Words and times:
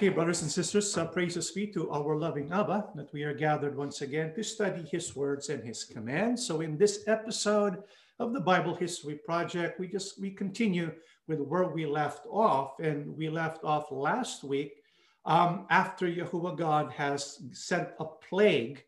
Okay, 0.00 0.08
brothers 0.08 0.40
and 0.40 0.50
sisters, 0.50 0.96
uh, 0.96 1.04
praises 1.04 1.50
be 1.50 1.66
to 1.66 1.90
our 1.90 2.16
loving 2.16 2.50
Abba 2.50 2.88
that 2.94 3.12
we 3.12 3.22
are 3.22 3.34
gathered 3.34 3.76
once 3.76 4.00
again 4.00 4.32
to 4.32 4.42
study 4.42 4.82
his 4.90 5.14
words 5.14 5.50
and 5.50 5.62
his 5.62 5.84
commands. 5.84 6.46
So 6.46 6.62
in 6.62 6.78
this 6.78 7.04
episode 7.06 7.82
of 8.18 8.32
the 8.32 8.40
Bible 8.40 8.74
History 8.74 9.16
Project, 9.16 9.78
we 9.78 9.88
just 9.88 10.18
we 10.18 10.30
continue 10.30 10.90
with 11.28 11.40
where 11.40 11.68
we 11.68 11.84
left 11.84 12.24
off, 12.30 12.80
and 12.80 13.14
we 13.14 13.28
left 13.28 13.62
off 13.62 13.92
last 13.92 14.42
week 14.42 14.80
um, 15.26 15.66
after 15.68 16.06
Yahuwah 16.06 16.56
God 16.56 16.90
has 16.92 17.42
sent 17.52 17.90
a 17.98 18.06
plague 18.06 18.82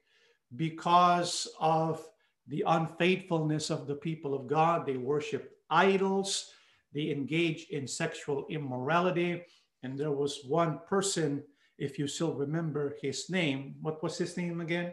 because 0.56 1.46
of 1.60 2.08
the 2.46 2.64
unfaithfulness 2.66 3.68
of 3.68 3.86
the 3.86 3.96
people 3.96 4.32
of 4.32 4.46
God. 4.46 4.86
They 4.86 4.96
worship 4.96 5.58
idols, 5.68 6.54
they 6.94 7.10
engage 7.10 7.66
in 7.68 7.86
sexual 7.86 8.46
immorality 8.48 9.42
and 9.82 9.98
there 9.98 10.12
was 10.12 10.44
one 10.46 10.80
person, 10.88 11.42
if 11.78 11.98
you 11.98 12.06
still 12.06 12.34
remember 12.34 12.94
his 13.00 13.28
name, 13.30 13.74
what 13.80 14.02
was 14.02 14.18
his 14.18 14.36
name 14.36 14.60
again? 14.60 14.92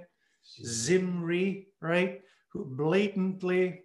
Zimri, 0.66 1.68
right? 1.82 2.22
Who 2.54 2.66
blatantly 2.66 3.84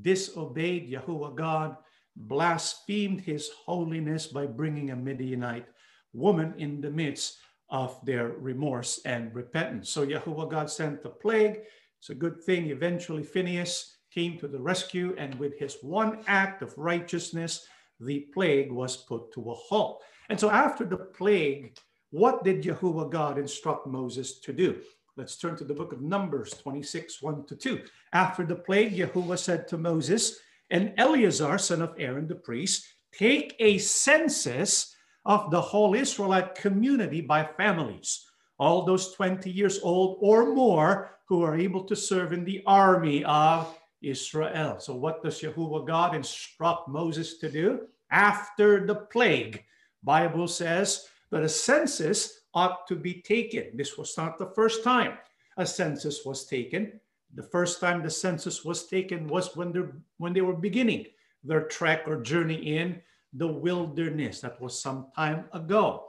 disobeyed 0.00 0.90
Yahuwah 0.90 1.34
God, 1.34 1.76
blasphemed 2.16 3.20
his 3.20 3.50
holiness 3.64 4.26
by 4.26 4.46
bringing 4.46 4.90
a 4.90 4.96
Midianite 4.96 5.66
woman 6.12 6.54
in 6.58 6.80
the 6.80 6.90
midst 6.90 7.38
of 7.70 7.98
their 8.04 8.28
remorse 8.28 9.00
and 9.06 9.34
repentance. 9.34 9.88
So 9.88 10.06
Yahuwah 10.06 10.50
God 10.50 10.70
sent 10.70 11.02
the 11.02 11.08
plague. 11.08 11.60
It's 11.98 12.10
a 12.10 12.14
good 12.14 12.42
thing. 12.42 12.68
Eventually, 12.68 13.22
Phineas 13.22 13.96
came 14.12 14.36
to 14.38 14.48
the 14.48 14.60
rescue, 14.60 15.14
and 15.16 15.34
with 15.36 15.58
his 15.58 15.78
one 15.80 16.22
act 16.26 16.60
of 16.60 16.76
righteousness, 16.76 17.66
the 17.98 18.26
plague 18.34 18.70
was 18.70 18.96
put 18.96 19.32
to 19.32 19.50
a 19.50 19.54
halt. 19.54 20.02
And 20.28 20.38
so 20.38 20.50
after 20.50 20.84
the 20.84 20.96
plague, 20.96 21.76
what 22.10 22.44
did 22.44 22.62
Yahuwah 22.62 23.10
God 23.10 23.38
instruct 23.38 23.86
Moses 23.86 24.40
to 24.40 24.52
do? 24.52 24.80
Let's 25.16 25.36
turn 25.36 25.56
to 25.56 25.64
the 25.64 25.74
book 25.74 25.92
of 25.92 26.00
Numbers 26.00 26.52
26, 26.52 27.20
1 27.20 27.46
to 27.46 27.56
2. 27.56 27.80
After 28.12 28.44
the 28.44 28.56
plague, 28.56 28.94
Yahuwah 28.94 29.38
said 29.38 29.68
to 29.68 29.78
Moses 29.78 30.38
and 30.70 30.94
Eleazar, 30.96 31.58
son 31.58 31.82
of 31.82 31.94
Aaron 31.98 32.26
the 32.26 32.34
priest, 32.34 32.86
take 33.12 33.54
a 33.58 33.78
census 33.78 34.96
of 35.24 35.50
the 35.50 35.60
whole 35.60 35.94
Israelite 35.94 36.54
community 36.54 37.20
by 37.20 37.44
families, 37.44 38.26
all 38.58 38.84
those 38.84 39.14
20 39.14 39.50
years 39.50 39.80
old 39.82 40.18
or 40.20 40.54
more 40.54 41.18
who 41.28 41.42
are 41.42 41.56
able 41.56 41.84
to 41.84 41.96
serve 41.96 42.32
in 42.32 42.44
the 42.44 42.62
army 42.66 43.22
of 43.24 43.78
Israel. 44.02 44.80
So, 44.80 44.94
what 44.94 45.22
does 45.22 45.40
Yahuwah 45.40 45.86
God 45.86 46.14
instruct 46.14 46.88
Moses 46.88 47.38
to 47.38 47.50
do? 47.50 47.86
After 48.10 48.86
the 48.86 48.96
plague, 48.96 49.64
Bible 50.02 50.48
says 50.48 51.08
that 51.30 51.42
a 51.42 51.48
census 51.48 52.40
ought 52.54 52.86
to 52.88 52.96
be 52.96 53.22
taken. 53.22 53.70
This 53.74 53.96
was 53.96 54.16
not 54.16 54.38
the 54.38 54.52
first 54.54 54.84
time 54.84 55.18
a 55.56 55.66
census 55.66 56.24
was 56.24 56.46
taken. 56.46 57.00
The 57.34 57.42
first 57.42 57.80
time 57.80 58.02
the 58.02 58.10
census 58.10 58.64
was 58.64 58.86
taken 58.86 59.26
was 59.26 59.56
when 59.56 60.02
when 60.18 60.32
they 60.32 60.40
were 60.40 60.56
beginning 60.56 61.06
their 61.44 61.64
trek 61.64 62.04
or 62.06 62.22
journey 62.22 62.78
in 62.78 63.00
the 63.32 63.46
wilderness. 63.46 64.40
That 64.40 64.60
was 64.60 64.80
some 64.80 65.08
time 65.16 65.46
ago. 65.52 66.08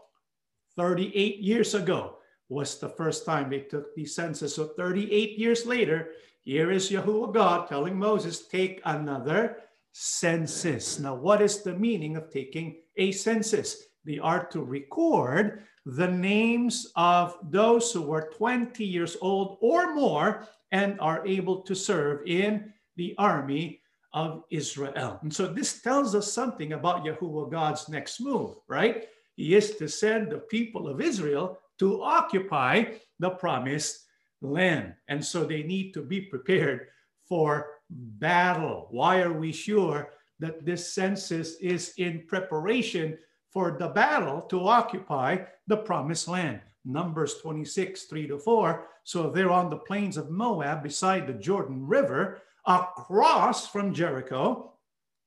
38 0.75 1.39
years 1.39 1.73
ago 1.73 2.17
was 2.49 2.77
the 2.77 2.89
first 2.89 3.25
time 3.25 3.49
they 3.49 3.61
took 3.61 3.95
the 3.95 4.05
census. 4.05 4.55
So 4.55 4.67
38 4.67 5.39
years 5.39 5.65
later, 5.65 6.11
here 6.41 6.71
is 6.71 6.91
Yahuwah 6.91 7.33
God 7.33 7.67
telling 7.67 7.97
Moses, 7.97 8.47
take 8.47 8.81
another 8.85 9.57
census. 9.93 10.99
Now, 10.99 11.15
what 11.15 11.41
is 11.41 11.63
the 11.63 11.73
meaning 11.73 12.17
of 12.17 12.29
taking 12.29 12.82
a 12.97 13.11
census? 13.11 13.83
the 14.05 14.19
art 14.19 14.51
to 14.51 14.61
record 14.61 15.63
the 15.85 16.07
names 16.07 16.91
of 16.95 17.37
those 17.49 17.91
who 17.91 18.01
were 18.01 18.31
20 18.35 18.83
years 18.83 19.17
old 19.21 19.57
or 19.61 19.93
more 19.93 20.47
and 20.71 20.99
are 20.99 21.25
able 21.27 21.61
to 21.61 21.75
serve 21.75 22.21
in 22.25 22.73
the 22.95 23.13
army 23.17 23.81
of 24.13 24.43
Israel. 24.49 25.19
And 25.21 25.33
so 25.33 25.47
this 25.47 25.81
tells 25.81 26.15
us 26.15 26.31
something 26.31 26.73
about 26.73 27.03
Yahuwah 27.03 27.51
God's 27.51 27.89
next 27.89 28.21
move, 28.21 28.55
right? 28.67 29.07
He 29.35 29.55
is 29.55 29.75
to 29.77 29.89
send 29.89 30.31
the 30.31 30.39
people 30.39 30.87
of 30.87 31.01
Israel 31.01 31.59
to 31.79 32.01
occupy 32.03 32.85
the 33.19 33.31
promised 33.31 34.05
land. 34.41 34.93
And 35.07 35.23
so 35.23 35.43
they 35.43 35.63
need 35.63 35.93
to 35.93 36.01
be 36.01 36.21
prepared 36.21 36.87
for 37.27 37.71
battle. 37.89 38.87
Why 38.91 39.21
are 39.21 39.33
we 39.33 39.51
sure 39.51 40.09
that 40.43 40.65
this 40.65 40.93
census 40.93 41.55
is 41.61 41.93
in 41.97 42.25
preparation 42.27 43.17
for 43.49 43.77
the 43.79 43.87
battle 43.87 44.41
to 44.41 44.67
occupy 44.67 45.37
the 45.67 45.77
promised 45.77 46.27
land? 46.27 46.59
Numbers 46.83 47.35
26, 47.41 48.03
3 48.03 48.27
to 48.27 48.37
4. 48.37 48.85
So 49.05 49.29
they're 49.29 49.49
on 49.49 49.69
the 49.69 49.77
plains 49.77 50.17
of 50.17 50.29
Moab 50.29 50.83
beside 50.83 51.27
the 51.27 51.33
Jordan 51.33 51.87
River, 51.87 52.41
across 52.65 53.67
from 53.67 53.93
Jericho. 53.93 54.73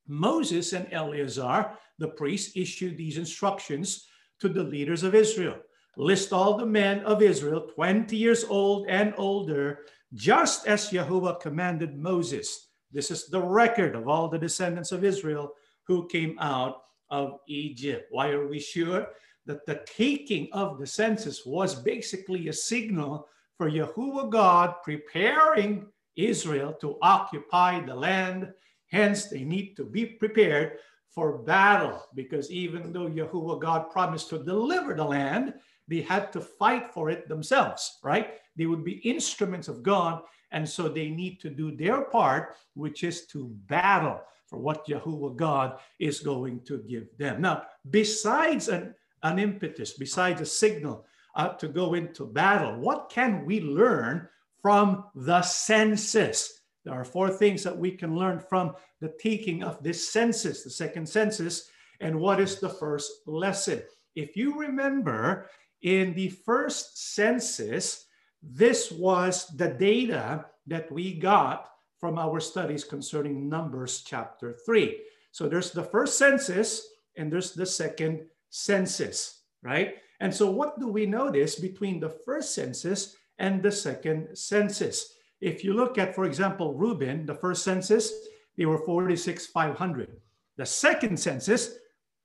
Moses 0.06 0.75
and 0.75 0.87
Eleazar, 0.93 1.72
the 1.98 2.09
priest, 2.09 2.56
issued 2.56 2.98
these 2.98 3.16
instructions 3.16 4.06
to 4.41 4.50
the 4.50 4.62
leaders 4.62 5.03
of 5.03 5.15
Israel. 5.15 5.56
List 5.97 6.33
all 6.33 6.59
the 6.59 6.66
men 6.66 7.00
of 7.04 7.22
Israel, 7.22 7.71
20 7.75 8.15
years 8.15 8.44
old 8.44 8.87
and 8.88 9.15
older, 9.16 9.87
just 10.12 10.66
as 10.66 10.91
Jehovah 10.91 11.37
commanded 11.41 11.98
Moses. 11.98 12.66
This 12.97 13.11
is 13.11 13.27
the 13.27 13.43
record 13.43 13.95
of 13.95 14.09
all 14.09 14.27
the 14.27 14.39
descendants 14.39 14.91
of 14.91 15.05
Israel 15.05 15.53
who 15.87 16.09
came 16.09 16.39
out 16.41 16.84
of 17.11 17.41
Egypt. 17.47 18.07
Why 18.11 18.31
are 18.31 18.49
we 18.49 18.59
sure? 18.59 19.09
That 19.45 19.67
the 19.67 19.84
taking 19.84 20.49
of 20.55 20.79
the 20.79 20.87
census 20.87 21.45
was 21.45 21.75
basically 21.75 22.49
a 22.49 22.55
signal 22.55 23.29
for 23.59 23.71
Yahuwah 23.71 24.31
God 24.31 24.77
preparing 24.83 25.89
Israel 26.17 26.73
to 26.81 26.97
occupy 27.03 27.84
the 27.84 27.95
land. 27.95 28.51
Hence, 28.87 29.27
they 29.27 29.45
need 29.45 29.77
to 29.77 29.84
be 29.84 30.07
prepared 30.07 30.78
for 31.11 31.43
battle 31.43 32.03
because 32.15 32.51
even 32.51 32.95
though 32.95 33.11
Yahuwah 33.11 33.61
God 33.61 33.91
promised 33.91 34.31
to 34.31 34.43
deliver 34.43 34.95
the 34.95 35.05
land, 35.05 35.53
they 35.87 36.01
had 36.01 36.33
to 36.33 36.41
fight 36.41 36.95
for 36.95 37.11
it 37.11 37.28
themselves, 37.28 37.99
right? 38.03 38.37
They 38.57 38.65
would 38.65 38.84
be 38.84 39.05
instruments 39.05 39.69
of 39.69 39.83
God. 39.83 40.23
And 40.53 40.69
so 40.69 40.89
they 40.89 41.09
need 41.09 41.41
to 41.41 41.51
do 41.51 41.75
their 41.75 42.03
part, 42.03 42.57
which 42.75 43.03
is 43.05 43.27
to 43.27 43.49
battle 43.67 44.21
for 44.47 44.59
what 44.59 44.87
Yahuwah 44.87 45.37
God 45.37 45.79
is 45.99 46.21
going 46.21 46.61
to 46.65 46.79
give 46.89 47.09
them. 47.19 47.43
Now, 47.43 47.65
besides 47.91 48.69
an, 48.69 48.95
an 49.23 49.39
impetus, 49.39 49.95
besides 49.95 50.41
a 50.41 50.47
signal 50.47 51.05
uh, 51.34 51.49
to 51.55 51.69
go 51.69 51.95
into 51.95 52.25
battle, 52.25 52.79
what 52.79 53.11
can 53.11 53.45
we 53.45 53.61
learn 53.61 54.29
from 54.62 55.05
the 55.15 55.43
census? 55.43 56.61
There 56.84 56.95
are 56.95 57.05
four 57.05 57.31
things 57.31 57.65
that 57.65 57.77
we 57.77 57.91
can 57.91 58.17
learn 58.17 58.39
from 58.39 58.75
the 59.01 59.13
taking 59.21 59.65
of 59.65 59.83
this 59.83 60.13
census, 60.13 60.63
the 60.63 60.71
second 60.71 61.09
census. 61.09 61.69
And 62.01 62.21
what 62.21 62.41
is 62.41 62.61
the 62.61 62.69
first 62.69 63.11
lesson? 63.27 63.83
If 64.15 64.37
you 64.37 64.59
remember, 64.59 65.51
in 65.83 66.15
the 66.15 66.28
first 66.28 67.15
census, 67.15 68.06
this 68.43 68.91
was 68.91 69.47
the 69.57 69.69
data 69.69 70.47
that 70.67 70.91
we 70.91 71.15
got 71.15 71.71
from 71.99 72.19
our 72.19 72.41
studies 72.41 72.85
concerning 72.85 73.49
Numbers 73.49 74.03
chapter 74.07 74.57
3. 74.65 74.99
So 75.33 75.49
there's 75.49 75.71
the 75.71 75.83
first 75.83 76.19
census 76.19 76.89
and 77.17 77.33
there's 77.33 77.53
the 77.53 77.67
second 77.67 78.27
census, 78.51 79.43
right? 79.63 79.97
And 80.21 80.35
so 80.35 80.51
what 80.51 80.79
do 80.79 80.89
we 80.89 81.07
notice 81.07 81.57
between 81.57 82.01
the 82.01 82.11
first 82.25 82.55
census 82.55 83.17
and 83.39 83.63
the 83.63 83.73
second 83.73 84.37
census? 84.37 85.15
If 85.41 85.63
you 85.63 85.75
look 85.75 85.99
at, 85.99 86.15
for 86.15 86.25
example, 86.25 86.75
Reuben, 86.75 87.27
the 87.27 87.35
first 87.35 87.63
census, 87.65 88.13
they 88.57 88.65
were 88.65 88.79
46,500. 88.79 90.17
The 90.57 90.67
second 90.67 91.19
census, 91.19 91.77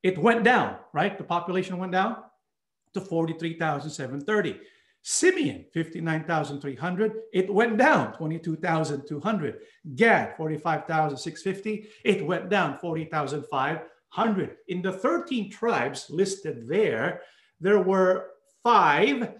it 0.03 0.17
went 0.17 0.43
down, 0.43 0.77
right? 0.93 1.17
The 1.17 1.23
population 1.23 1.77
went 1.77 1.91
down 1.91 2.17
to 2.93 3.01
43,730. 3.01 4.59
Simeon, 5.03 5.65
59,300. 5.73 7.13
It 7.33 7.51
went 7.51 7.77
down 7.77 8.13
22,200. 8.13 9.59
Gad, 9.95 10.37
45,650. 10.37 11.87
It 12.05 12.25
went 12.25 12.49
down 12.49 12.77
40,500. 12.77 14.57
In 14.67 14.81
the 14.81 14.91
13 14.91 15.49
tribes 15.49 16.07
listed 16.09 16.67
there, 16.67 17.21
there 17.59 17.79
were 17.79 18.27
five 18.63 19.33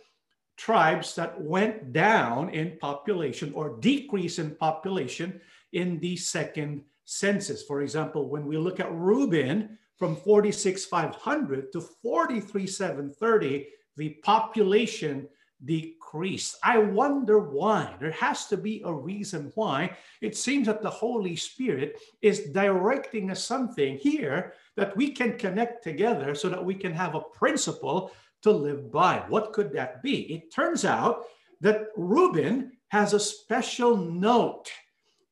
tribes 0.58 1.16
that 1.16 1.40
went 1.40 1.94
down 1.94 2.50
in 2.50 2.78
population 2.80 3.52
or 3.54 3.78
decrease 3.80 4.40
in 4.40 4.56
population 4.56 5.40
in 5.74 6.00
the 6.00 6.16
second 6.16 6.84
census. 7.06 7.64
For 7.64 7.82
example, 7.82 8.30
when 8.30 8.46
we 8.46 8.58
look 8.58 8.80
at 8.80 8.92
Reuben, 8.92 9.78
from 9.98 10.16
46,500 10.16 11.72
to 11.74 11.80
43,730, 11.80 13.68
the 13.98 14.10
population 14.24 15.28
decreased. 15.66 16.58
I 16.64 16.78
wonder 16.80 17.40
why. 17.40 17.96
There 18.00 18.12
has 18.12 18.48
to 18.48 18.58
be 18.58 18.82
a 18.86 18.94
reason 18.94 19.52
why. 19.56 19.96
It 20.22 20.36
seems 20.36 20.68
that 20.68 20.82
the 20.82 20.90
Holy 20.90 21.36
Spirit 21.36 22.00
is 22.22 22.52
directing 22.52 23.32
us 23.32 23.44
something 23.44 23.98
here 23.98 24.54
that 24.76 24.96
we 24.96 25.12
can 25.12 25.38
connect 25.38 25.84
together 25.84 26.36
so 26.36 26.50
that 26.50 26.64
we 26.64 26.76
can 26.76 26.94
have 26.94 27.16
a 27.16 27.22
principle 27.22 28.12
to 28.42 28.52
live 28.52 28.92
by. 28.92 29.24
What 29.30 29.54
could 29.54 29.72
that 29.74 30.02
be? 30.02 30.34
It 30.34 30.54
turns 30.54 30.86
out 30.86 31.26
that 31.62 31.88
Reuben 31.96 32.72
has 32.88 33.14
a 33.14 33.20
special 33.20 33.96
note 33.96 34.72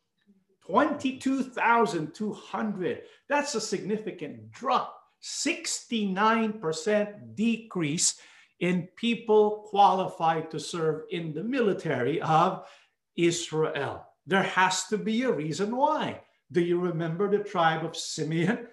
22,200. 0.66 3.02
That's 3.28 3.56
a 3.56 3.62
significant 3.62 4.52
drop. 4.52 4.96
69% 5.24 7.36
decrease 7.36 8.20
in 8.60 8.88
people 8.96 9.66
qualified 9.70 10.52
to 10.52 10.60
serve 10.60 11.06
in 11.10 11.34
the 11.34 11.44
military 11.44 12.22
of 12.22 12.68
Israel. 13.16 14.06
There 14.28 14.44
has 14.44 14.86
to 14.88 14.98
be 14.98 15.24
a 15.24 15.32
reason 15.32 15.74
why. 15.76 16.22
Do 16.52 16.62
you 16.62 16.80
remember 16.80 17.30
the 17.30 17.44
tribe 17.44 17.86
of 17.86 17.98
Simeon? 17.98 18.68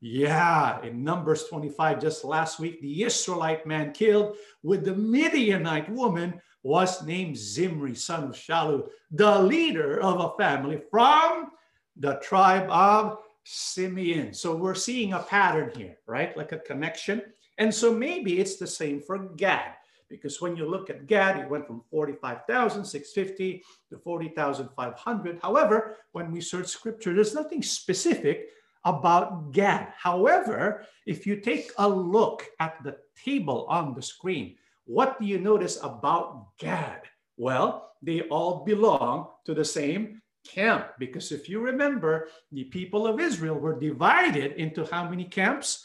Yeah. 0.00 0.80
in 0.82 1.02
Numbers 1.02 1.44
25, 1.44 2.00
just 2.00 2.24
last 2.24 2.60
week, 2.60 2.80
the 2.80 3.02
Israelite 3.02 3.66
man 3.66 3.92
killed 3.92 4.36
with 4.62 4.84
the 4.84 4.94
Midianite 4.94 5.90
woman 5.90 6.40
was 6.62 7.02
named 7.04 7.36
Zimri, 7.36 7.94
son 7.94 8.24
of 8.24 8.30
Shalu, 8.30 8.88
the 9.10 9.38
leader 9.40 10.00
of 10.00 10.20
a 10.20 10.36
family 10.36 10.80
from 10.90 11.50
the 11.96 12.20
tribe 12.22 12.68
of 12.70 13.18
Simeon. 13.44 14.34
So 14.34 14.54
we're 14.54 14.74
seeing 14.74 15.14
a 15.14 15.20
pattern 15.20 15.72
here, 15.74 15.96
right? 16.06 16.36
Like 16.36 16.52
a 16.52 16.58
connection. 16.58 17.22
And 17.58 17.74
so 17.74 17.92
maybe 17.92 18.38
it's 18.38 18.56
the 18.56 18.66
same 18.66 19.00
for 19.00 19.18
Gad, 19.18 19.74
because 20.08 20.40
when 20.40 20.56
you 20.56 20.68
look 20.68 20.90
at 20.90 21.06
Gad, 21.06 21.38
it 21.38 21.50
went 21.50 21.66
from 21.66 21.82
45,650 21.90 23.64
to 23.90 23.98
40,500. 23.98 25.38
However, 25.42 25.96
when 26.12 26.30
we 26.30 26.40
search 26.40 26.68
scripture, 26.68 27.14
there's 27.14 27.34
nothing 27.34 27.62
specific 27.62 28.48
about 28.84 29.52
Gad. 29.52 29.92
However, 29.96 30.84
if 31.06 31.26
you 31.26 31.40
take 31.40 31.72
a 31.78 31.88
look 31.88 32.46
at 32.60 32.82
the 32.84 32.96
table 33.24 33.66
on 33.68 33.94
the 33.94 34.02
screen, 34.02 34.56
what 34.84 35.18
do 35.18 35.26
you 35.26 35.38
notice 35.38 35.78
about 35.82 36.56
Gad? 36.58 37.02
Well, 37.36 37.92
they 38.02 38.22
all 38.22 38.64
belong 38.64 39.28
to 39.44 39.54
the 39.54 39.64
same 39.64 40.22
camp 40.46 40.86
because 40.98 41.32
if 41.32 41.48
you 41.48 41.60
remember, 41.60 42.28
the 42.52 42.64
people 42.64 43.06
of 43.06 43.20
Israel 43.20 43.56
were 43.56 43.78
divided 43.78 44.52
into 44.52 44.86
how 44.86 45.08
many 45.08 45.24
camps? 45.24 45.84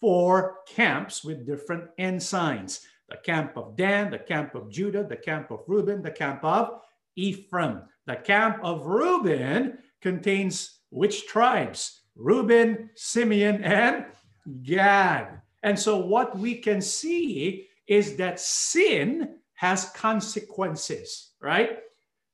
Four 0.00 0.58
camps 0.68 1.24
with 1.24 1.46
different 1.46 1.88
ensigns 1.98 2.86
the 3.08 3.16
camp 3.16 3.56
of 3.56 3.76
Dan, 3.76 4.10
the 4.10 4.18
camp 4.18 4.54
of 4.54 4.70
Judah, 4.70 5.04
the 5.04 5.16
camp 5.16 5.50
of 5.50 5.60
Reuben, 5.68 6.02
the 6.02 6.10
camp 6.10 6.42
of 6.42 6.80
Ephraim. 7.14 7.82
The 8.06 8.16
camp 8.16 8.58
of 8.62 8.86
Reuben 8.86 9.78
contains 10.00 10.80
which 10.90 11.26
tribes? 11.26 12.02
Reuben, 12.16 12.90
Simeon, 12.94 13.62
and 13.62 14.06
Gad. 14.62 15.40
And 15.62 15.78
so 15.78 15.98
what 15.98 16.38
we 16.38 16.56
can 16.56 16.80
see 16.80 17.68
is 17.86 18.16
that 18.16 18.40
sin 18.40 19.38
has 19.54 19.90
consequences, 19.90 21.32
right? 21.40 21.78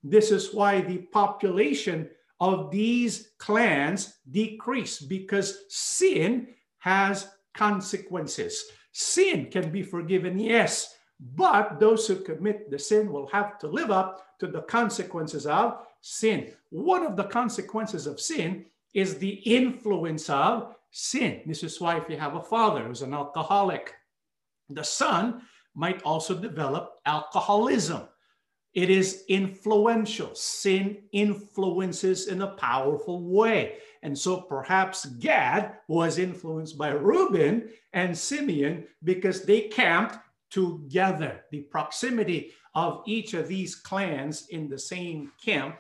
This 0.02 0.31
is 0.31 0.55
why 0.55 0.81
the 0.81 0.99
population 0.99 2.08
of 2.40 2.70
these 2.70 3.31
clans 3.38 4.19
decrease 4.31 5.00
because 5.00 5.64
sin 5.69 6.49
has 6.79 7.29
consequences. 7.55 8.64
Sin 8.93 9.46
can 9.50 9.70
be 9.70 9.82
forgiven, 9.82 10.38
yes, 10.38 10.96
but 11.37 11.79
those 11.79 12.06
who 12.06 12.17
commit 12.17 12.70
the 12.70 12.79
sin 12.79 13.12
will 13.12 13.29
have 13.29 13.58
to 13.61 13.69
live 13.69 13.93
up 13.93 14.26
to 14.40 14.49
the 14.49 14.62
consequences 14.62 15.46
of 15.46 15.87
sin. 16.00 16.52
One 16.70 17.06
of 17.06 17.17
the 17.17 17.25
consequences 17.25 18.08
of 18.08 18.20
sin 18.20 18.67
is 18.94 19.18
the 19.18 19.30
influence 19.30 20.28
of 20.28 20.74
sin. 20.90 21.40
This 21.46 21.62
is 21.62 21.80
why 21.80 21.96
if 21.98 22.08
you 22.08 22.16
have 22.16 22.36
a 22.36 22.42
father 22.42 22.84
who's 22.84 23.02
an 23.02 23.14
alcoholic, 23.14 23.94
the 24.69 24.84
son 24.84 25.43
might 25.74 26.02
also 26.02 26.34
develop 26.34 27.00
alcoholism. 27.06 28.02
It 28.74 28.88
is 28.88 29.24
influential. 29.28 30.34
Sin 30.34 31.02
influences 31.12 32.28
in 32.28 32.43
a 32.43 32.48
powerful 32.48 33.22
way. 33.22 33.78
And 34.02 34.19
so 34.19 34.40
perhaps 34.40 35.05
Gad 35.05 35.76
was 35.88 36.19
influenced 36.19 36.78
by 36.78 36.88
Reuben 36.88 37.69
and 37.93 38.17
Simeon 38.17 38.84
because 39.05 39.44
they 39.44 39.62
camped 39.62 40.17
together. 40.50 41.43
The 41.50 41.60
proximity 41.60 42.52
of 42.74 43.02
each 43.06 43.34
of 43.34 43.48
these 43.48 43.74
clans 43.74 44.48
in 44.48 44.69
the 44.69 44.78
same 44.78 45.32
camp 45.43 45.76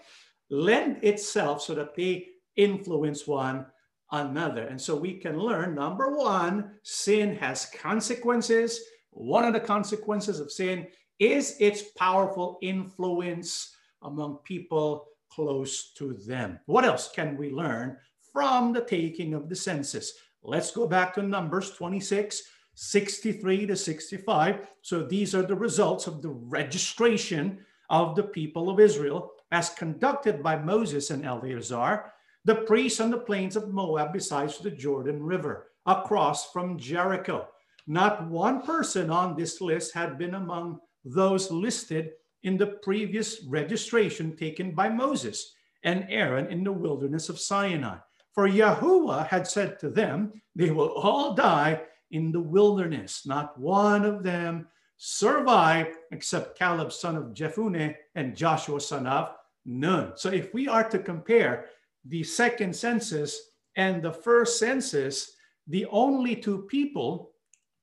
lend 0.50 1.02
itself 1.02 1.62
so 1.62 1.74
that 1.74 1.94
they 1.94 2.28
influence 2.56 3.26
one 3.26 3.66
another. 4.10 4.62
And 4.66 4.80
so 4.80 4.94
we 4.94 5.14
can 5.14 5.38
learn 5.38 5.74
number 5.74 6.16
one, 6.16 6.72
sin 6.82 7.36
has 7.36 7.66
consequences. 7.66 8.80
One 9.10 9.44
of 9.44 9.52
the 9.52 9.60
consequences 9.60 10.40
of 10.40 10.52
sin 10.52 10.86
is 11.18 11.56
its 11.60 11.82
powerful 11.96 12.58
influence 12.62 13.74
among 14.02 14.38
people 14.44 15.06
close 15.30 15.92
to 15.94 16.14
them. 16.14 16.58
What 16.66 16.84
else 16.84 17.10
can 17.14 17.36
we 17.36 17.50
learn 17.50 17.96
from 18.32 18.72
the 18.72 18.82
taking 18.82 19.34
of 19.34 19.48
the 19.48 19.56
census? 19.56 20.12
Let's 20.42 20.70
go 20.72 20.86
back 20.86 21.14
to 21.14 21.22
Numbers 21.22 21.70
26, 21.70 22.42
63 22.74 23.66
to 23.66 23.76
65. 23.76 24.66
So 24.82 25.04
these 25.04 25.34
are 25.34 25.42
the 25.42 25.54
results 25.54 26.06
of 26.06 26.20
the 26.20 26.30
registration 26.30 27.64
of 27.90 28.16
the 28.16 28.24
people 28.24 28.68
of 28.68 28.80
Israel 28.80 29.32
as 29.52 29.70
conducted 29.70 30.42
by 30.42 30.56
Moses 30.56 31.10
and 31.10 31.24
Eleazar, 31.24 32.12
the 32.44 32.56
priests 32.56 33.00
on 33.00 33.10
the 33.10 33.18
plains 33.18 33.56
of 33.56 33.72
Moab 33.72 34.12
besides 34.12 34.58
the 34.58 34.70
Jordan 34.70 35.22
River, 35.22 35.68
across 35.86 36.50
from 36.50 36.78
Jericho. 36.78 37.48
Not 37.86 38.28
one 38.28 38.62
person 38.62 39.10
on 39.10 39.36
this 39.36 39.60
list 39.60 39.94
had 39.94 40.18
been 40.18 40.34
among 40.34 40.80
those 41.04 41.50
listed 41.50 42.12
in 42.42 42.56
the 42.56 42.78
previous 42.82 43.44
registration 43.44 44.36
taken 44.36 44.72
by 44.72 44.88
Moses 44.88 45.54
and 45.84 46.06
Aaron 46.08 46.46
in 46.46 46.64
the 46.64 46.72
wilderness 46.72 47.28
of 47.28 47.40
Sinai. 47.40 47.96
For 48.34 48.48
Yahuwah 48.48 49.26
had 49.26 49.46
said 49.46 49.78
to 49.80 49.90
them, 49.90 50.32
They 50.54 50.70
will 50.70 50.92
all 50.92 51.34
die 51.34 51.82
in 52.10 52.32
the 52.32 52.40
wilderness. 52.40 53.26
Not 53.26 53.58
one 53.58 54.04
of 54.04 54.22
them 54.22 54.68
survived 54.96 55.96
except 56.12 56.58
Caleb, 56.58 56.92
son 56.92 57.16
of 57.16 57.34
Jephunneh, 57.34 57.94
and 58.14 58.36
Joshua, 58.36 58.80
son 58.80 59.06
of 59.06 59.34
Nun. 59.64 60.12
So 60.16 60.30
if 60.30 60.52
we 60.54 60.68
are 60.68 60.88
to 60.88 60.98
compare 60.98 61.66
the 62.06 62.22
second 62.22 62.74
census 62.74 63.50
and 63.76 64.02
the 64.02 64.12
first 64.12 64.58
census, 64.58 65.36
the 65.66 65.86
only 65.86 66.36
two 66.36 66.62
people 66.62 67.32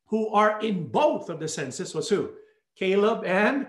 who 0.06 0.30
are 0.30 0.60
in 0.62 0.88
both 0.88 1.30
of 1.30 1.40
the 1.40 1.48
census 1.48 1.94
was 1.94 2.10
who? 2.10 2.32
Caleb 2.76 3.24
and 3.26 3.68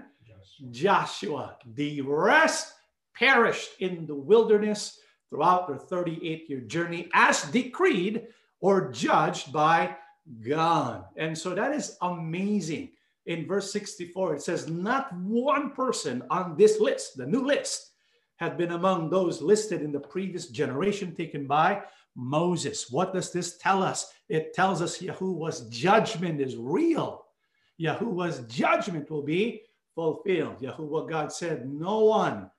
Joshua. 0.70 1.56
The 1.74 2.00
rest 2.00 2.72
perished 3.14 3.70
in 3.80 4.06
the 4.06 4.14
wilderness 4.14 4.98
throughout 5.28 5.68
their 5.68 5.78
38 5.78 6.48
year 6.48 6.60
journey 6.60 7.08
as 7.14 7.42
decreed 7.44 8.26
or 8.60 8.90
judged 8.90 9.52
by 9.52 9.96
God. 10.46 11.04
And 11.16 11.36
so 11.36 11.54
that 11.54 11.74
is 11.74 11.96
amazing. 12.02 12.90
In 13.26 13.46
verse 13.46 13.72
64, 13.72 14.36
it 14.36 14.42
says, 14.42 14.68
Not 14.68 15.14
one 15.14 15.70
person 15.70 16.22
on 16.30 16.56
this 16.56 16.80
list, 16.80 17.16
the 17.16 17.26
new 17.26 17.44
list, 17.44 17.89
had 18.40 18.56
been 18.56 18.72
among 18.72 19.10
those 19.10 19.42
listed 19.42 19.82
in 19.82 19.92
the 19.92 20.00
previous 20.00 20.46
generation 20.48 21.14
taken 21.14 21.46
by 21.46 21.82
Moses. 22.16 22.90
What 22.90 23.12
does 23.12 23.30
this 23.30 23.58
tell 23.58 23.82
us? 23.82 24.12
It 24.30 24.54
tells 24.54 24.80
us 24.80 24.98
Yahuwah's 24.98 25.68
judgment 25.68 26.40
is 26.40 26.56
real. 26.56 27.26
Yahuwah's 27.78 28.40
judgment 28.48 29.10
will 29.10 29.22
be 29.22 29.62
fulfilled. 29.94 30.58
Yahuwah 30.60 31.08
God 31.08 31.30
said, 31.30 31.70
No 31.70 31.98
one 32.04 32.50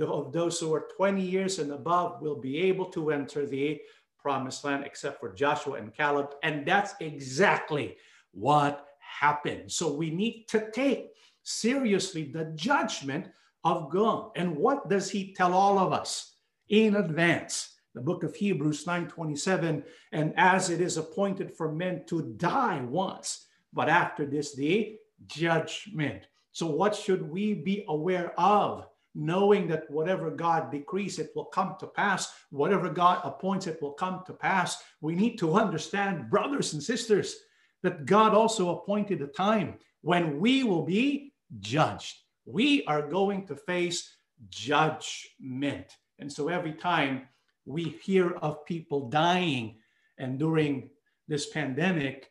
of 0.00 0.32
those 0.32 0.60
who 0.60 0.72
are 0.72 0.86
20 0.96 1.20
years 1.20 1.58
and 1.58 1.72
above 1.72 2.22
will 2.22 2.40
be 2.40 2.58
able 2.58 2.86
to 2.86 3.10
enter 3.10 3.44
the 3.44 3.80
promised 4.16 4.62
land 4.62 4.84
except 4.84 5.18
for 5.18 5.34
Joshua 5.34 5.74
and 5.74 5.92
Caleb. 5.92 6.30
And 6.44 6.64
that's 6.64 6.94
exactly 7.00 7.96
what 8.30 8.86
happened. 9.00 9.70
So 9.70 9.92
we 9.92 10.10
need 10.10 10.46
to 10.48 10.70
take 10.70 11.10
seriously 11.42 12.22
the 12.22 12.52
judgment 12.54 13.26
of 13.64 13.90
God. 13.90 14.30
And 14.36 14.56
what 14.56 14.88
does 14.88 15.10
he 15.10 15.34
tell 15.34 15.54
all 15.54 15.78
of 15.78 15.92
us 15.92 16.36
in 16.68 16.96
advance? 16.96 17.74
The 17.94 18.00
book 18.00 18.24
of 18.24 18.34
Hebrews 18.34 18.84
9:27, 18.86 19.84
and 20.12 20.34
as 20.36 20.70
it 20.70 20.80
is 20.80 20.96
appointed 20.96 21.56
for 21.56 21.72
men 21.72 22.04
to 22.06 22.22
die 22.36 22.80
once, 22.82 23.46
but 23.72 23.88
after 23.88 24.26
this 24.26 24.54
the 24.54 24.98
judgment. 25.26 26.26
So 26.52 26.66
what 26.66 26.94
should 26.94 27.22
we 27.22 27.54
be 27.54 27.84
aware 27.88 28.38
of? 28.38 28.86
knowing 29.14 29.68
that 29.68 29.88
whatever 29.90 30.30
God 30.30 30.70
decrees, 30.70 31.18
it 31.18 31.30
will 31.34 31.44
come 31.44 31.76
to 31.78 31.86
pass. 31.86 32.32
Whatever 32.50 32.90
God 32.90 33.20
appoints, 33.24 33.66
it 33.66 33.80
will 33.80 33.92
come 33.92 34.22
to 34.26 34.32
pass. 34.32 34.82
We 35.00 35.14
need 35.14 35.38
to 35.38 35.54
understand, 35.54 36.30
brothers 36.30 36.72
and 36.72 36.82
sisters, 36.82 37.36
that 37.82 38.06
God 38.06 38.34
also 38.34 38.76
appointed 38.76 39.22
a 39.22 39.28
time 39.28 39.78
when 40.00 40.40
we 40.40 40.64
will 40.64 40.82
be 40.82 41.32
judged. 41.60 42.16
We 42.44 42.84
are 42.84 43.02
going 43.02 43.46
to 43.46 43.56
face 43.56 44.16
judgment. 44.48 45.86
And 46.18 46.32
so 46.32 46.48
every 46.48 46.72
time 46.72 47.28
we 47.64 47.84
hear 48.02 48.32
of 48.36 48.64
people 48.64 49.08
dying, 49.08 49.76
and 50.18 50.38
during 50.38 50.90
this 51.28 51.48
pandemic, 51.50 52.30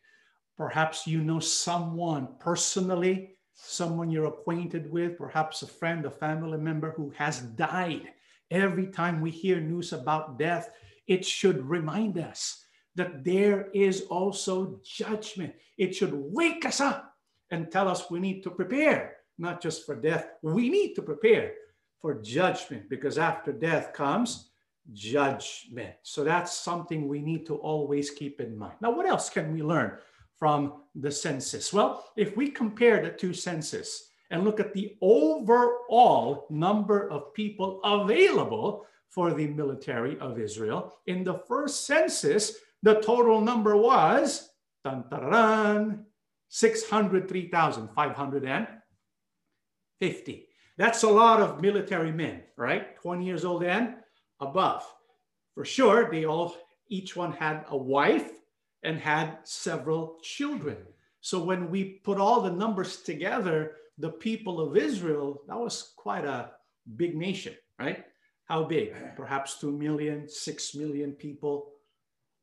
perhaps 0.56 1.08
you 1.08 1.22
know 1.22 1.40
someone 1.40 2.30
personally 2.40 3.34
someone 3.54 4.10
you're 4.10 4.26
acquainted 4.26 4.92
with, 4.92 5.18
perhaps 5.18 5.62
a 5.62 5.68
friend, 5.68 6.06
a 6.06 6.12
family 6.12 6.58
member 6.58 6.92
who 6.92 7.12
has 7.12 7.42
died. 7.42 8.10
Every 8.52 8.88
time 8.88 9.22
we 9.22 9.32
hear 9.32 9.60
news 9.60 9.94
about 9.94 10.38
death, 10.38 10.70
it 11.08 11.26
should 11.26 11.64
remind 11.66 12.18
us 12.18 12.66
that 12.96 13.24
there 13.24 13.70
is 13.74 14.02
also 14.10 14.80
judgment. 14.84 15.54
It 15.78 15.96
should 15.96 16.14
wake 16.14 16.66
us 16.66 16.80
up 16.80 17.16
and 17.52 17.72
tell 17.72 17.88
us 17.88 18.10
we 18.10 18.20
need 18.20 18.44
to 18.44 18.52
prepare, 18.52 19.18
not 19.38 19.62
just 19.62 19.86
for 19.86 19.96
death, 19.96 20.28
we 20.42 20.70
need 20.70 20.94
to 20.96 21.02
prepare 21.02 21.54
for 22.00 22.22
judgment 22.22 22.90
because 22.90 23.18
after 23.18 23.52
death 23.52 23.94
comes 23.94 24.52
judgment. 24.92 25.96
So 26.04 26.24
that's 26.24 26.54
something 26.54 27.08
we 27.08 27.22
need 27.22 27.46
to 27.48 27.56
always 27.56 28.12
keep 28.12 28.42
in 28.42 28.58
mind. 28.58 28.76
Now, 28.82 28.92
what 28.92 29.06
else 29.06 29.30
can 29.30 29.54
we 29.54 29.64
learn 29.64 29.98
from 30.38 30.84
the 30.96 31.12
census? 31.12 31.72
Well, 31.72 32.06
if 32.18 32.36
we 32.36 32.50
compare 32.50 33.02
the 33.02 33.12
two 33.12 33.34
census 33.34 34.10
and 34.32 34.44
look 34.44 34.60
at 34.60 34.74
the 34.74 34.98
overall 35.02 36.48
number 36.50 37.10
of 37.10 37.34
people 37.34 37.80
available 37.84 38.86
for 39.10 39.34
the 39.34 39.48
military 39.48 40.20
of 40.20 40.40
Israel, 40.40 40.98
in 41.08 41.24
the 41.24 41.40
first 41.48 41.86
census, 41.86 42.58
the 42.82 42.96
total 42.96 43.40
number 43.40 43.78
was 43.78 44.50
603,550. 50.04 50.48
That's 50.78 51.04
a 51.04 51.10
lot 51.10 51.40
of 51.40 51.62
military 51.62 52.12
men, 52.12 52.44
right? 52.58 52.96
20 53.02 53.26
years 53.26 53.46
old 53.46 53.64
and 53.64 53.96
above. 54.40 54.84
For 55.54 55.66
sure, 55.66 56.10
they 56.12 56.26
all, 56.26 56.56
each 56.90 57.16
one 57.16 57.32
had 57.32 57.66
a 57.70 57.78
wife 57.78 58.32
and 58.84 59.00
had 59.00 59.38
several 59.44 60.18
children. 60.24 60.78
So 61.22 61.44
when 61.44 61.70
we 61.70 62.02
put 62.04 62.18
all 62.20 62.42
the 62.42 62.52
numbers 62.52 62.98
together, 62.98 63.76
the 63.98 64.10
people 64.10 64.60
of 64.60 64.76
Israel, 64.76 65.44
that 65.48 65.58
was 65.58 65.94
quite 65.96 66.26
a 66.26 66.52
big 66.98 67.16
nation, 67.16 67.54
right? 67.80 68.04
How 68.46 68.64
big? 68.64 68.94
Perhaps 69.16 69.60
2 69.60 69.72
million, 69.72 70.28
6 70.28 70.76
million 70.76 71.12
people. 71.14 71.70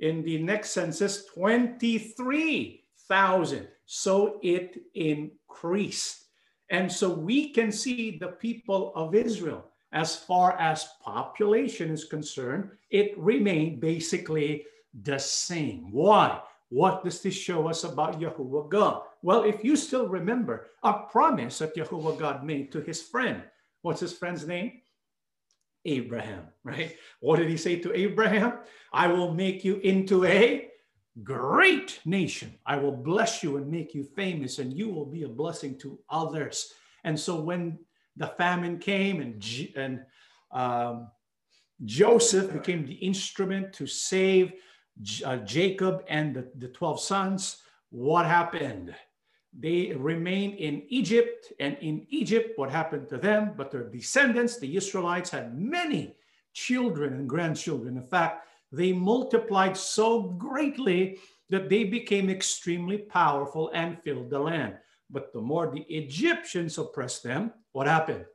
In 0.00 0.22
the 0.22 0.42
next 0.42 0.70
census, 0.70 1.26
23,000. 1.26 3.68
So 3.90 4.38
it 4.42 4.76
increased. 4.94 6.26
And 6.68 6.92
so 6.92 7.08
we 7.08 7.54
can 7.54 7.72
see 7.72 8.18
the 8.18 8.28
people 8.28 8.92
of 8.94 9.14
Israel, 9.14 9.64
as 9.92 10.14
far 10.14 10.52
as 10.60 10.92
population 11.02 11.90
is 11.90 12.04
concerned, 12.04 12.68
it 12.90 13.16
remained 13.16 13.80
basically 13.80 14.66
the 14.92 15.18
same. 15.18 15.90
Why? 15.90 16.38
What 16.68 17.02
does 17.02 17.22
this 17.22 17.34
show 17.34 17.66
us 17.66 17.84
about 17.84 18.20
Yahuwah 18.20 18.68
God? 18.68 19.04
Well, 19.22 19.44
if 19.44 19.64
you 19.64 19.74
still 19.74 20.06
remember 20.06 20.68
a 20.82 20.92
promise 21.08 21.60
that 21.60 21.74
Yahuwah 21.74 22.18
God 22.18 22.44
made 22.44 22.70
to 22.72 22.82
his 22.82 23.00
friend, 23.00 23.42
what's 23.80 24.00
his 24.00 24.12
friend's 24.12 24.46
name? 24.46 24.82
Abraham, 25.86 26.44
right? 26.62 26.94
What 27.20 27.38
did 27.38 27.48
he 27.48 27.56
say 27.56 27.76
to 27.80 27.96
Abraham? 27.96 28.58
I 28.92 29.06
will 29.06 29.32
make 29.32 29.64
you 29.64 29.76
into 29.76 30.26
a 30.26 30.68
great 31.22 32.00
nation. 32.04 32.54
I 32.66 32.76
will 32.76 32.92
bless 32.92 33.42
you 33.42 33.56
and 33.56 33.70
make 33.70 33.94
you 33.94 34.04
famous, 34.04 34.58
and 34.58 34.72
you 34.72 34.88
will 34.88 35.06
be 35.06 35.22
a 35.22 35.28
blessing 35.28 35.78
to 35.78 35.98
others. 36.10 36.72
And 37.04 37.18
so 37.18 37.40
when 37.40 37.78
the 38.16 38.28
famine 38.28 38.78
came 38.78 39.20
and, 39.20 39.44
and 39.76 40.00
um, 40.52 41.08
Joseph 41.84 42.52
became 42.52 42.86
the 42.86 42.94
instrument 42.94 43.72
to 43.74 43.86
save 43.86 44.52
uh, 45.24 45.36
Jacob 45.38 46.04
and 46.08 46.34
the, 46.34 46.50
the 46.58 46.68
12 46.68 47.00
sons, 47.00 47.62
what 47.90 48.26
happened? 48.26 48.94
they 49.58 49.92
remained 49.96 50.54
in 50.58 50.82
Egypt, 50.88 51.52
and 51.58 51.76
in 51.80 52.06
Egypt, 52.10 52.52
what 52.56 52.70
happened 52.70 53.08
to 53.08 53.18
them? 53.18 53.54
But 53.56 53.70
their 53.70 53.88
descendants, 53.88 54.58
the 54.58 54.76
Israelites, 54.76 55.30
had 55.30 55.58
many 55.58 56.14
children 56.52 57.14
and 57.14 57.28
grandchildren. 57.28 57.96
In 57.96 58.06
fact, 58.06 58.47
they 58.72 58.92
multiplied 58.92 59.76
so 59.76 60.22
greatly 60.22 61.18
that 61.50 61.68
they 61.68 61.84
became 61.84 62.28
extremely 62.28 62.98
powerful 62.98 63.70
and 63.74 64.02
filled 64.02 64.30
the 64.30 64.38
land. 64.38 64.76
But 65.10 65.32
the 65.32 65.40
more 65.40 65.70
the 65.70 65.86
Egyptians 65.88 66.76
oppressed 66.76 67.22
them, 67.22 67.52
what 67.72 67.86
happened? 67.86 68.26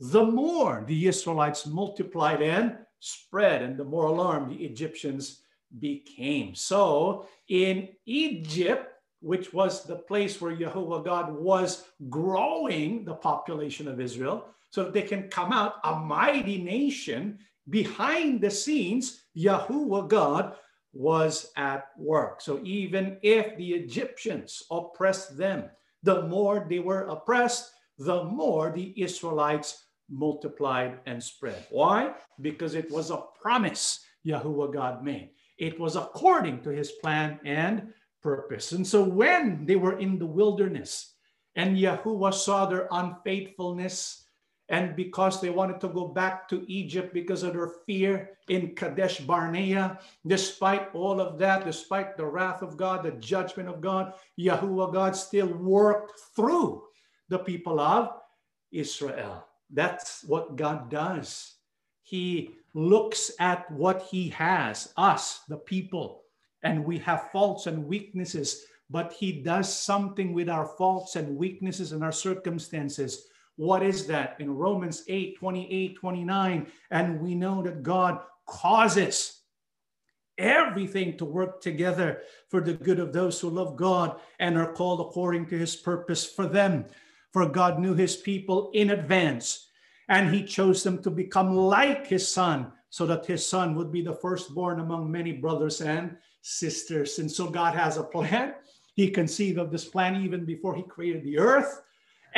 The 0.00 0.24
more 0.24 0.84
the 0.86 1.08
Israelites 1.08 1.66
multiplied 1.66 2.40
and 2.40 2.78
spread, 3.00 3.62
and 3.62 3.76
the 3.76 3.84
more 3.84 4.06
alarmed 4.06 4.50
the 4.50 4.64
Egyptians 4.64 5.42
became. 5.78 6.54
So 6.54 7.26
in 7.48 7.88
Egypt, 8.06 8.86
which 9.20 9.52
was 9.52 9.84
the 9.84 9.96
place 9.96 10.40
where 10.40 10.56
Yahuwah 10.56 11.04
God 11.04 11.32
was 11.32 11.84
growing 12.08 13.04
the 13.04 13.14
population 13.14 13.88
of 13.88 14.00
Israel, 14.00 14.46
so 14.70 14.84
that 14.84 14.92
they 14.92 15.02
can 15.02 15.28
come 15.28 15.52
out 15.52 15.74
a 15.84 15.96
mighty 15.96 16.62
nation 16.62 17.38
behind 17.68 18.40
the 18.40 18.50
scenes, 18.50 19.24
Yahuwah 19.36 20.08
God 20.08 20.54
was 20.92 21.50
at 21.56 21.88
work. 21.98 22.40
So 22.40 22.60
even 22.64 23.18
if 23.22 23.56
the 23.56 23.70
Egyptians 23.72 24.62
oppressed 24.70 25.36
them, 25.36 25.64
the 26.02 26.22
more 26.22 26.66
they 26.68 26.78
were 26.78 27.02
oppressed, 27.02 27.70
the 27.98 28.24
more 28.24 28.70
the 28.70 28.94
Israelites 29.00 29.84
multiplied 30.10 31.00
and 31.06 31.22
spread. 31.22 31.66
Why? 31.70 32.14
Because 32.40 32.74
it 32.74 32.90
was 32.90 33.10
a 33.10 33.24
promise 33.40 34.00
Yahuwah 34.26 34.72
God 34.72 35.04
made. 35.04 35.30
It 35.58 35.78
was 35.78 35.96
according 35.96 36.62
to 36.62 36.70
his 36.70 36.92
plan 36.92 37.38
and 37.44 37.92
purpose. 38.22 38.72
And 38.72 38.86
so 38.86 39.02
when 39.02 39.66
they 39.66 39.76
were 39.76 39.98
in 39.98 40.18
the 40.18 40.26
wilderness 40.26 41.14
and 41.56 41.76
Yahuwah 41.76 42.32
saw 42.32 42.66
their 42.66 42.88
unfaithfulness, 42.90 44.24
and 44.68 44.94
because 44.94 45.40
they 45.40 45.50
wanted 45.50 45.80
to 45.80 45.88
go 45.88 46.08
back 46.08 46.48
to 46.48 46.64
Egypt 46.70 47.14
because 47.14 47.42
of 47.42 47.54
their 47.54 47.72
fear 47.86 48.30
in 48.48 48.74
Kadesh 48.74 49.18
Barnea, 49.20 49.98
despite 50.26 50.94
all 50.94 51.20
of 51.20 51.38
that, 51.38 51.64
despite 51.64 52.16
the 52.16 52.26
wrath 52.26 52.62
of 52.62 52.76
God, 52.76 53.02
the 53.02 53.12
judgment 53.12 53.68
of 53.68 53.80
God, 53.80 54.12
Yahuwah 54.38 54.92
God 54.92 55.16
still 55.16 55.48
worked 55.48 56.12
through 56.36 56.82
the 57.28 57.38
people 57.38 57.80
of 57.80 58.10
Israel. 58.70 59.46
That's 59.70 60.24
what 60.24 60.56
God 60.56 60.90
does. 60.90 61.54
He 62.02 62.56
looks 62.74 63.30
at 63.40 63.70
what 63.70 64.02
He 64.10 64.28
has, 64.30 64.92
us, 64.96 65.40
the 65.48 65.58
people, 65.58 66.22
and 66.62 66.84
we 66.84 66.98
have 66.98 67.30
faults 67.32 67.66
and 67.66 67.86
weaknesses, 67.86 68.64
but 68.90 69.12
He 69.12 69.42
does 69.42 69.72
something 69.72 70.32
with 70.32 70.48
our 70.48 70.66
faults 70.66 71.16
and 71.16 71.36
weaknesses 71.36 71.92
and 71.92 72.02
our 72.02 72.12
circumstances. 72.12 73.28
What 73.58 73.82
is 73.82 74.06
that? 74.06 74.36
In 74.38 74.54
Romans 74.54 75.02
8 75.08 75.36
28, 75.36 75.96
29, 75.96 76.66
and 76.92 77.20
we 77.20 77.34
know 77.34 77.60
that 77.64 77.82
God 77.82 78.20
causes 78.46 79.40
everything 80.38 81.16
to 81.16 81.24
work 81.24 81.60
together 81.60 82.22
for 82.50 82.60
the 82.60 82.74
good 82.74 83.00
of 83.00 83.12
those 83.12 83.40
who 83.40 83.50
love 83.50 83.74
God 83.74 84.20
and 84.38 84.56
are 84.56 84.72
called 84.72 85.00
according 85.00 85.46
to 85.46 85.58
his 85.58 85.74
purpose 85.74 86.24
for 86.24 86.46
them. 86.46 86.86
For 87.32 87.48
God 87.48 87.80
knew 87.80 87.94
his 87.94 88.16
people 88.16 88.70
in 88.74 88.90
advance, 88.90 89.66
and 90.08 90.32
he 90.32 90.44
chose 90.44 90.84
them 90.84 91.02
to 91.02 91.10
become 91.10 91.52
like 91.52 92.06
his 92.06 92.28
son, 92.28 92.70
so 92.90 93.06
that 93.06 93.26
his 93.26 93.44
son 93.44 93.74
would 93.74 93.90
be 93.90 94.02
the 94.02 94.14
firstborn 94.14 94.78
among 94.78 95.10
many 95.10 95.32
brothers 95.32 95.80
and 95.80 96.16
sisters. 96.42 97.18
And 97.18 97.28
so 97.28 97.50
God 97.50 97.74
has 97.74 97.96
a 97.96 98.04
plan. 98.04 98.54
He 98.94 99.10
conceived 99.10 99.58
of 99.58 99.72
this 99.72 99.84
plan 99.84 100.22
even 100.22 100.44
before 100.44 100.76
he 100.76 100.84
created 100.84 101.24
the 101.24 101.40
earth. 101.40 101.82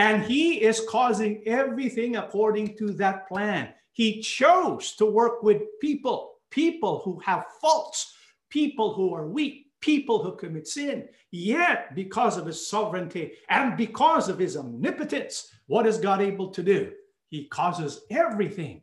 And 0.01 0.23
he 0.23 0.63
is 0.63 0.87
causing 0.89 1.43
everything 1.47 2.17
according 2.17 2.75
to 2.79 2.91
that 2.95 3.29
plan. 3.29 3.75
He 3.93 4.23
chose 4.23 4.97
to 4.97 5.05
work 5.05 5.43
with 5.43 5.61
people, 5.79 6.37
people 6.49 7.03
who 7.05 7.19
have 7.19 7.45
faults, 7.61 8.15
people 8.49 8.95
who 8.95 9.13
are 9.13 9.29
weak, 9.29 9.67
people 9.81 10.23
who 10.23 10.37
commit 10.37 10.67
sin. 10.67 11.07
Yet, 11.33 11.95
because 11.95 12.39
of 12.39 12.47
his 12.47 12.67
sovereignty 12.67 13.33
and 13.51 13.77
because 13.77 14.31
of 14.31 14.39
his 14.39 14.57
omnipotence, 14.57 15.53
what 15.67 15.87
is 15.87 15.99
God 15.99 16.23
able 16.23 16.49
to 16.49 16.63
do? 16.63 16.93
He 17.29 17.45
causes 17.49 18.01
everything, 18.09 18.81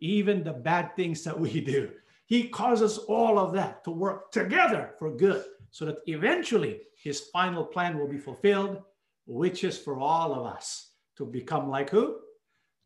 even 0.00 0.44
the 0.44 0.52
bad 0.52 0.94
things 0.94 1.24
that 1.24 1.40
we 1.40 1.62
do. 1.62 1.88
He 2.26 2.48
causes 2.48 2.98
all 2.98 3.38
of 3.38 3.54
that 3.54 3.82
to 3.84 3.90
work 3.90 4.30
together 4.30 4.94
for 4.98 5.10
good 5.10 5.42
so 5.70 5.86
that 5.86 6.00
eventually 6.06 6.82
his 7.02 7.20
final 7.32 7.64
plan 7.64 7.98
will 7.98 8.08
be 8.08 8.18
fulfilled, 8.18 8.82
which 9.30 9.62
is 9.62 9.78
for 9.78 9.96
all 10.00 10.34
of 10.34 10.44
us 10.44 10.90
to 11.16 11.24
become 11.24 11.70
like 11.70 11.88
who? 11.88 12.16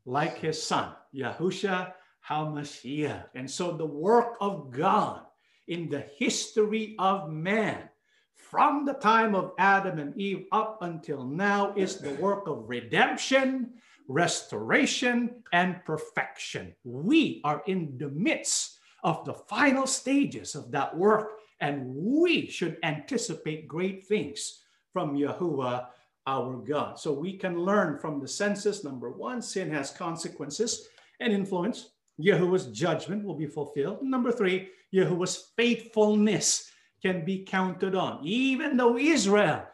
Like 0.04 0.37
his 0.37 0.62
son, 0.62 0.92
Yahusha 1.16 1.94
HaMashiach. 2.28 3.24
And 3.35 3.50
so 3.50 3.72
the 3.72 3.87
work 3.87 4.37
of 4.42 4.70
God 4.70 5.22
in 5.68 5.88
the 5.88 6.04
history 6.18 6.96
of 6.98 7.30
man 7.30 7.88
from 8.35 8.85
the 8.85 8.92
time 8.92 9.35
of 9.35 9.52
Adam 9.57 9.98
and 9.98 10.14
Eve 10.20 10.44
up 10.52 10.83
until 10.83 11.24
now 11.24 11.72
is 11.76 11.96
the 11.96 12.12
work 12.16 12.46
of 12.46 12.68
redemption, 12.68 13.72
restoration, 14.07 15.42
and 15.54 15.83
perfection. 15.87 16.74
We 16.85 17.40
are 17.44 17.62
in 17.66 17.96
the 17.96 18.11
midst 18.11 18.80
of 19.02 19.24
the 19.24 19.33
final 19.33 19.87
stages 19.87 20.54
of 20.54 20.70
that 20.72 20.94
work, 20.94 21.38
and 21.61 21.87
we 21.87 22.48
should 22.48 22.76
anticipate 22.83 23.66
great 23.66 24.04
things 24.07 24.61
from 24.92 25.16
Yahuwah 25.16 25.87
our 26.27 26.57
God. 26.57 26.99
So 26.99 27.13
we 27.13 27.37
can 27.37 27.59
learn 27.59 27.99
from 27.99 28.21
the 28.21 28.29
census 28.29 28.85
number 28.85 29.11
one, 29.11 29.43
sin 29.43 29.71
has 29.71 29.91
consequences 29.91 30.89
and 31.21 31.33
influence. 31.33 31.91
Yahuwah's 32.19 32.67
judgment 32.67 33.25
will 33.25 33.35
be 33.35 33.47
fulfilled. 33.47 34.03
Number 34.03 34.33
three, 34.33 34.69
Yahuwah's 34.93 35.53
faithfulness 35.57 36.71
can 37.03 37.25
be 37.25 37.45
counted 37.45 37.95
on. 37.95 38.21
Even 38.25 38.77
though 38.77 38.97
Israel 38.97 39.67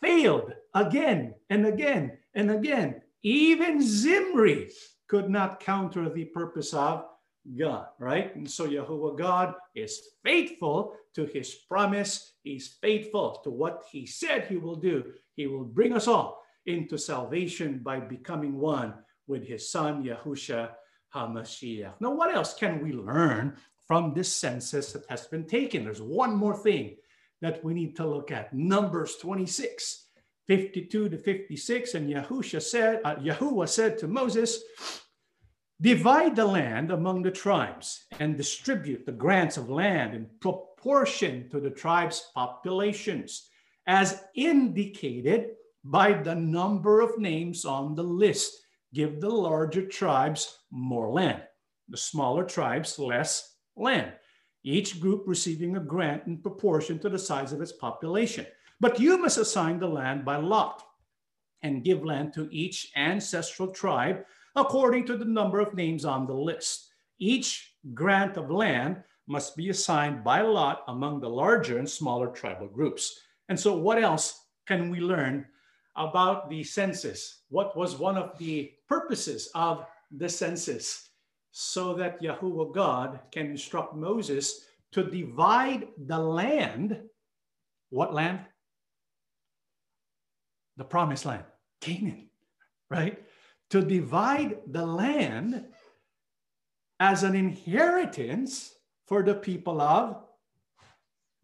failed 0.00 0.52
again 0.74 1.34
and 1.50 1.66
again 1.66 2.18
and 2.34 2.50
again, 2.50 3.02
even 3.22 3.80
Zimri 3.80 4.70
could 5.06 5.28
not 5.28 5.60
counter 5.60 6.08
the 6.08 6.24
purpose 6.24 6.72
of 6.72 7.04
God, 7.58 7.86
right? 7.98 8.34
And 8.36 8.48
so 8.48 8.68
Yahuwah 8.68 9.18
God 9.18 9.54
is 9.74 10.00
faithful 10.24 10.94
to 11.14 11.26
his 11.26 11.54
promise. 11.68 12.34
He's 12.42 12.76
faithful 12.80 13.40
to 13.44 13.50
what 13.50 13.84
he 13.90 14.06
said 14.06 14.44
he 14.44 14.56
will 14.56 14.76
do. 14.76 15.12
He 15.34 15.46
will 15.46 15.64
bring 15.64 15.92
us 15.92 16.06
all 16.06 16.42
into 16.66 16.96
salvation 16.96 17.80
by 17.82 17.98
becoming 18.00 18.58
one 18.58 18.94
with 19.26 19.46
his 19.46 19.70
son, 19.70 20.04
Yahusha 20.04 20.70
HaMashiach. 21.14 21.94
Now, 22.00 22.12
what 22.12 22.34
else 22.34 22.54
can 22.54 22.82
we 22.82 22.92
learn 22.92 23.56
from 23.86 24.14
this 24.14 24.34
census 24.34 24.92
that 24.92 25.04
has 25.08 25.26
been 25.26 25.46
taken? 25.46 25.84
There's 25.84 26.02
one 26.02 26.34
more 26.34 26.56
thing 26.56 26.96
that 27.40 27.62
we 27.64 27.74
need 27.74 27.96
to 27.96 28.06
look 28.06 28.30
at. 28.30 28.54
Numbers 28.54 29.16
26, 29.16 30.06
52 30.46 31.08
to 31.08 31.18
56. 31.18 31.94
And 31.94 32.08
Yahusha 32.08 32.62
said, 32.62 33.00
uh, 33.04 33.16
Yahuwah 33.16 33.68
said 33.68 33.98
to 33.98 34.08
Moses, 34.08 34.62
Divide 35.82 36.36
the 36.36 36.46
land 36.46 36.92
among 36.92 37.22
the 37.22 37.30
tribes 37.32 38.04
and 38.20 38.36
distribute 38.36 39.04
the 39.04 39.10
grants 39.10 39.56
of 39.56 39.68
land 39.68 40.14
in 40.14 40.28
proportion 40.38 41.48
to 41.50 41.58
the 41.58 41.70
tribes' 41.70 42.30
populations, 42.36 43.48
as 43.88 44.22
indicated 44.36 45.56
by 45.82 46.12
the 46.12 46.36
number 46.36 47.00
of 47.00 47.18
names 47.18 47.64
on 47.64 47.96
the 47.96 48.04
list. 48.04 48.52
Give 48.94 49.20
the 49.20 49.28
larger 49.28 49.84
tribes 49.84 50.60
more 50.70 51.10
land, 51.10 51.42
the 51.88 51.96
smaller 51.96 52.44
tribes 52.44 52.96
less 53.00 53.56
land, 53.76 54.12
each 54.62 55.00
group 55.00 55.24
receiving 55.26 55.74
a 55.74 55.80
grant 55.80 56.28
in 56.28 56.38
proportion 56.38 57.00
to 57.00 57.08
the 57.08 57.18
size 57.18 57.52
of 57.52 57.60
its 57.60 57.72
population. 57.72 58.46
But 58.78 59.00
you 59.00 59.18
must 59.18 59.38
assign 59.38 59.80
the 59.80 59.88
land 59.88 60.24
by 60.24 60.36
lot 60.36 60.84
and 61.62 61.82
give 61.82 62.04
land 62.04 62.34
to 62.34 62.48
each 62.52 62.92
ancestral 62.94 63.72
tribe 63.72 64.24
according 64.56 65.06
to 65.06 65.16
the 65.16 65.24
number 65.24 65.60
of 65.60 65.74
names 65.74 66.04
on 66.04 66.26
the 66.26 66.34
list. 66.34 66.88
Each 67.18 67.74
grant 67.94 68.36
of 68.36 68.50
land 68.50 69.02
must 69.26 69.56
be 69.56 69.70
assigned 69.70 70.24
by 70.24 70.42
lot 70.42 70.82
among 70.88 71.20
the 71.20 71.28
larger 71.28 71.78
and 71.78 71.88
smaller 71.88 72.28
tribal 72.28 72.68
groups. 72.68 73.20
And 73.48 73.58
so, 73.58 73.76
what 73.76 74.02
else 74.02 74.46
can 74.66 74.90
we 74.90 75.00
learn 75.00 75.46
about 75.96 76.48
the 76.50 76.64
census? 76.64 77.42
What 77.48 77.76
was 77.76 77.96
one 77.96 78.16
of 78.16 78.36
the 78.38 78.72
purposes 78.88 79.50
of 79.54 79.86
the 80.10 80.28
census? 80.28 81.08
So 81.52 81.94
that 81.94 82.22
Yahuwah 82.22 82.74
God 82.74 83.20
can 83.30 83.46
instruct 83.46 83.94
Moses 83.94 84.64
to 84.92 85.04
divide 85.04 85.88
the 85.98 86.18
land. 86.18 86.98
What 87.90 88.14
land? 88.14 88.40
The 90.78 90.84
promised 90.84 91.26
land, 91.26 91.44
Canaan, 91.82 92.30
right? 92.90 93.22
To 93.72 93.80
divide 93.80 94.58
the 94.66 94.84
land 94.84 95.64
as 97.00 97.22
an 97.22 97.34
inheritance 97.34 98.74
for 99.06 99.22
the 99.22 99.34
people 99.34 99.80
of 99.80 100.24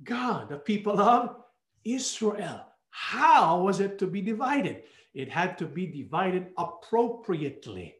God, 0.04 0.50
the 0.50 0.58
people 0.58 1.00
of 1.00 1.36
Israel. 1.84 2.66
How 2.90 3.62
was 3.62 3.80
it 3.80 3.98
to 4.00 4.06
be 4.06 4.20
divided? 4.20 4.82
It 5.14 5.30
had 5.30 5.56
to 5.56 5.64
be 5.64 5.86
divided 5.86 6.48
appropriately. 6.58 7.96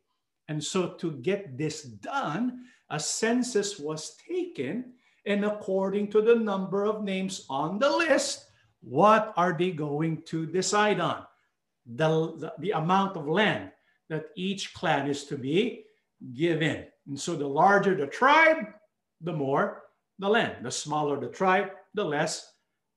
And 0.49 0.63
so, 0.63 0.93
to 1.01 1.13
get 1.25 1.57
this 1.57 1.85
done, 1.85 2.67
a 2.91 3.01
census 3.01 3.79
was 3.79 4.15
taken, 4.29 4.93
and 5.25 5.47
according 5.47 6.09
to 6.13 6.21
the 6.21 6.37
number 6.37 6.85
of 6.85 7.03
names 7.03 7.47
on 7.49 7.79
the 7.79 7.89
list, 7.89 8.45
what 8.83 9.33
are 9.39 9.57
they 9.59 9.71
going 9.71 10.21
to 10.27 10.45
decide 10.45 11.01
on? 11.01 11.25
The, 11.87 12.37
the, 12.37 12.53
the 12.59 12.71
amount 12.73 13.17
of 13.17 13.27
land 13.27 13.73
that 14.09 14.27
each 14.37 14.75
clan 14.75 15.09
is 15.09 15.25
to 15.25 15.37
be 15.37 15.85
given. 16.35 16.87
And 17.07 17.19
so, 17.19 17.35
the 17.35 17.47
larger 17.47 17.95
the 17.95 18.07
tribe, 18.07 18.67
the 19.21 19.33
more 19.33 19.83
the 20.19 20.29
land. 20.29 20.65
The 20.65 20.71
smaller 20.71 21.19
the 21.21 21.29
tribe, 21.29 21.71
the 21.95 22.05
less 22.05 22.53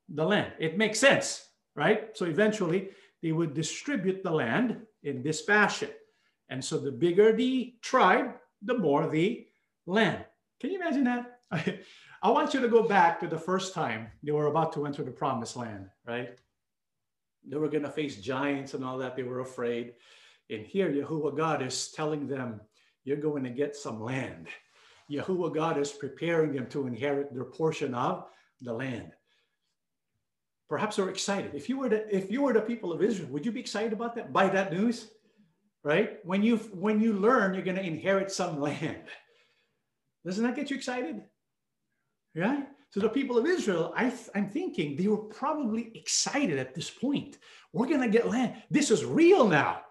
the 0.10 0.26
land. 0.26 0.54
It 0.60 0.78
makes 0.78 1.00
sense, 1.00 1.48
right? 1.76 2.10
So, 2.16 2.26
eventually, 2.26 2.90
they 3.22 3.32
would 3.32 3.54
distribute 3.54 4.24
the 4.24 4.32
land 4.32 4.78
in 5.04 5.22
this 5.22 5.42
fashion. 5.42 5.90
And 6.50 6.64
so 6.64 6.78
the 6.78 6.92
bigger 6.92 7.32
the 7.32 7.76
tribe, 7.82 8.34
the 8.62 8.78
more 8.78 9.08
the 9.08 9.48
land. 9.86 10.26
Can 10.60 10.72
you 10.72 10.82
imagine 10.82 11.06
that? 11.06 11.40
I 12.24 12.30
want 12.30 12.54
you 12.54 12.60
to 12.60 12.68
go 12.68 12.84
back 12.84 13.20
to 13.22 13.28
the 13.28 13.38
first 13.38 13.74
time 13.74 14.08
they 14.22 14.32
were 14.32 14.48
about 14.48 14.74
to 14.74 14.86
enter 14.86 15.04
the 15.04 15.12
promised 15.12 15.56
land, 15.56 15.88
right? 16.06 16.38
They 17.48 17.58
were 17.58 17.70
going 17.70 17.84
to 17.84 17.90
face 17.90 18.18
giants 18.18 18.74
and 18.74 18.84
all 18.84 18.98
that. 19.00 19.16
They 19.16 19.24
were 19.24 19.40
afraid. 19.40 19.94
And 20.52 20.66
here, 20.66 20.92
Yahuwah 20.92 21.36
God 21.36 21.62
is 21.62 21.92
telling 21.92 22.28
them, 22.28 22.62
You're 23.04 23.18
going 23.18 23.44
to 23.44 23.50
get 23.50 23.76
some 23.76 24.02
land. 24.02 24.48
Yahuwah 25.10 25.56
God 25.56 25.78
is 25.78 25.92
preparing 25.92 26.54
them 26.54 26.68
to 26.68 26.88
inherit 26.88 27.34
their 27.34 27.46
portion 27.46 27.96
of 27.96 28.26
the 28.62 28.74
land 28.74 29.12
perhaps 30.72 30.96
they're 30.96 31.10
excited. 31.10 31.54
If 31.54 31.68
you 31.68 31.78
were 31.78 31.90
the, 31.90 32.16
if 32.16 32.32
you 32.32 32.44
were 32.44 32.54
the 32.54 32.62
people 32.62 32.94
of 32.94 33.04
Israel, 33.04 33.28
would 33.32 33.46
you 33.46 33.52
be 33.52 33.60
excited 33.60 33.92
about 33.92 34.16
that? 34.16 34.32
By 34.32 34.48
that 34.48 34.72
news, 34.72 35.10
right? 35.84 36.20
When 36.24 36.42
you 36.42 36.58
when 36.86 37.02
you 37.02 37.12
learn 37.12 37.54
you're 37.54 37.62
going 37.62 37.76
to 37.76 37.84
inherit 37.84 38.32
some 38.32 38.62
land, 38.62 39.04
doesn't 40.26 40.44
that 40.46 40.56
get 40.56 40.70
you 40.70 40.78
excited? 40.78 41.24
Yeah. 42.34 42.64
So 42.90 43.02
the 43.02 43.10
people 43.10 43.38
of 43.38 43.46
Israel, 43.46 43.94
I, 43.98 44.14
I'm 44.34 44.50
thinking 44.50 44.96
they 44.96 45.08
were 45.08 45.26
probably 45.42 45.92
excited 45.94 46.58
at 46.58 46.74
this 46.74 46.90
point. 46.90 47.38
We're 47.74 47.88
going 47.88 48.02
to 48.02 48.08
get 48.08 48.30
land. 48.30 48.56
This 48.70 48.92
is 48.92 49.04
real 49.04 49.48
now 49.48 49.82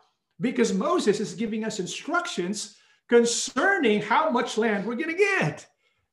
because 0.41 0.73
Moses 0.73 1.21
is 1.21 1.35
giving 1.35 1.65
us 1.65 1.81
instructions 1.81 2.77
concerning 3.09 4.01
how 4.01 4.31
much 4.31 4.57
land 4.57 4.87
we're 4.87 4.95
going 4.95 5.11
to 5.11 5.15
get. 5.15 5.67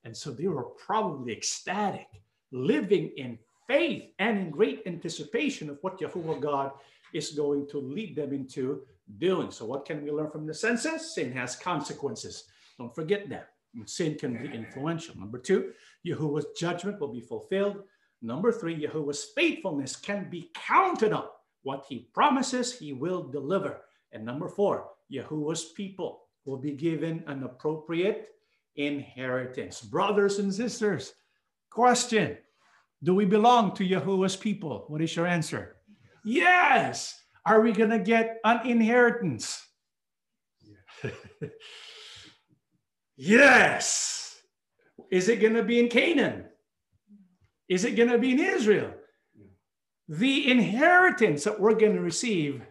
And 0.04 0.16
so 0.16 0.30
they 0.30 0.48
were 0.48 0.64
probably 0.64 1.32
ecstatic, 1.32 2.08
living 2.52 3.12
in 3.16 3.38
faith 3.66 4.10
and 4.18 4.38
in 4.38 4.50
great 4.50 4.82
anticipation 4.86 5.70
of 5.70 5.78
what 5.82 6.00
Yahuwah 6.00 6.40
God 6.40 6.72
is 7.14 7.30
going 7.30 7.68
to 7.68 7.78
lead 7.78 8.16
them 8.16 8.32
into 8.32 8.82
doing. 9.18 9.50
So, 9.50 9.64
what 9.64 9.84
can 9.84 10.02
we 10.02 10.10
learn 10.10 10.30
from 10.30 10.46
the 10.46 10.54
census? 10.54 11.14
Sin 11.14 11.32
has 11.32 11.56
consequences. 11.56 12.44
Don't 12.78 12.94
forget 12.94 13.28
that. 13.30 13.50
Sin 13.84 14.16
can 14.16 14.42
be 14.42 14.54
influential. 14.54 15.16
Number 15.16 15.38
two, 15.38 15.72
Yahuwah's 16.06 16.46
judgment 16.56 17.00
will 17.00 17.12
be 17.12 17.20
fulfilled. 17.20 17.82
Number 18.22 18.50
three, 18.50 18.74
Yahuwah's 18.74 19.26
faithfulness 19.36 19.94
can 19.94 20.28
be 20.28 20.50
counted 20.54 21.12
on. 21.12 21.26
What 21.62 21.86
he 21.88 22.08
promises, 22.14 22.78
he 22.78 22.92
will 22.92 23.22
deliver. 23.22 23.82
And 24.12 24.24
number 24.24 24.48
four, 24.48 24.90
Yahuwah's 25.08 25.72
people 25.76 26.22
will 26.44 26.58
be 26.58 26.72
given 26.72 27.22
an 27.26 27.44
appropriate 27.44 28.28
inheritance. 28.76 29.80
Brothers 29.80 30.38
and 30.38 30.52
sisters, 30.52 31.12
question 31.70 32.38
do 33.02 33.14
we 33.14 33.24
belong 33.24 33.74
to 33.76 33.84
Yahuwah's 33.84 34.36
people? 34.36 34.84
What 34.88 35.00
is 35.00 35.14
your 35.14 35.26
answer? 35.26 35.76
Yes. 36.24 37.14
Are 37.46 37.60
we 37.60 37.72
going 37.72 37.90
to 37.90 37.98
get 37.98 38.38
an 38.44 38.66
inheritance? 38.66 39.64
yes. 43.16 44.36
Is 45.10 45.28
it 45.28 45.40
going 45.40 45.54
to 45.54 45.62
be 45.62 45.78
in 45.78 45.88
Canaan? 45.88 46.46
Is 47.68 47.84
it 47.84 47.92
going 47.92 48.10
to 48.10 48.18
be 48.18 48.32
in 48.32 48.40
Israel? 48.40 48.92
The 50.08 50.50
inheritance 50.50 51.44
that 51.44 51.60
we're 51.60 51.74
going 51.74 51.94
to 51.94 52.00
receive, 52.00 52.62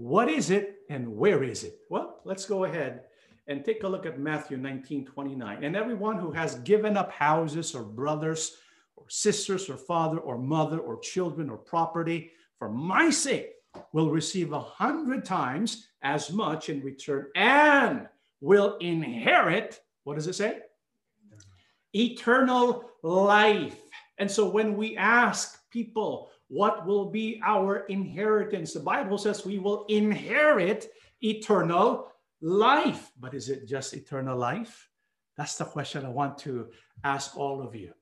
what 0.00 0.30
is 0.30 0.48
it 0.48 0.76
and 0.88 1.14
where 1.14 1.44
is 1.44 1.62
it? 1.62 1.74
Well, 1.90 2.20
let's 2.24 2.46
go 2.46 2.64
ahead 2.64 3.02
and 3.48 3.62
take 3.62 3.82
a 3.82 3.88
look 3.88 4.06
at 4.06 4.18
Matthew 4.18 4.56
19 4.56 5.04
29. 5.04 5.62
And 5.62 5.76
everyone 5.76 6.18
who 6.18 6.32
has 6.32 6.54
given 6.60 6.96
up 6.96 7.12
houses 7.12 7.74
or 7.74 7.82
brothers, 7.82 8.56
or 8.96 9.04
sisters 9.10 9.68
or 9.68 9.76
father 9.76 10.16
or 10.16 10.38
mother 10.38 10.78
or 10.78 11.00
children 11.00 11.50
or 11.50 11.58
property 11.58 12.30
for 12.58 12.70
my 12.70 13.10
sake 13.10 13.50
will 13.92 14.08
receive 14.08 14.52
a 14.52 14.60
hundred 14.60 15.22
times 15.22 15.88
as 16.00 16.32
much 16.32 16.70
in 16.70 16.80
return 16.80 17.26
and 17.36 18.08
will 18.40 18.78
inherit, 18.78 19.80
what 20.04 20.14
does 20.14 20.28
it 20.28 20.34
say? 20.34 20.60
Eternal 21.94 22.90
life. 23.02 23.76
And 24.18 24.30
so 24.30 24.48
when 24.48 24.78
we 24.78 24.96
ask 24.96 25.58
people, 25.70 26.30
what 26.50 26.84
will 26.84 27.08
be 27.08 27.40
our 27.44 27.86
inheritance? 27.86 28.74
The 28.74 28.80
Bible 28.80 29.18
says 29.18 29.46
we 29.46 29.60
will 29.60 29.84
inherit 29.88 30.90
eternal 31.22 32.08
life. 32.42 33.12
But 33.20 33.34
is 33.34 33.48
it 33.48 33.68
just 33.68 33.94
eternal 33.94 34.36
life? 34.36 34.88
That's 35.36 35.54
the 35.54 35.64
question 35.64 36.04
I 36.04 36.08
want 36.08 36.38
to 36.38 36.68
ask 37.04 37.36
all 37.36 37.62
of 37.62 37.76
you 37.76 37.92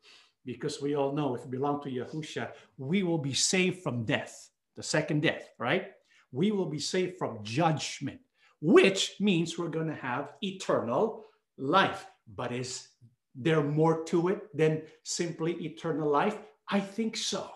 because 0.46 0.80
we 0.80 0.96
all 0.96 1.12
know 1.12 1.34
if 1.34 1.44
we 1.44 1.50
belong 1.50 1.82
to 1.82 1.90
Yahusha, 1.90 2.52
we 2.78 3.02
will 3.02 3.18
be 3.18 3.34
saved 3.34 3.82
from 3.82 4.06
death, 4.06 4.48
the 4.76 4.82
second 4.82 5.20
death, 5.20 5.50
right? 5.58 5.88
We 6.32 6.50
will 6.50 6.70
be 6.70 6.78
saved 6.78 7.18
from 7.18 7.40
judgment, 7.42 8.18
which 8.62 9.16
means 9.20 9.58
we're 9.58 9.68
going 9.68 9.88
to 9.88 9.94
have 9.94 10.32
eternal 10.42 11.26
life. 11.58 12.06
But 12.34 12.52
is 12.52 12.88
there 13.34 13.62
more 13.62 14.04
to 14.04 14.28
it 14.28 14.56
than 14.56 14.82
simply 15.02 15.52
eternal 15.66 16.10
life? 16.10 16.38
I 16.66 16.80
think 16.80 17.14
so. 17.18 17.50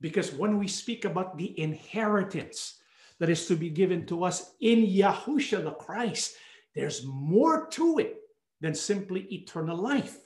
Because 0.00 0.32
when 0.32 0.58
we 0.58 0.68
speak 0.68 1.04
about 1.04 1.36
the 1.36 1.58
inheritance 1.60 2.80
that 3.18 3.30
is 3.30 3.46
to 3.46 3.56
be 3.56 3.70
given 3.70 4.06
to 4.06 4.24
us 4.24 4.52
in 4.60 4.86
Yahusha 4.86 5.64
the 5.64 5.72
Christ, 5.72 6.36
there's 6.74 7.04
more 7.04 7.66
to 7.70 7.98
it 7.98 8.16
than 8.60 8.74
simply 8.74 9.22
eternal 9.32 9.76
life. 9.76 10.18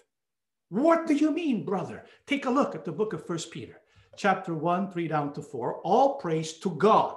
What 0.69 1.07
do 1.07 1.15
you 1.15 1.31
mean, 1.31 1.65
brother? 1.65 2.05
Take 2.27 2.47
a 2.47 2.51
look 2.51 2.75
at 2.75 2.85
the 2.85 2.93
book 2.93 3.13
of 3.13 3.27
First 3.27 3.51
Peter, 3.51 3.81
chapter 4.17 4.55
1, 4.55 4.91
3 4.91 5.09
down 5.09 5.33
to 5.35 5.43
4. 5.43 5.81
All 5.83 6.17
praise 6.17 6.55
to 6.61 6.71
God, 6.71 7.17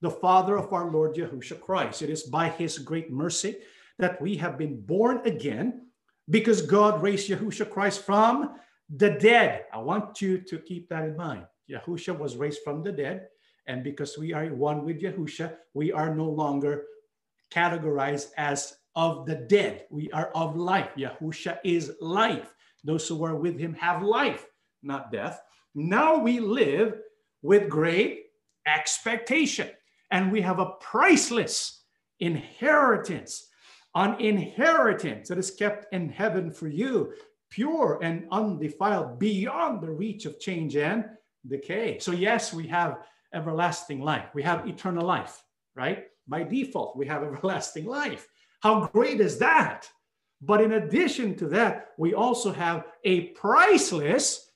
the 0.00 0.10
Father 0.10 0.56
of 0.56 0.72
our 0.72 0.90
Lord 0.90 1.14
Yahushua 1.14 1.60
Christ. 1.60 2.02
It 2.02 2.10
is 2.10 2.24
by 2.24 2.48
his 2.48 2.78
great 2.78 3.10
mercy 3.10 3.56
that 3.98 4.20
we 4.20 4.36
have 4.36 4.58
been 4.58 4.80
born 4.80 5.20
again 5.24 5.86
because 6.28 6.62
God 6.62 7.02
raised 7.02 7.30
Yahushua 7.30 7.70
Christ 7.70 8.04
from 8.04 8.56
the 8.94 9.10
dead. 9.10 9.64
I 9.72 9.78
want 9.78 10.20
you 10.20 10.38
to 10.38 10.58
keep 10.58 10.88
that 10.88 11.04
in 11.04 11.16
mind. 11.16 11.46
Yahushua 11.70 12.18
was 12.18 12.36
raised 12.36 12.60
from 12.64 12.82
the 12.82 12.92
dead. 12.92 13.28
And 13.66 13.82
because 13.82 14.16
we 14.16 14.32
are 14.32 14.46
one 14.54 14.84
with 14.84 15.00
Yahushua, 15.00 15.56
we 15.74 15.92
are 15.92 16.14
no 16.14 16.28
longer 16.28 16.84
categorized 17.52 18.28
as 18.36 18.76
of 18.94 19.26
the 19.26 19.34
dead. 19.34 19.86
We 19.90 20.10
are 20.12 20.30
of 20.34 20.56
life. 20.56 20.90
Yahushua 20.96 21.58
is 21.64 21.92
life. 22.00 22.54
Those 22.84 23.08
who 23.08 23.24
are 23.24 23.36
with 23.36 23.58
him 23.58 23.74
have 23.74 24.02
life, 24.02 24.46
not 24.82 25.10
death. 25.10 25.42
Now 25.74 26.18
we 26.18 26.40
live 26.40 26.94
with 27.42 27.68
great 27.68 28.26
expectation, 28.66 29.68
and 30.10 30.32
we 30.32 30.40
have 30.40 30.58
a 30.58 30.72
priceless 30.80 31.82
inheritance, 32.20 33.48
an 33.94 34.20
inheritance 34.20 35.28
that 35.28 35.38
is 35.38 35.50
kept 35.50 35.92
in 35.92 36.08
heaven 36.08 36.50
for 36.50 36.68
you, 36.68 37.12
pure 37.50 37.98
and 38.02 38.26
undefiled, 38.30 39.18
beyond 39.18 39.82
the 39.82 39.90
reach 39.90 40.24
of 40.24 40.40
change 40.40 40.76
and 40.76 41.04
decay. 41.48 41.98
So, 41.98 42.12
yes, 42.12 42.52
we 42.52 42.66
have 42.68 42.98
everlasting 43.32 44.00
life, 44.00 44.28
we 44.34 44.42
have 44.42 44.68
eternal 44.68 45.06
life, 45.06 45.42
right? 45.74 46.04
By 46.28 46.42
default, 46.42 46.96
we 46.96 47.06
have 47.06 47.22
everlasting 47.22 47.86
life. 47.86 48.28
How 48.60 48.88
great 48.88 49.20
is 49.20 49.38
that? 49.38 49.88
But 50.40 50.60
in 50.60 50.72
addition 50.72 51.36
to 51.36 51.46
that, 51.48 51.92
we 51.96 52.14
also 52.14 52.52
have 52.52 52.86
a 53.04 53.28
priceless 53.28 54.50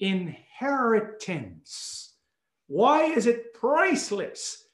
inheritance. 0.00 2.14
Why 2.66 3.04
is 3.04 3.26
it 3.26 3.52
priceless? 3.54 4.64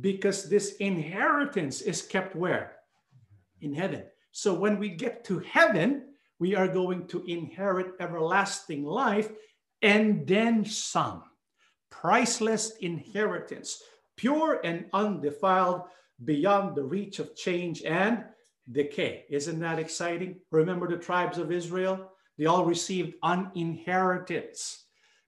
Because 0.00 0.48
this 0.48 0.76
inheritance 0.76 1.82
is 1.82 2.02
kept 2.02 2.34
where? 2.34 2.76
In 3.60 3.74
heaven. 3.74 4.04
So 4.32 4.54
when 4.54 4.78
we 4.78 4.88
get 4.90 5.24
to 5.24 5.38
heaven, 5.40 6.04
we 6.38 6.54
are 6.56 6.68
going 6.68 7.06
to 7.08 7.24
inherit 7.26 7.92
everlasting 8.00 8.84
life 8.84 9.30
and 9.82 10.26
then 10.26 10.64
some. 10.64 11.24
Priceless 11.90 12.72
inheritance, 12.80 13.82
pure 14.16 14.60
and 14.64 14.86
undefiled, 14.92 15.82
beyond 16.24 16.76
the 16.76 16.84
reach 16.84 17.18
of 17.18 17.36
change 17.36 17.82
and 17.82 18.24
decay. 18.70 19.24
Isn't 19.28 19.60
that 19.60 19.78
exciting? 19.78 20.36
Remember 20.50 20.88
the 20.88 20.96
tribes 20.96 21.38
of 21.38 21.52
Israel? 21.52 22.12
They 22.38 22.46
all 22.46 22.64
received 22.64 23.14
an 23.22 23.50
inheritance. 23.54 24.78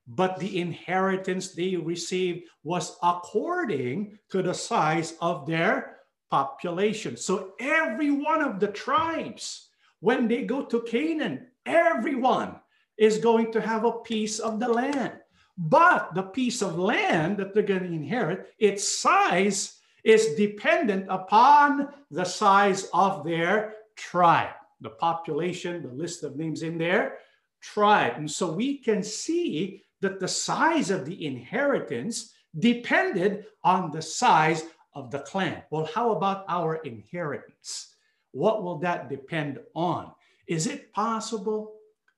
but 0.06 0.38
the 0.38 0.60
inheritance 0.60 1.52
they 1.52 1.76
received 1.76 2.44
was 2.62 2.96
according 3.02 4.18
to 4.30 4.42
the 4.42 4.52
size 4.54 5.14
of 5.20 5.46
their 5.46 5.96
population. 6.30 7.16
So 7.16 7.52
every 7.60 8.10
one 8.10 8.42
of 8.42 8.60
the 8.60 8.68
tribes, 8.68 9.68
when 10.00 10.28
they 10.28 10.44
go 10.44 10.64
to 10.66 10.82
Canaan, 10.82 11.46
everyone 11.64 12.56
is 12.96 13.18
going 13.18 13.52
to 13.52 13.60
have 13.60 13.84
a 13.84 13.92
piece 13.92 14.38
of 14.38 14.60
the 14.60 14.68
land. 14.68 15.12
But 15.56 16.14
the 16.14 16.22
piece 16.22 16.62
of 16.62 16.78
land 16.78 17.38
that 17.38 17.54
they're 17.54 17.62
going 17.62 17.84
to 17.84 17.86
inherit, 17.86 18.48
its 18.58 18.86
size 18.86 19.78
is 20.02 20.34
dependent 20.34 21.06
upon 21.08 21.88
the 22.10 22.24
size 22.24 22.88
of 22.92 23.24
their 23.24 23.74
tribe, 23.96 24.54
the 24.80 24.90
population, 24.90 25.82
the 25.82 25.94
list 25.94 26.24
of 26.24 26.36
names 26.36 26.62
in 26.62 26.76
their 26.76 27.18
tribe. 27.60 28.14
And 28.16 28.30
so 28.30 28.52
we 28.52 28.78
can 28.78 29.02
see 29.02 29.82
that 30.00 30.20
the 30.20 30.28
size 30.28 30.90
of 30.90 31.06
the 31.06 31.24
inheritance 31.24 32.34
depended 32.58 33.46
on 33.62 33.90
the 33.90 34.02
size 34.02 34.64
of 34.94 35.10
the 35.10 35.20
clan. 35.20 35.62
Well, 35.70 35.88
how 35.92 36.12
about 36.12 36.44
our 36.48 36.76
inheritance? 36.76 37.94
What 38.32 38.62
will 38.62 38.78
that 38.78 39.08
depend 39.08 39.60
on? 39.74 40.12
Is 40.46 40.66
it 40.66 40.92
possible? 40.92 41.73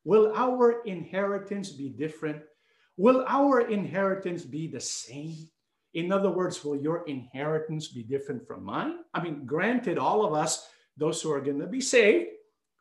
Will 0.07 0.33
our 0.37 0.83
inheritance 0.87 1.71
be 1.71 1.89
different? 1.89 2.41
Will 2.97 3.25
our 3.27 3.63
inheritance 3.63 4.45
be 4.45 4.69
the 4.69 4.79
same? 4.79 5.51
In 5.95 6.13
other 6.13 6.31
words, 6.31 6.65
will 6.65 6.77
your 6.77 7.03
inheritance 7.09 7.89
be 7.89 8.05
different 8.05 8.47
from 8.47 8.63
mine? 8.63 8.99
I 9.13 9.21
mean, 9.21 9.45
granted, 9.47 9.99
all 9.99 10.25
of 10.25 10.33
us, 10.33 10.69
those 10.97 11.21
who 11.21 11.33
are 11.33 11.41
going 11.41 11.59
to 11.59 11.67
be 11.67 11.81
saved, 11.81 12.29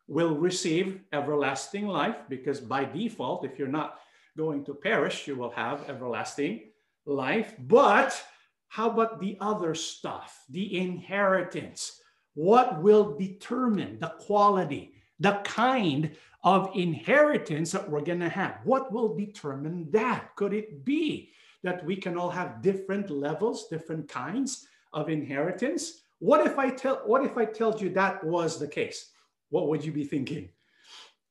will 0.06 0.36
receive 0.36 1.00
everlasting 1.12 1.88
life 1.88 2.14
because 2.28 2.60
by 2.60 2.84
default, 2.84 3.44
if 3.44 3.58
you're 3.58 3.66
not 3.66 3.98
going 4.36 4.64
to 4.64 4.74
perish, 4.74 5.26
you 5.26 5.34
will 5.34 5.50
have 5.50 5.90
everlasting 5.90 6.70
life. 7.06 7.56
But 7.58 8.22
how 8.68 8.88
about 8.88 9.18
the 9.18 9.36
other 9.40 9.74
stuff, 9.74 10.44
the 10.48 10.78
inheritance? 10.78 12.00
What 12.34 12.80
will 12.80 13.18
determine 13.18 13.98
the 13.98 14.14
quality, 14.20 14.92
the 15.18 15.40
kind 15.42 16.14
of 16.46 16.70
inheritance 16.76 17.72
that 17.72 17.90
we're 17.90 18.00
going 18.00 18.20
to 18.20 18.28
have? 18.28 18.60
What 18.62 18.92
will 18.92 19.16
determine 19.16 19.90
that? 19.90 20.34
Could 20.36 20.54
it 20.54 20.84
be 20.84 21.32
that 21.64 21.84
we 21.84 21.96
can 21.96 22.16
all 22.16 22.30
have 22.30 22.62
different 22.62 23.10
levels, 23.10 23.66
different 23.68 24.08
kinds 24.08 24.68
of 24.92 25.08
inheritance? 25.08 26.02
What 26.20 26.46
if 26.46 26.56
I 26.56 26.70
tell 26.70 27.02
what 27.04 27.24
if 27.24 27.36
I 27.36 27.44
told 27.46 27.80
you 27.82 27.90
that 27.90 28.22
was 28.22 28.60
the 28.60 28.68
case? 28.68 29.10
What 29.50 29.68
would 29.68 29.84
you 29.84 29.90
be 29.90 30.04
thinking? 30.04 30.48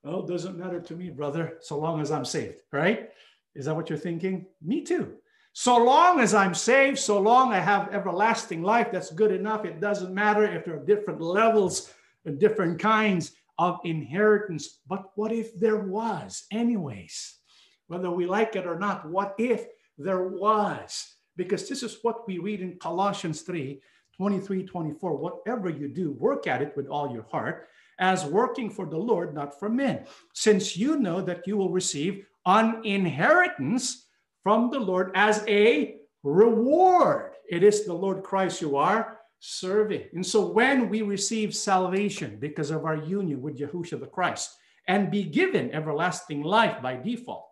Oh, 0.03 0.19
it 0.19 0.27
doesn't 0.27 0.59
matter 0.59 0.81
to 0.81 0.95
me, 0.95 1.09
brother, 1.09 1.57
so 1.61 1.79
long 1.79 2.01
as 2.01 2.11
I'm 2.11 2.25
saved, 2.25 2.61
right? 2.73 3.09
Is 3.55 3.65
that 3.65 3.75
what 3.75 3.89
you're 3.89 3.97
thinking? 3.97 4.45
Me 4.61 4.83
too. 4.83 5.15
So 5.53 5.77
long 5.77 6.19
as 6.19 6.33
I'm 6.33 6.53
saved, 6.53 6.99
so 6.99 7.21
long 7.21 7.53
I 7.53 7.59
have 7.59 7.93
everlasting 7.93 8.61
life, 8.61 8.89
that's 8.91 9.11
good 9.11 9.31
enough. 9.31 9.63
It 9.63 9.79
doesn't 9.79 10.13
matter 10.13 10.43
if 10.43 10.65
there 10.65 10.75
are 10.75 10.85
different 10.85 11.21
levels 11.21 11.93
and 12.25 12.37
different 12.37 12.79
kinds 12.79 13.31
of 13.57 13.79
inheritance. 13.83 14.79
But 14.87 15.11
what 15.15 15.31
if 15.31 15.57
there 15.59 15.77
was, 15.77 16.45
anyways? 16.51 17.39
Whether 17.87 18.11
we 18.11 18.25
like 18.25 18.55
it 18.55 18.65
or 18.65 18.79
not, 18.79 19.09
what 19.09 19.35
if 19.37 19.65
there 19.97 20.27
was? 20.27 21.15
Because 21.37 21.69
this 21.69 21.83
is 21.83 21.99
what 22.01 22.27
we 22.27 22.39
read 22.39 22.61
in 22.61 22.77
Colossians 22.77 23.41
3 23.41 23.81
23, 24.17 24.63
24. 24.63 25.17
Whatever 25.17 25.69
you 25.69 25.89
do, 25.89 26.13
work 26.13 26.47
at 26.47 26.61
it 26.61 26.71
with 26.77 26.87
all 26.87 27.11
your 27.11 27.25
heart, 27.29 27.67
as 27.99 28.25
working 28.25 28.69
for 28.69 28.85
the 28.85 28.97
Lord, 28.97 29.33
not 29.33 29.59
for 29.59 29.67
men, 29.69 30.05
since 30.33 30.77
you 30.77 30.97
know 30.97 31.21
that 31.21 31.45
you 31.45 31.57
will 31.57 31.69
receive 31.69 32.25
an 32.45 32.81
inheritance 32.85 34.07
from 34.41 34.69
the 34.69 34.79
Lord 34.79 35.11
as 35.15 35.43
a 35.47 35.97
reward. 36.23 37.33
It 37.49 37.63
is 37.63 37.85
the 37.85 37.93
Lord 37.93 38.23
Christ 38.23 38.61
you 38.61 38.77
are 38.77 39.14
serving. 39.39 40.05
And 40.13 40.25
so 40.25 40.47
when 40.47 40.89
we 40.89 41.01
receive 41.01 41.55
salvation 41.55 42.37
because 42.39 42.71
of 42.71 42.85
our 42.85 42.97
union 42.97 43.41
with 43.41 43.59
Yahushua 43.59 43.99
the 43.99 44.07
Christ 44.07 44.55
and 44.87 45.11
be 45.11 45.23
given 45.23 45.71
everlasting 45.71 46.43
life 46.43 46.81
by 46.81 46.95
default, 46.95 47.47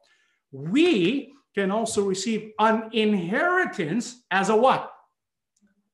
we 0.52 1.34
can 1.56 1.72
also 1.72 2.04
receive 2.04 2.52
an 2.60 2.90
inheritance 2.94 4.24
as 4.32 4.50
a 4.50 4.56
what? 4.56 4.92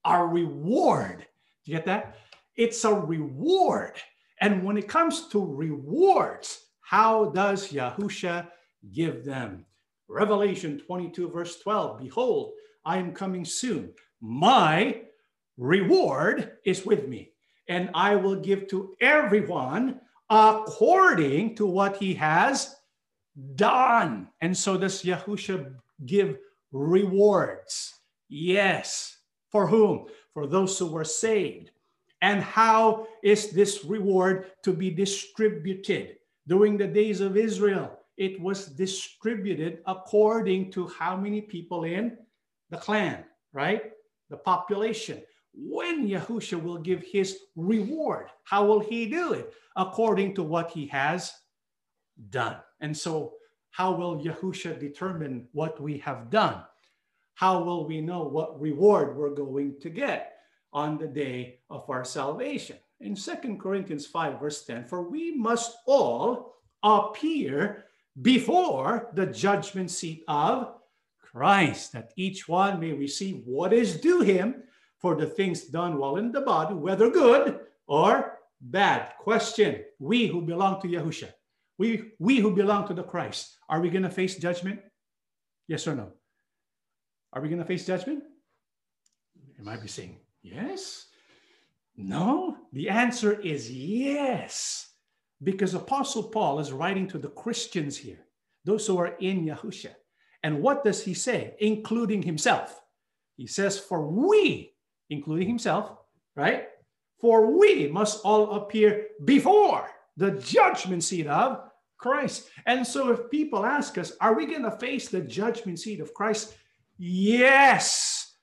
A 0.06 0.26
reward. 0.26 1.20
Do 1.66 1.72
you 1.72 1.78
get 1.78 1.86
that? 1.86 2.16
It's 2.56 2.84
a 2.86 2.94
reward. 2.94 3.94
And 4.42 4.64
when 4.64 4.78
it 4.78 4.88
comes 4.88 5.28
to 5.30 5.44
rewards, 5.44 6.66
how 6.82 7.26
does 7.32 7.72
Yahusha 7.72 8.48
give 8.94 9.26
them? 9.26 9.66
Revelation 10.08 10.80
22, 10.80 11.30
verse 11.30 11.60
12 11.60 12.00
Behold, 12.00 12.54
I 12.86 12.98
am 12.98 13.14
coming 13.14 13.46
soon. 13.46 13.94
My 14.22 15.02
reward 15.60 16.58
is 16.66 16.86
with 16.86 17.08
me, 17.08 17.32
and 17.68 17.92
I 17.94 18.16
will 18.16 18.36
give 18.36 18.68
to 18.70 18.96
everyone 19.02 20.00
according 20.30 21.56
to 21.56 21.66
what 21.66 21.98
he 21.98 22.14
has 22.16 22.76
done. 23.56 24.30
And 24.42 24.56
so 24.56 24.78
does 24.78 25.04
Yahusha 25.04 25.76
give 26.06 26.38
rewards? 26.72 27.94
Yes. 28.30 29.18
For 29.52 29.68
whom? 29.68 30.08
For 30.34 30.48
those 30.48 30.78
who 30.78 30.88
were 30.88 31.04
saved. 31.04 31.72
And 32.22 32.42
how 32.42 33.08
is 33.24 33.52
this 33.52 33.84
reward 33.84 34.52
to 34.64 34.74
be 34.74 34.92
distributed? 34.92 36.18
During 36.48 36.78
the 36.78 36.88
days 36.88 37.22
of 37.22 37.38
Israel, 37.38 37.98
it 38.18 38.40
was 38.40 38.68
distributed 38.68 39.80
according 39.88 40.72
to 40.72 40.88
how 40.88 41.16
many 41.16 41.42
people 41.42 41.84
in 41.86 42.18
the 42.70 42.78
clan, 42.78 43.24
right? 43.54 43.92
The 44.30 44.38
population. 44.38 45.24
When 45.62 46.08
Yahusha 46.08 46.62
will 46.62 46.78
give 46.78 47.04
his 47.04 47.38
reward, 47.56 48.28
how 48.44 48.66
will 48.66 48.80
he 48.80 49.10
do 49.10 49.34
it? 49.34 49.54
According 49.76 50.36
to 50.36 50.44
what 50.44 50.72
he 50.72 50.88
has 50.88 51.34
done. 52.30 52.58
And 52.80 52.96
so, 52.96 53.34
how 53.72 53.92
will 53.92 54.24
Yahusha 54.24 54.80
determine 54.80 55.48
what 55.52 55.82
we 55.82 55.98
have 56.00 56.30
done? 56.30 56.64
How 57.36 57.64
will 57.64 57.88
we 57.88 58.02
know 58.02 58.24
what 58.24 58.60
reward 58.60 59.16
we're 59.18 59.36
going 59.36 59.80
to 59.82 59.90
get 59.90 60.34
on 60.74 60.98
the 60.98 61.08
day 61.08 61.60
of 61.70 61.90
our 61.90 62.04
salvation? 62.04 62.78
In 63.02 63.16
Second 63.16 63.60
Corinthians 63.60 64.06
5, 64.06 64.40
verse 64.40 64.66
10, 64.66 64.86
for 64.86 65.10
we 65.10 65.36
must 65.36 65.78
all 65.86 66.56
appear 66.84 67.86
before 68.22 69.10
the 69.14 69.26
judgment 69.26 69.92
seat 69.92 70.24
of 70.28 70.76
Christ, 71.22 71.94
that 71.94 72.12
each 72.18 72.50
one 72.50 72.80
may 72.80 72.92
receive 72.92 73.44
what 73.46 73.72
is 73.72 74.02
due 74.02 74.22
him 74.22 74.64
for 75.00 75.16
the 75.16 75.26
things 75.26 75.66
done 75.66 75.98
while 75.98 76.18
in 76.18 76.32
the 76.32 76.42
body, 76.42 76.76
whether 76.76 77.10
good 77.10 77.60
or 77.88 78.40
bad. 78.62 79.14
Question 79.20 79.84
We 79.98 80.28
who 80.28 80.42
belong 80.42 80.82
to 80.82 80.88
Yahusha, 80.88 81.32
we, 81.78 82.12
we 82.20 82.40
who 82.40 82.54
belong 82.54 82.88
to 82.88 82.94
the 82.94 83.04
Christ, 83.04 83.58
are 83.70 83.80
we 83.80 83.90
going 83.90 84.04
to 84.04 84.10
face 84.10 84.36
judgment? 84.36 84.82
Yes 85.68 85.88
or 85.88 85.96
no? 85.96 86.12
Are 87.32 87.42
we 87.42 87.48
going 87.48 87.60
to 87.60 87.66
face 87.66 87.86
judgment? 87.86 88.24
You 89.58 89.64
might 89.64 89.82
be 89.82 89.88
saying, 89.88 90.18
yes. 90.42 91.06
No, 91.96 92.58
the 92.74 92.90
answer 92.90 93.40
is 93.40 93.72
yes. 93.72 94.88
Because 95.44 95.74
Apostle 95.74 96.24
Paul 96.24 96.60
is 96.60 96.72
writing 96.72 97.08
to 97.08 97.18
the 97.18 97.30
Christians 97.30 97.98
here, 97.98 98.26
those 98.66 98.86
who 98.88 98.98
are 98.98 99.16
in 99.20 99.46
Yahusha. 99.46 99.92
And 100.44 100.62
what 100.62 100.84
does 100.84 101.04
he 101.04 101.14
say, 101.14 101.56
including 101.60 102.24
himself? 102.24 102.82
He 103.36 103.48
says, 103.48 103.80
For 103.80 104.08
we, 104.08 104.74
including 105.10 105.48
himself, 105.48 105.92
right? 106.36 106.68
For 107.20 107.58
we 107.58 107.88
must 107.88 108.24
all 108.24 108.52
appear 108.54 109.08
before 109.26 109.90
the 110.18 110.32
judgment 110.32 111.04
seat 111.04 111.28
of 111.28 111.70
Christ. 111.98 112.50
And 112.66 112.86
so 112.86 113.12
if 113.12 113.30
people 113.30 113.66
ask 113.66 113.98
us, 113.98 114.14
Are 114.22 114.34
we 114.34 114.46
going 114.46 114.64
to 114.64 114.72
face 114.72 115.10
the 115.10 115.22
judgment 115.22 115.80
seat 115.80 116.00
of 116.00 116.14
Christ? 116.14 116.56
Yes. 116.98 118.36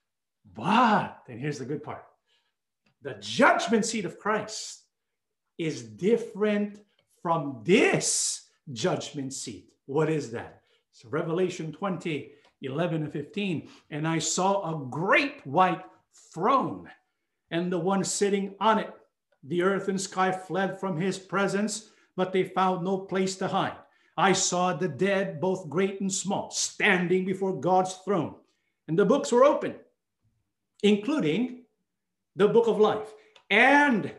But, 0.53 1.19
and 1.27 1.39
here's 1.39 1.59
the 1.59 1.65
good 1.65 1.83
part 1.83 2.03
the 3.01 3.15
judgment 3.19 3.85
seat 3.85 4.05
of 4.05 4.19
Christ 4.19 4.83
is 5.57 5.83
different 5.83 6.79
from 7.21 7.61
this 7.63 8.47
judgment 8.73 9.33
seat. 9.33 9.69
What 9.85 10.09
is 10.09 10.31
that? 10.31 10.61
So 10.91 11.09
Revelation 11.09 11.71
20, 11.71 12.31
11 12.61 13.03
and 13.03 13.13
15. 13.13 13.69
And 13.91 14.07
I 14.07 14.19
saw 14.19 14.71
a 14.71 14.85
great 14.89 15.45
white 15.45 15.83
throne, 16.33 16.89
and 17.51 17.71
the 17.71 17.79
one 17.79 18.03
sitting 18.03 18.55
on 18.59 18.79
it. 18.79 18.93
The 19.43 19.61
earth 19.61 19.87
and 19.87 19.99
sky 19.99 20.31
fled 20.31 20.79
from 20.79 20.99
his 20.99 21.17
presence, 21.17 21.89
but 22.15 22.33
they 22.33 22.43
found 22.43 22.83
no 22.83 22.97
place 22.97 23.35
to 23.37 23.47
hide. 23.47 23.77
I 24.17 24.33
saw 24.33 24.73
the 24.73 24.87
dead, 24.87 25.39
both 25.39 25.69
great 25.69 26.01
and 26.01 26.11
small, 26.11 26.49
standing 26.49 27.23
before 27.23 27.59
God's 27.59 27.93
throne, 27.97 28.35
and 28.87 28.97
the 28.97 29.05
books 29.05 29.31
were 29.31 29.45
open, 29.45 29.75
including 30.81 31.63
the 32.35 32.47
book 32.47 32.67
of 32.67 32.79
life. 32.79 33.13
And 33.49 34.11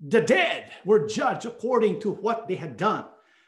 the 0.00 0.22
dead 0.22 0.72
were 0.84 1.06
judged 1.06 1.46
according 1.46 2.00
to 2.00 2.10
what 2.10 2.48
they 2.48 2.56
had 2.56 2.76
done, 2.76 3.04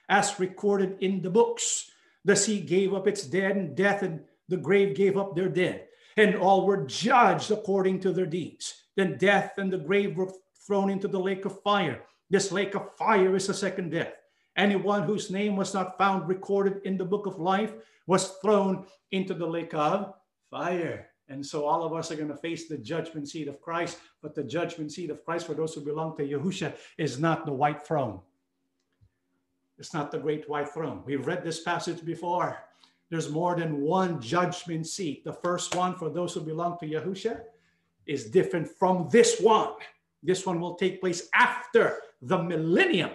as 0.09 0.38
recorded 0.38 0.99
in 1.01 1.23
the 1.23 1.31
books. 1.31 1.90
The 2.25 2.37
sea 2.37 2.61
gave 2.61 2.95
up 2.95 3.09
its 3.09 3.27
dead, 3.27 3.57
and 3.57 3.75
death 3.75 4.03
and 4.03 4.21
the 4.49 4.59
grave 4.59 4.95
gave 4.95 5.17
up 5.17 5.35
their 5.35 5.49
dead, 5.49 5.88
and 6.16 6.37
all 6.37 6.66
were 6.66 6.85
judged 6.87 7.50
according 7.50 8.00
to 8.00 8.12
their 8.12 8.27
deeds. 8.27 8.85
Then 8.96 9.18
death 9.18 9.59
and 9.59 9.72
the 9.72 9.79
grave 9.79 10.16
were 10.16 10.33
thrown 10.66 10.90
into 10.90 11.09
the 11.09 11.20
lake 11.20 11.44
of 11.44 11.62
fire. 11.62 12.03
This 12.31 12.53
lake 12.53 12.74
of 12.74 12.96
fire 12.96 13.37
is 13.37 13.46
the 13.46 13.55
second 13.55 13.90
death. 13.90 14.14
Anyone 14.57 15.03
whose 15.03 15.31
name 15.31 15.57
was 15.57 15.74
not 15.74 15.98
found 15.98 16.29
recorded 16.29 16.81
in 16.85 16.96
the 16.96 17.05
book 17.05 17.27
of 17.27 17.38
life 17.38 17.74
was 18.07 18.37
thrown 18.42 18.87
into 19.11 19.35
the 19.35 19.46
lake 19.46 19.74
of 19.74 20.14
fire. 20.50 21.09
And 21.29 21.44
so 21.44 21.66
all 21.66 21.85
of 21.85 21.92
us 21.92 22.11
are 22.11 22.16
going 22.16 22.29
to 22.29 22.37
face 22.37 22.68
the 22.68 22.79
judgment 22.79 23.29
seat 23.29 23.48
of 23.48 23.61
Christ. 23.61 23.98
But 24.22 24.35
the 24.35 24.44
judgment 24.44 24.92
seat 24.92 25.11
of 25.11 25.24
Christ 25.24 25.46
for 25.46 25.55
those 25.55 25.74
who 25.74 25.81
belong 25.81 26.16
to 26.16 26.27
Yahusha 26.27 26.74
is 26.98 27.18
not 27.18 27.46
the 27.46 27.53
white 27.53 27.85
throne. 27.87 28.20
It's 29.79 29.94
not 29.94 30.12
the 30.12 30.18
great 30.18 30.48
white 30.48 30.68
throne. 30.68 31.03
We've 31.05 31.27
read 31.27 31.42
this 31.42 31.62
passage 31.62 32.05
before. 32.05 32.59
There's 33.14 33.31
more 33.31 33.55
than 33.55 33.81
one 33.83 34.20
judgment 34.20 34.88
seat. 34.88 35.22
The 35.22 35.35
first 35.35 35.77
one 35.77 35.94
for 35.94 36.11
those 36.11 36.35
who 36.35 36.40
belong 36.40 36.79
to 36.81 36.87
Yahusha 36.87 37.42
is 38.07 38.29
different 38.29 38.66
from 38.66 39.09
this 39.09 39.38
one. 39.38 39.74
This 40.24 40.44
one 40.44 40.59
will 40.59 40.74
take 40.74 41.00
place 41.00 41.29
after 41.33 41.98
the 42.22 42.42
millennium, 42.42 43.12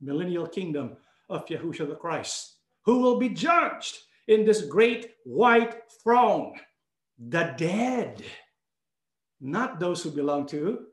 millennial 0.00 0.46
kingdom 0.46 0.96
of 1.28 1.44
Yahusha 1.46 1.88
the 1.88 1.96
Christ, 1.96 2.58
who 2.84 3.00
will 3.00 3.18
be 3.18 3.28
judged 3.28 3.98
in 4.28 4.44
this 4.44 4.62
great 4.66 5.14
white 5.24 5.82
throne 6.04 6.54
the 7.18 7.54
dead, 7.56 8.22
not 9.40 9.80
those 9.80 10.00
who 10.00 10.12
belong 10.12 10.46
to 10.46 10.86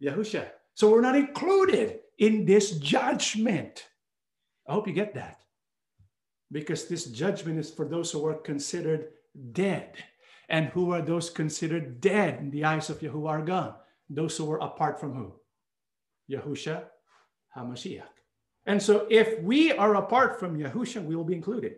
Yahusha. 0.00 0.50
So 0.74 0.88
we're 0.88 1.00
not 1.00 1.16
included 1.16 1.98
in 2.16 2.44
this 2.44 2.78
judgment. 2.78 3.88
I 4.68 4.74
hope 4.74 4.86
you 4.86 4.94
get 4.94 5.14
that. 5.14 5.43
Because 6.54 6.86
this 6.86 7.06
judgment 7.06 7.58
is 7.58 7.68
for 7.68 7.84
those 7.84 8.12
who 8.12 8.24
are 8.26 8.34
considered 8.34 9.08
dead. 9.50 9.96
And 10.48 10.66
who 10.66 10.92
are 10.92 11.02
those 11.02 11.28
considered 11.28 12.00
dead 12.00 12.38
in 12.38 12.50
the 12.50 12.64
eyes 12.64 12.90
of 12.90 13.00
Yahuwah 13.00 13.28
our 13.28 13.42
God? 13.42 13.74
Those 14.08 14.36
who 14.36 14.44
were 14.44 14.58
apart 14.58 15.00
from 15.00 15.14
who? 15.14 15.32
Yahusha 16.30 16.84
HaMashiach. 17.56 18.14
And 18.66 18.80
so 18.80 19.08
if 19.10 19.42
we 19.42 19.72
are 19.72 19.96
apart 19.96 20.38
from 20.38 20.56
Yahusha, 20.56 21.04
we 21.04 21.16
will 21.16 21.24
be 21.24 21.34
included. 21.34 21.74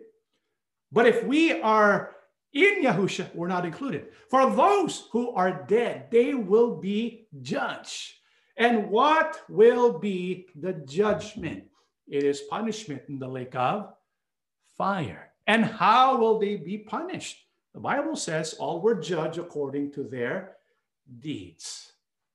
But 0.91 1.07
if 1.07 1.23
we 1.23 1.59
are 1.59 2.15
in 2.53 2.83
Yahusha 2.83 3.33
were 3.33 3.47
not 3.47 3.65
included. 3.65 4.09
For 4.29 4.47
those 4.55 5.07
who 5.11 5.31
are 5.31 5.65
dead, 5.67 6.11
they 6.11 6.35
will 6.35 6.77
be 6.77 7.27
judged. 7.41 8.13
And 8.57 8.91
what 8.91 9.41
will 9.49 9.97
be 9.97 10.47
the 10.55 10.73
judgment? 10.73 11.63
It 12.07 12.23
is 12.23 12.41
punishment 12.41 13.01
in 13.09 13.17
the 13.17 13.27
lake 13.27 13.55
of 13.55 13.96
fire. 14.77 15.31
And 15.47 15.63
how 15.63 16.17
will 16.17 16.39
they 16.39 16.57
be 16.57 16.77
punished? 16.77 17.45
The 17.73 17.79
Bible 17.79 18.15
says 18.15 18.53
all 18.53 18.81
were 18.81 18.95
judged 18.95 19.37
according 19.37 19.91
to 19.93 20.03
their 20.03 20.57
deeds. 21.19 21.93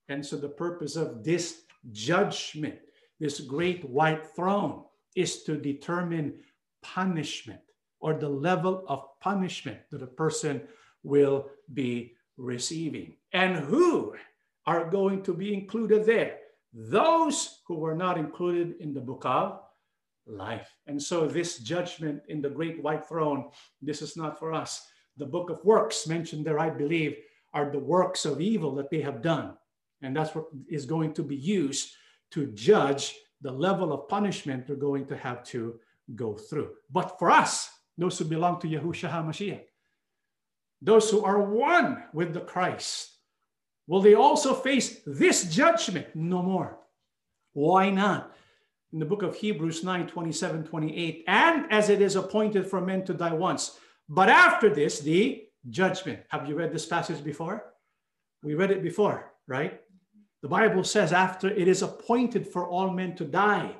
And 0.09 0.25
so 0.25 0.37
the 0.37 0.49
purpose 0.49 0.95
of 0.95 1.23
this 1.23 1.61
judgment, 1.91 2.79
this 3.19 3.39
great 3.39 3.87
white 3.89 4.25
throne, 4.35 4.83
is 5.15 5.43
to 5.43 5.57
determine 5.57 6.35
punishment 6.81 7.61
or 7.99 8.13
the 8.13 8.29
level 8.29 8.83
of 8.87 9.19
punishment 9.19 9.79
that 9.91 10.01
a 10.01 10.07
person 10.07 10.61
will 11.03 11.49
be 11.73 12.13
receiving. 12.37 13.15
And 13.31 13.55
who 13.55 14.15
are 14.65 14.89
going 14.89 15.23
to 15.23 15.33
be 15.33 15.53
included 15.53 16.05
there? 16.05 16.37
Those 16.73 17.61
who 17.67 17.75
were 17.75 17.95
not 17.95 18.17
included 18.17 18.75
in 18.79 18.93
the 18.93 19.01
book 19.01 19.23
of 19.25 19.59
life. 20.25 20.73
And 20.87 21.01
so, 21.01 21.27
this 21.27 21.59
judgment 21.59 22.21
in 22.29 22.41
the 22.41 22.49
great 22.49 22.81
white 22.81 23.07
throne, 23.07 23.49
this 23.81 24.01
is 24.01 24.15
not 24.15 24.39
for 24.39 24.53
us. 24.53 24.87
The 25.17 25.25
book 25.25 25.49
of 25.49 25.63
works 25.63 26.07
mentioned 26.07 26.45
there, 26.45 26.59
I 26.59 26.69
believe, 26.69 27.17
are 27.53 27.69
the 27.69 27.79
works 27.79 28.25
of 28.25 28.41
evil 28.41 28.73
that 28.75 28.89
they 28.89 29.01
have 29.01 29.21
done. 29.21 29.53
And 30.01 30.15
that's 30.15 30.33
what 30.35 30.45
is 30.67 30.85
going 30.85 31.13
to 31.13 31.23
be 31.23 31.35
used 31.35 31.93
to 32.31 32.47
judge 32.47 33.15
the 33.41 33.51
level 33.51 33.93
of 33.93 34.09
punishment 34.09 34.65
they're 34.65 34.75
going 34.75 35.05
to 35.07 35.17
have 35.17 35.43
to 35.45 35.79
go 36.15 36.35
through. 36.35 36.71
But 36.91 37.19
for 37.19 37.29
us, 37.29 37.69
those 37.97 38.17
who 38.17 38.25
belong 38.25 38.59
to 38.61 38.67
Yahushua 38.67 39.11
HaMashiach, 39.11 39.61
those 40.81 41.09
who 41.09 41.23
are 41.23 41.41
one 41.41 42.03
with 42.13 42.33
the 42.33 42.41
Christ, 42.41 43.11
will 43.87 44.01
they 44.01 44.15
also 44.15 44.53
face 44.53 45.01
this 45.05 45.45
judgment? 45.53 46.07
No 46.15 46.41
more. 46.41 46.77
Why 47.53 47.89
not? 47.89 48.35
In 48.93 48.99
the 48.99 49.05
book 49.05 49.23
of 49.23 49.35
Hebrews 49.35 49.83
9 49.83 50.07
27, 50.07 50.65
28, 50.65 51.23
and 51.27 51.65
as 51.71 51.89
it 51.89 51.99
is 51.99 52.15
appointed 52.15 52.67
for 52.67 52.79
men 52.79 53.03
to 53.05 53.13
die 53.13 53.33
once, 53.33 53.79
but 54.07 54.29
after 54.29 54.69
this, 54.69 54.99
the 54.99 55.43
judgment. 55.69 56.19
Have 56.29 56.47
you 56.47 56.55
read 56.55 56.71
this 56.71 56.85
passage 56.85 57.23
before? 57.23 57.73
We 58.43 58.53
read 58.53 58.69
it 58.69 58.83
before, 58.83 59.31
right? 59.47 59.81
The 60.43 60.47
Bible 60.47 60.83
says, 60.83 61.11
after 61.11 61.49
it 61.49 61.67
is 61.67 61.81
appointed 61.81 62.47
for 62.47 62.67
all 62.67 62.91
men 62.91 63.15
to 63.15 63.25
die, 63.25 63.75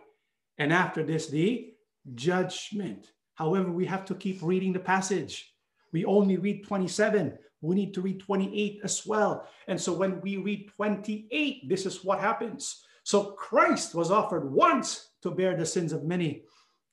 and 0.58 0.74
after 0.74 1.04
this, 1.04 1.28
the 1.28 1.74
judgment. 2.16 3.12
However, 3.36 3.72
we 3.72 3.86
have 3.86 4.06
to 4.06 4.16
keep 4.16 4.42
reading 4.42 4.74
the 4.74 4.80
passage. 4.80 5.54
We 5.92 6.06
only 6.06 6.38
read 6.38 6.66
27. 6.66 7.38
We 7.62 7.76
need 7.76 7.94
to 7.94 8.02
read 8.02 8.20
28 8.20 8.82
as 8.84 9.06
well. 9.06 9.48
And 9.68 9.80
so 9.80 9.94
when 9.94 10.22
we 10.22 10.38
read 10.38 10.72
28, 10.76 11.70
this 11.70 11.86
is 11.86 12.04
what 12.04 12.20
happens. 12.20 12.84
So 13.04 13.32
Christ 13.32 13.96
was 13.96 14.12
offered 14.12 14.52
once 14.52 15.10
to 15.22 15.32
bear 15.32 15.56
the 15.56 15.66
sins 15.66 15.94
of 15.94 16.04
many. 16.04 16.44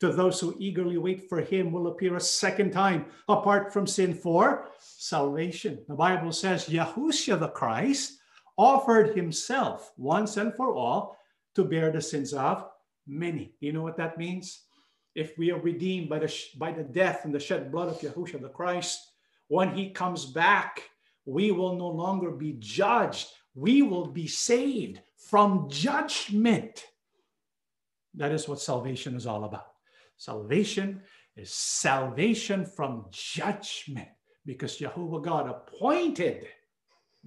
To 0.01 0.13
those 0.13 0.41
who 0.41 0.57
eagerly 0.59 0.97
wait 0.97 1.29
for 1.29 1.41
him 1.41 1.73
will 1.73 1.89
appear 1.89 2.17
a 2.17 2.21
second 2.21 2.73
time 2.73 3.07
apart 3.29 3.73
from 3.73 3.87
sin 3.87 4.15
for 4.15 4.67
salvation. 4.79 5.85
The 5.89 5.95
Bible 5.95 6.33
says 6.33 6.69
Yahushua 6.69 7.39
the 7.39 7.49
Christ 7.49 8.19
offered 8.57 9.15
himself 9.15 9.93
once 9.97 10.37
and 10.37 10.55
for 10.55 10.75
all 10.75 11.17
to 11.55 11.65
bear 11.65 11.93
the 11.93 12.01
sins 12.01 12.33
of 12.33 12.67
many. 13.07 13.53
You 13.61 13.73
know 13.73 13.83
what 13.83 13.99
that 13.99 14.17
means? 14.17 14.63
if 15.15 15.37
we 15.37 15.51
are 15.51 15.61
redeemed 15.61 16.09
by 16.09 16.19
the, 16.19 16.35
by 16.57 16.73
the 16.73 16.83
death 16.83 17.25
and 17.25 17.35
the 17.35 17.41
shed 17.41 17.73
blood 17.73 17.89
of 17.89 18.01
Yahushua 18.01 18.41
the 18.41 18.49
Christ, 18.49 19.13
when 19.49 19.75
he 19.75 19.91
comes 19.91 20.25
back, 20.27 20.83
we 21.25 21.51
will 21.51 21.77
no 21.77 21.89
longer 21.89 22.31
be 22.31 22.57
judged. 22.59 23.29
We 23.55 23.83
will 23.83 24.07
be 24.07 24.27
saved 24.27 25.01
from 25.29 25.69
judgment. 25.71 26.85
That 28.15 28.33
is 28.33 28.49
what 28.49 28.61
salvation 28.61 29.15
is 29.15 29.27
all 29.27 29.45
about. 29.45 29.67
Salvation 30.17 31.03
is 31.37 31.53
salvation 31.53 32.65
from 32.65 33.07
judgment 33.11 34.09
because 34.45 34.77
Jehovah 34.77 35.21
God 35.21 35.49
appointed 35.49 36.47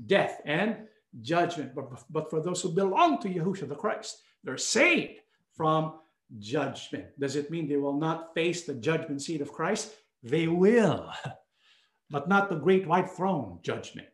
death 0.06 0.42
and 0.46 0.78
judgment. 1.22 1.74
But, 1.76 2.04
but 2.10 2.30
for 2.30 2.42
those 2.42 2.62
who 2.62 2.70
belong 2.70 3.22
to 3.22 3.30
Yahushua 3.30 3.70
the 3.70 3.76
Christ, 3.76 4.22
they're 4.44 4.58
saved 4.58 5.20
from 5.56 6.00
judgment. 6.40 7.06
Does 7.20 7.36
it 7.36 7.52
mean 7.52 7.68
they 7.68 7.78
will 7.78 7.98
not 7.98 8.34
face 8.34 8.64
the 8.64 8.74
judgment 8.74 9.22
seat 9.22 9.42
of 9.42 9.52
Christ? 9.52 9.94
They 10.24 10.48
will, 10.48 11.12
but 12.10 12.28
not 12.28 12.50
the 12.50 12.56
great 12.56 12.88
white 12.88 13.10
throne 13.10 13.60
judgment. 13.62 14.08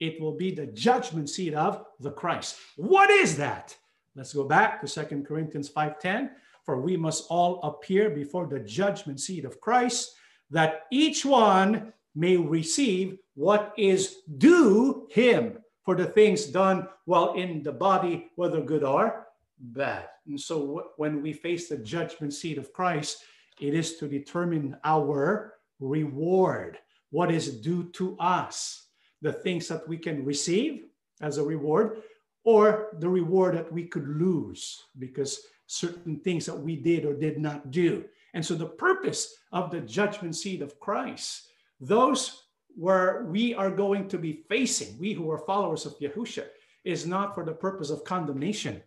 It 0.00 0.20
will 0.20 0.36
be 0.36 0.50
the 0.50 0.66
judgment 0.66 1.30
seat 1.30 1.54
of 1.54 1.84
the 2.00 2.10
Christ. 2.10 2.56
What 2.76 3.10
is 3.10 3.36
that? 3.36 3.76
Let's 4.16 4.32
go 4.32 4.44
back 4.44 4.80
to 4.80 4.86
Second 4.86 5.26
Corinthians 5.26 5.68
5:10. 5.68 6.30
For 6.64 6.80
we 6.80 6.96
must 6.96 7.26
all 7.28 7.60
appear 7.62 8.08
before 8.08 8.46
the 8.46 8.60
judgment 8.60 9.20
seat 9.20 9.44
of 9.44 9.60
Christ, 9.60 10.16
that 10.50 10.86
each 10.90 11.24
one 11.24 11.92
may 12.14 12.38
receive 12.38 13.18
what 13.34 13.74
is 13.76 14.22
due 14.38 15.06
him 15.10 15.58
for 15.84 15.94
the 15.94 16.06
things 16.06 16.46
done 16.46 16.88
while 17.04 17.34
in 17.34 17.62
the 17.62 17.72
body, 17.72 18.30
whether 18.36 18.62
good 18.62 18.82
or 18.82 19.26
bad. 19.58 20.08
And 20.26 20.40
so 20.40 20.92
when 20.96 21.20
we 21.20 21.34
face 21.34 21.68
the 21.68 21.76
judgment 21.76 22.32
seat 22.32 22.56
of 22.56 22.72
Christ, 22.72 23.22
it 23.60 23.74
is 23.74 23.98
to 23.98 24.08
determine 24.08 24.76
our 24.84 25.58
reward, 25.80 26.78
what 27.10 27.30
is 27.30 27.60
due 27.60 27.90
to 27.92 28.16
us, 28.18 28.83
the 29.24 29.32
things 29.32 29.66
that 29.68 29.88
we 29.88 29.96
can 29.96 30.22
receive 30.22 30.84
as 31.22 31.38
a 31.38 31.42
reward, 31.42 32.02
or 32.44 32.90
the 33.00 33.08
reward 33.08 33.56
that 33.56 33.72
we 33.72 33.84
could 33.86 34.06
lose 34.06 34.84
because 34.98 35.40
certain 35.66 36.20
things 36.20 36.44
that 36.44 36.58
we 36.58 36.76
did 36.76 37.06
or 37.06 37.14
did 37.14 37.38
not 37.38 37.70
do. 37.70 38.04
And 38.34 38.44
so 38.44 38.54
the 38.54 38.66
purpose 38.66 39.34
of 39.50 39.70
the 39.70 39.80
judgment 39.80 40.36
seat 40.36 40.60
of 40.60 40.78
Christ, 40.78 41.48
those 41.80 42.42
where 42.76 43.24
we 43.30 43.54
are 43.54 43.70
going 43.70 44.08
to 44.08 44.18
be 44.18 44.44
facing, 44.46 44.98
we 44.98 45.14
who 45.14 45.30
are 45.30 45.38
followers 45.38 45.86
of 45.86 45.98
Yahusha, 45.98 46.44
is 46.84 47.06
not 47.06 47.34
for 47.34 47.46
the 47.46 47.52
purpose 47.52 47.88
of 47.88 48.04
condemnation, 48.04 48.82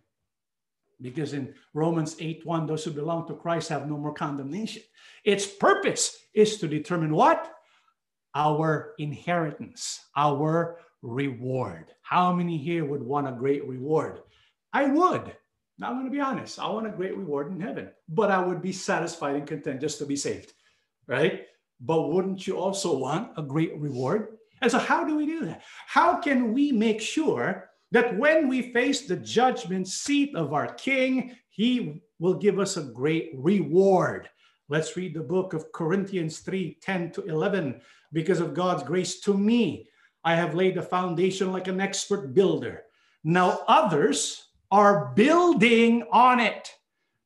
because 1.00 1.32
in 1.32 1.52
Romans 1.74 2.14
8 2.20 2.46
1, 2.46 2.66
those 2.66 2.84
who 2.84 2.92
belong 2.92 3.26
to 3.26 3.34
Christ 3.34 3.70
have 3.70 3.88
no 3.88 3.96
more 3.96 4.14
condemnation. 4.14 4.82
Its 5.24 5.46
purpose 5.46 6.16
is 6.32 6.58
to 6.58 6.68
determine 6.68 7.12
what? 7.12 7.57
Our 8.38 8.94
inheritance, 9.00 10.06
our 10.16 10.78
reward. 11.02 11.86
How 12.02 12.32
many 12.32 12.56
here 12.56 12.84
would 12.84 13.02
want 13.02 13.26
a 13.26 13.32
great 13.32 13.66
reward? 13.66 14.20
I 14.72 14.86
would. 14.86 15.34
Now, 15.76 15.88
I'm 15.88 15.94
going 15.94 16.04
to 16.06 16.12
be 16.12 16.20
honest. 16.20 16.60
I 16.60 16.68
want 16.68 16.86
a 16.86 16.90
great 16.90 17.16
reward 17.16 17.50
in 17.50 17.58
heaven, 17.60 17.90
but 18.08 18.30
I 18.30 18.38
would 18.38 18.62
be 18.62 18.70
satisfied 18.70 19.34
and 19.34 19.44
content 19.44 19.80
just 19.80 19.98
to 19.98 20.06
be 20.06 20.14
saved. 20.14 20.52
right? 21.08 21.46
But 21.80 22.12
wouldn't 22.12 22.46
you 22.46 22.56
also 22.56 22.96
want 22.96 23.32
a 23.36 23.42
great 23.42 23.76
reward? 23.76 24.38
And 24.62 24.70
so, 24.70 24.78
how 24.78 25.02
do 25.04 25.16
we 25.16 25.26
do 25.26 25.44
that? 25.46 25.62
How 25.88 26.20
can 26.20 26.52
we 26.52 26.70
make 26.70 27.00
sure 27.00 27.70
that 27.90 28.16
when 28.18 28.46
we 28.46 28.72
face 28.72 29.00
the 29.00 29.16
judgment 29.16 29.88
seat 29.88 30.36
of 30.36 30.52
our 30.52 30.74
King, 30.74 31.34
he 31.50 32.02
will 32.20 32.34
give 32.34 32.60
us 32.60 32.76
a 32.76 32.82
great 32.82 33.32
reward? 33.34 34.28
Let's 34.68 34.96
read 34.96 35.14
the 35.14 35.22
book 35.22 35.54
of 35.54 35.72
Corinthians 35.72 36.38
3 36.38 36.78
10 36.80 37.10
to 37.12 37.22
11. 37.24 37.80
Because 38.12 38.40
of 38.40 38.54
God's 38.54 38.82
grace 38.82 39.20
to 39.20 39.36
me, 39.36 39.88
I 40.24 40.34
have 40.34 40.54
laid 40.54 40.74
the 40.74 40.82
foundation 40.82 41.52
like 41.52 41.68
an 41.68 41.80
expert 41.80 42.34
builder. 42.34 42.84
Now 43.24 43.60
others 43.68 44.48
are 44.70 45.12
building 45.14 46.04
on 46.12 46.40
it. 46.40 46.72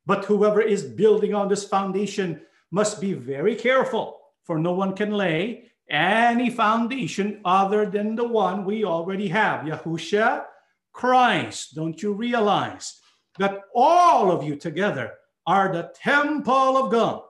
But 0.05 0.25
whoever 0.25 0.61
is 0.61 0.83
building 0.83 1.33
on 1.33 1.47
this 1.47 1.63
foundation 1.63 2.41
must 2.71 2.99
be 2.99 3.13
very 3.13 3.55
careful, 3.55 4.19
for 4.43 4.59
no 4.59 4.73
one 4.73 4.95
can 4.95 5.11
lay 5.11 5.71
any 5.89 6.49
foundation 6.49 7.39
other 7.45 7.85
than 7.85 8.15
the 8.15 8.27
one 8.27 8.65
we 8.65 8.83
already 8.83 9.27
have, 9.29 9.65
Yahusha 9.65 10.45
Christ. 10.91 11.75
Don't 11.75 12.01
you 12.01 12.13
realize 12.13 12.99
that 13.39 13.61
all 13.73 14.31
of 14.31 14.43
you 14.43 14.55
together 14.55 15.13
are 15.45 15.71
the 15.71 15.93
temple 15.95 16.77
of 16.77 16.91
God 16.91 17.23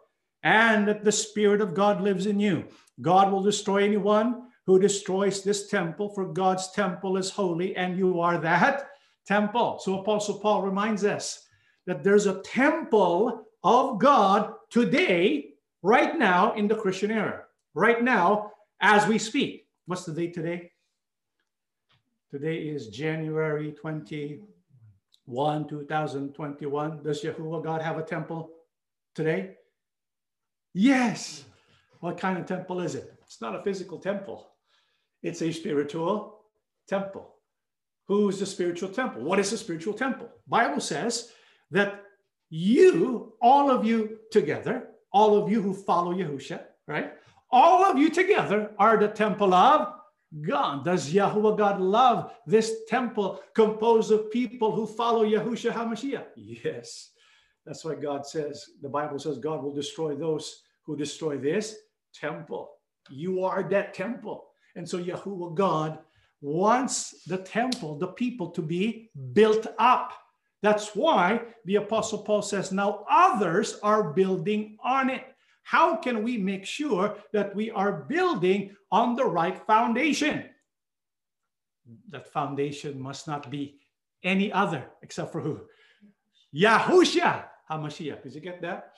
and 0.44 0.88
that 0.88 1.04
the 1.04 1.12
Spirit 1.12 1.62
of 1.62 1.74
God 1.74 2.02
lives 2.02 2.26
in 2.26 2.40
you? 2.40 2.66
God 3.02 3.32
will 3.32 3.42
destroy 3.42 3.84
anyone 3.84 4.48
who 4.66 4.80
destroys 4.80 5.44
this 5.44 5.68
temple, 5.68 6.10
for 6.10 6.26
God's 6.26 6.72
temple 6.72 7.18
is 7.18 7.30
holy, 7.30 7.76
and 7.76 7.98
you 7.98 8.22
are 8.22 8.38
that 8.38 8.90
temple. 9.26 9.80
So 9.80 10.00
Apostle 10.00 10.40
Paul 10.40 10.62
reminds 10.62 11.04
us 11.04 11.48
that 11.86 12.04
there's 12.04 12.28
a 12.28 12.42
temple 12.42 13.46
of 13.64 14.00
God 14.00 14.54
today, 14.70 15.50
right 15.82 16.18
now 16.18 16.54
in 16.54 16.68
the 16.68 16.76
Christian 16.76 17.12
era, 17.12 17.44
right 17.74 18.02
now 18.02 18.52
as 18.80 19.08
we 19.08 19.18
speak. 19.18 19.68
What's 19.86 20.06
the 20.06 20.14
date 20.14 20.34
today? 20.34 20.72
Today 22.32 22.58
is 22.58 22.88
January 22.88 23.74
21, 23.74 25.68
2021. 25.68 27.04
Does 27.04 27.22
Yahuwah 27.22 27.64
God 27.64 27.82
have 27.82 27.98
a 27.98 28.04
temple 28.04 28.50
today? 29.14 29.58
Yes. 30.74 31.44
What 32.04 32.18
kind 32.18 32.38
of 32.38 32.46
temple 32.46 32.82
is 32.82 32.96
it? 32.96 33.14
It's 33.22 33.40
not 33.40 33.56
a 33.56 33.64
physical 33.64 33.98
temple. 33.98 34.50
It's 35.22 35.42
a 35.42 35.54
spiritual 35.54 36.42
temple. 36.86 37.36
Who's 38.10 38.42
the 38.42 38.46
spiritual 38.46 38.90
temple? 38.90 39.22
What 39.22 39.40
is 39.40 39.54
a 39.54 39.58
spiritual 39.58 39.94
temple? 39.94 40.28
Bible 40.46 40.82
says 40.82 41.32
that 41.72 42.04
you, 42.50 43.32
all 43.42 43.72
of 43.72 43.86
you 43.86 44.20
together, 44.32 44.90
all 45.14 45.42
of 45.42 45.50
you 45.50 45.62
who 45.62 45.74
follow 45.74 46.14
Yahusha, 46.14 46.64
right? 46.90 47.14
All 47.50 47.86
of 47.86 47.98
you 47.98 48.10
together 48.10 48.72
are 48.78 48.98
the 48.98 49.08
temple 49.08 49.54
of 49.54 49.94
God. 50.42 50.84
Does 50.84 51.14
Yahuwah 51.14 51.58
God 51.58 51.80
love 51.80 52.34
this 52.46 52.84
temple 52.90 53.42
composed 53.56 54.12
of 54.12 54.30
people 54.30 54.76
who 54.76 54.86
follow 54.86 55.24
Yahusha 55.24 55.72
HaMashiach? 55.72 56.26
Yes. 56.36 57.12
That's 57.66 57.86
why 57.86 57.96
God 57.96 58.26
says, 58.26 58.72
the 58.82 58.90
Bible 58.90 59.20
says 59.20 59.38
God 59.38 59.64
will 59.64 59.74
destroy 59.74 60.16
those 60.16 60.64
who 60.84 60.98
destroy 60.98 61.38
this 61.38 61.78
temple. 62.14 62.72
You 63.10 63.44
are 63.44 63.64
that 63.70 63.94
temple. 63.94 64.46
And 64.76 64.88
so 64.88 64.98
Yahuwah 64.98 65.56
God 65.56 66.00
wants 66.42 67.24
the 67.26 67.38
temple, 67.38 67.98
the 67.98 68.08
people 68.08 68.50
to 68.52 68.62
be 68.62 69.10
built 69.34 69.68
up. 69.80 70.14
That's 70.62 70.96
why 70.96 71.42
the 71.66 71.76
Apostle 71.76 72.20
Paul 72.20 72.42
says, 72.42 72.72
now 72.72 73.06
others 73.10 73.80
are 73.84 74.14
building 74.14 74.78
on 74.84 75.10
it. 75.10 75.26
How 75.64 75.96
can 75.96 76.24
we 76.24 76.38
make 76.38 76.66
sure 76.66 77.16
that 77.32 77.56
we 77.56 77.72
are 77.72 78.04
building 78.04 78.76
on 78.92 79.16
the 79.16 79.26
right 79.26 79.58
foundation? 79.66 80.46
That 82.10 82.32
foundation 82.32 83.02
must 83.02 83.28
not 83.28 83.50
be 83.50 83.80
any 84.24 84.52
other 84.52 84.86
except 85.02 85.32
for 85.32 85.42
who? 85.42 85.62
Yahusha 86.56 87.46
HaMashiach. 87.70 88.24
Did 88.24 88.36
you 88.36 88.42
get 88.42 88.62
that? 88.62 88.94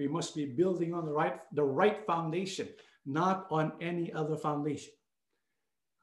We 0.00 0.08
must 0.08 0.34
be 0.34 0.46
building 0.46 0.94
on 0.94 1.04
the 1.04 1.12
right, 1.12 1.38
the 1.52 1.68
right 1.80 2.00
foundation, 2.06 2.68
not 3.04 3.46
on 3.50 3.72
any 3.80 4.12
other 4.12 4.36
foundation 4.36 4.92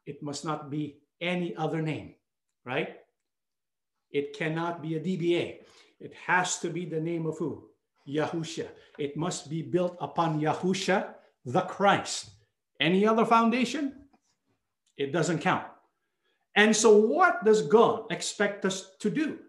it 0.07 0.23
must 0.23 0.45
not 0.45 0.71
be 0.71 0.97
any 1.21 1.55
other 1.55 1.81
name, 1.81 2.15
right? 2.65 2.95
It 4.09 4.35
cannot 4.35 4.81
be 4.81 4.95
a 4.95 4.99
DBA. 4.99 5.59
It 5.99 6.13
has 6.25 6.59
to 6.59 6.69
be 6.69 6.85
the 6.85 6.99
name 6.99 7.27
of 7.27 7.37
who? 7.37 7.67
Yahusha. 8.07 8.67
It 8.97 9.17
must 9.17 9.49
be 9.49 9.61
built 9.61 9.97
upon 9.99 10.39
Yahusha, 10.39 11.13
the 11.45 11.61
Christ. 11.61 12.29
Any 12.79 13.05
other 13.05 13.25
foundation? 13.25 14.07
It 14.95 15.11
doesn't 15.11 15.39
count. 15.39 15.65
And 16.55 16.75
so, 16.75 16.95
what 16.95 17.43
does 17.43 17.61
God 17.61 18.05
expect 18.09 18.65
us 18.65 18.95
to 18.99 19.09
do? 19.09 19.39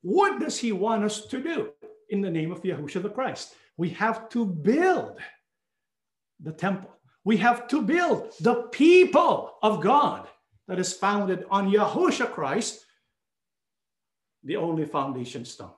What 0.00 0.40
does 0.40 0.58
He 0.58 0.72
want 0.72 1.04
us 1.04 1.26
to 1.26 1.40
do 1.40 1.70
in 2.08 2.22
the 2.22 2.30
name 2.30 2.50
of 2.50 2.62
Yahusha 2.62 3.02
the 3.02 3.10
Christ? 3.10 3.54
We 3.76 3.90
have 3.90 4.28
to 4.30 4.44
build 4.44 5.18
the 6.40 6.52
temple. 6.52 6.90
We 7.24 7.36
have 7.38 7.68
to 7.68 7.82
build 7.82 8.32
the 8.40 8.68
people 8.72 9.54
of 9.62 9.82
God 9.82 10.28
that 10.68 10.78
is 10.78 10.92
founded 10.92 11.44
on 11.50 11.70
Yahusha 11.70 12.32
Christ, 12.32 12.84
the 14.44 14.56
only 14.56 14.84
foundation 14.84 15.44
stone. 15.44 15.72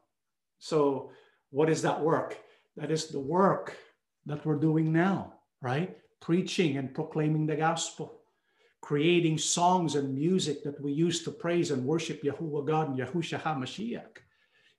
So, 0.59 1.11
what 1.51 1.71
is 1.71 1.83
that 1.83 2.01
work? 2.01 2.39
That 2.77 2.91
is 2.91 3.09
the 3.09 3.21
work 3.21 3.77
that 4.27 4.45
we're 4.45 4.57
doing 4.57 4.93
now, 4.93 5.35
right? 5.63 5.97
Preaching 6.21 6.77
and 6.77 6.95
proclaiming 6.95 7.47
the 7.47 7.57
gospel, 7.57 8.21
creating 8.83 9.39
songs 9.39 9.95
and 9.95 10.15
music 10.15 10.63
that 10.65 10.81
we 10.81 10.93
use 10.93 11.23
to 11.25 11.31
praise 11.31 11.71
and 11.71 11.85
worship 11.85 12.23
Yahuwah 12.23 12.67
God 12.67 12.91
and 12.91 12.99
Yahusha 12.99 13.41
HaMashiach. 13.41 14.19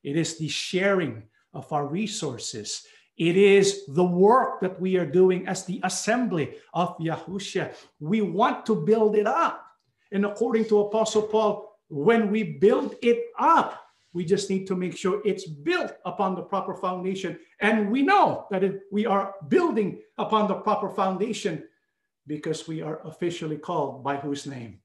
It 0.04 0.16
is 0.16 0.38
the 0.38 0.48
sharing 0.48 1.24
of 1.54 1.72
our 1.74 1.88
resources. 1.88 2.86
It 3.20 3.36
is 3.36 3.86
the 3.90 4.04
work 4.04 4.62
that 4.62 4.80
we 4.80 4.96
are 4.96 5.06
doing 5.06 5.46
as 5.46 5.66
the 5.66 5.82
assembly 5.84 6.56
of 6.74 6.98
Yahushua. 7.00 7.74
We 8.00 8.22
want 8.22 8.66
to 8.68 8.76
build 8.76 9.18
it 9.18 9.28
up. 9.28 9.66
And 10.14 10.26
according 10.26 10.66
to 10.70 10.80
Apostle 10.80 11.24
Paul, 11.24 11.78
when 11.90 12.32
we 12.32 12.44
build 12.44 12.96
it 13.02 13.26
up, 13.38 13.84
we 14.14 14.24
just 14.24 14.50
need 14.50 14.66
to 14.68 14.76
make 14.76 14.98
sure 14.98 15.22
it's 15.26 15.46
built 15.46 15.92
upon 16.06 16.34
the 16.34 16.42
proper 16.42 16.74
foundation. 16.74 17.38
And 17.60 17.92
we 17.92 18.04
know 18.04 18.48
that 18.52 18.64
we 18.90 19.06
are 19.06 19.36
building 19.50 20.00
upon 20.18 20.48
the 20.48 20.56
proper 20.56 20.90
foundation 20.90 21.64
because 22.26 22.70
we 22.70 22.82
are 22.82 23.06
officially 23.06 23.58
called 23.58 24.02
by 24.02 24.16
whose 24.16 24.48
name? 24.48 24.80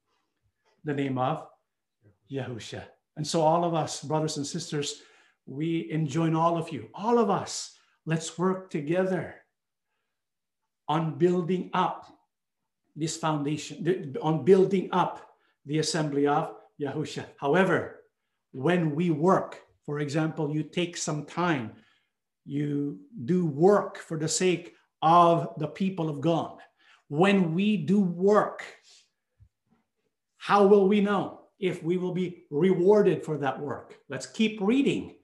The 0.83 0.93
name 0.93 1.17
of 1.17 1.47
Yahusha. 2.29 2.83
And 3.15 3.25
so, 3.25 3.41
all 3.41 3.63
of 3.63 3.73
us, 3.73 4.03
brothers 4.03 4.37
and 4.37 4.45
sisters, 4.45 5.01
we 5.45 5.89
enjoin 5.89 6.35
all 6.35 6.57
of 6.57 6.69
you, 6.69 6.89
all 6.93 7.17
of 7.17 7.29
us, 7.29 7.74
Let's 8.05 8.37
work 8.37 8.69
together 8.69 9.35
on 10.87 11.17
building 11.17 11.71
up 11.73 12.05
this 12.95 13.17
foundation, 13.17 14.15
on 14.21 14.45
building 14.45 14.89
up 14.91 15.27
the 15.65 15.79
assembly 15.79 16.27
of 16.27 16.55
Yahusha. 16.79 17.25
However, 17.37 18.01
when 18.51 18.95
we 18.95 19.09
work, 19.09 19.61
for 19.85 19.99
example, 19.99 20.53
you 20.53 20.63
take 20.63 20.95
some 20.95 21.25
time, 21.25 21.71
you 22.45 22.99
do 23.25 23.45
work 23.45 23.97
for 23.97 24.17
the 24.17 24.27
sake 24.27 24.75
of 25.01 25.53
the 25.57 25.67
people 25.67 26.09
of 26.09 26.21
God. 26.21 26.59
When 27.07 27.53
we 27.53 27.77
do 27.77 27.99
work, 27.99 28.63
how 30.37 30.65
will 30.67 30.87
we 30.87 31.01
know 31.01 31.41
if 31.59 31.83
we 31.83 31.97
will 31.97 32.13
be 32.13 32.43
rewarded 32.51 33.25
for 33.25 33.37
that 33.39 33.59
work? 33.59 33.95
Let's 34.09 34.27
keep 34.27 34.59
reading 34.61 35.15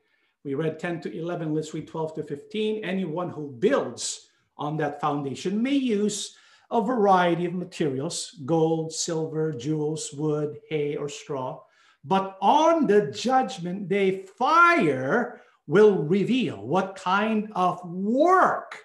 we 0.44 0.54
read 0.56 0.80
10 0.80 1.02
to 1.02 1.18
11, 1.18 1.54
let's 1.54 1.74
read 1.74 1.88
12 1.88 2.16
to 2.16 2.24
15. 2.24 2.84
Anyone 2.84 3.30
who 3.30 3.56
builds 3.60 4.30
on 4.58 4.78
that 4.78 5.00
foundation 5.00 5.62
may 5.62 5.76
use 5.76 6.36
a 6.72 6.82
variety 6.82 7.46
of 7.46 7.54
materials 7.54 8.42
gold, 8.46 8.92
silver, 8.92 9.52
jewels, 9.52 10.12
wood, 10.14 10.58
hay, 10.70 10.96
or 10.96 11.10
straw. 11.10 11.62
But 12.04 12.38
on 12.42 12.88
the 12.88 13.12
judgment 13.12 13.88
day, 13.90 14.26
fire 14.38 15.42
will 15.68 15.98
reveal 15.98 16.66
what 16.66 16.96
kind 16.96 17.52
of 17.56 17.80
work 17.86 18.80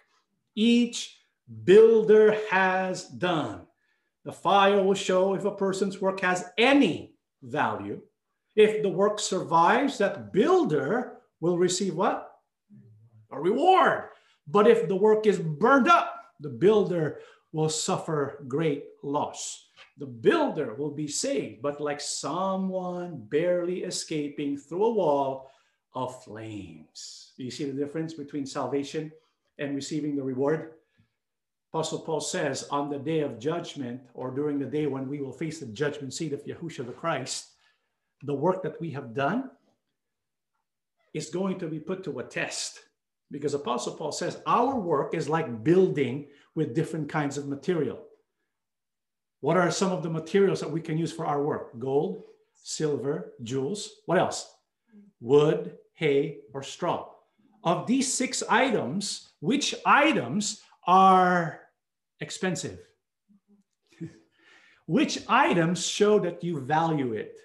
each 0.55 1.21
builder 1.65 2.37
has 2.51 3.09
done. 3.09 3.67
The 4.25 4.33
fire 4.33 4.83
will 4.83 4.95
show 4.95 5.35
if 5.35 5.45
a 5.45 5.51
person's 5.51 6.01
work 6.01 6.21
has 6.21 6.45
any 6.59 7.15
value. 7.43 8.03
If 8.57 8.83
the 8.83 8.89
work 8.89 9.21
survives, 9.21 9.99
that 9.99 10.33
builder 10.33 11.16
will 11.41 11.59
receive 11.59 11.95
what? 11.95 12.33
A 13.31 13.41
reward. 13.41 14.11
But 14.47 14.69
if 14.69 14.89
the 14.89 14.97
work 14.97 15.27
is 15.27 15.39
burned 15.39 15.89
up, 15.89 16.33
the 16.41 16.49
builder 16.49 17.21
will 17.53 17.69
suffer 17.69 18.45
great 18.49 18.85
loss. 19.03 19.69
The 19.99 20.07
builder 20.07 20.75
will 20.75 20.91
be 20.91 21.09
saved, 21.09 21.63
but 21.63 21.81
like 21.81 22.01
someone 22.01 23.27
barely 23.31 23.85
escaping 23.85 24.59
through 24.59 24.85
a 24.85 24.93
wall 24.93 25.51
of 25.95 26.23
flames. 26.23 27.33
Do 27.37 27.45
you 27.45 27.51
see 27.51 27.65
the 27.65 27.73
difference 27.73 28.13
between 28.13 28.45
salvation 28.47 29.11
and 29.59 29.75
receiving 29.75 30.15
the 30.15 30.23
reward? 30.23 30.73
Apostle 31.73 32.01
Paul 32.01 32.21
says, 32.21 32.69
on 32.71 32.91
the 32.91 32.99
day 32.99 33.21
of 33.21 33.39
judgment, 33.39 34.01
or 34.15 34.31
during 34.31 34.59
the 34.59 34.67
day 34.67 34.87
when 34.87 35.09
we 35.09 35.21
will 35.21 35.33
face 35.33 35.59
the 35.59 35.67
judgment 35.67 36.13
seat 36.15 36.33
of 36.33 36.45
Yahushua 36.45 36.87
the 36.87 36.93
Christ, 36.93 37.53
the 38.23 38.35
work 38.35 38.63
that 38.63 38.81
we 38.81 38.91
have 38.91 39.15
done 39.15 39.51
is 41.17 41.31
going 41.31 41.59
to 41.59 41.67
be 41.67 41.81
put 41.81 42.05
to 42.05 42.19
a 42.19 42.23
test. 42.23 42.81
Because 43.31 43.55
Apostle 43.55 43.95
Paul 43.95 44.13
says, 44.13 44.43
our 44.47 44.79
work 44.79 45.15
is 45.15 45.31
like 45.31 45.65
building 45.65 46.27
with 46.55 46.75
different 46.75 47.09
kinds 47.09 47.39
of 47.39 47.49
material. 47.49 48.03
What 49.41 49.57
are 49.57 49.71
some 49.71 49.93
of 49.93 50.03
the 50.03 50.11
materials 50.11 50.61
that 50.61 50.71
we 50.71 50.83
can 50.83 50.99
use 50.99 51.13
for 51.13 51.25
our 51.25 51.43
work? 51.43 51.79
Gold, 51.79 52.23
silver, 52.55 53.33
jewels. 53.43 53.91
What 54.05 54.19
else? 54.19 54.55
Wood, 55.21 55.79
hay, 55.95 56.41
or 56.53 56.63
straw. 56.63 57.09
Of 57.65 57.87
these 57.87 58.13
six 58.13 58.43
items, 58.49 59.31
which 59.41 59.75
items 59.87 60.61
are 60.87 61.63
expensive? 62.21 62.79
which 64.87 65.25
items 65.29 65.87
show 65.87 66.19
that 66.21 66.45
you 66.45 66.61
value 66.61 67.15
it? 67.15 67.39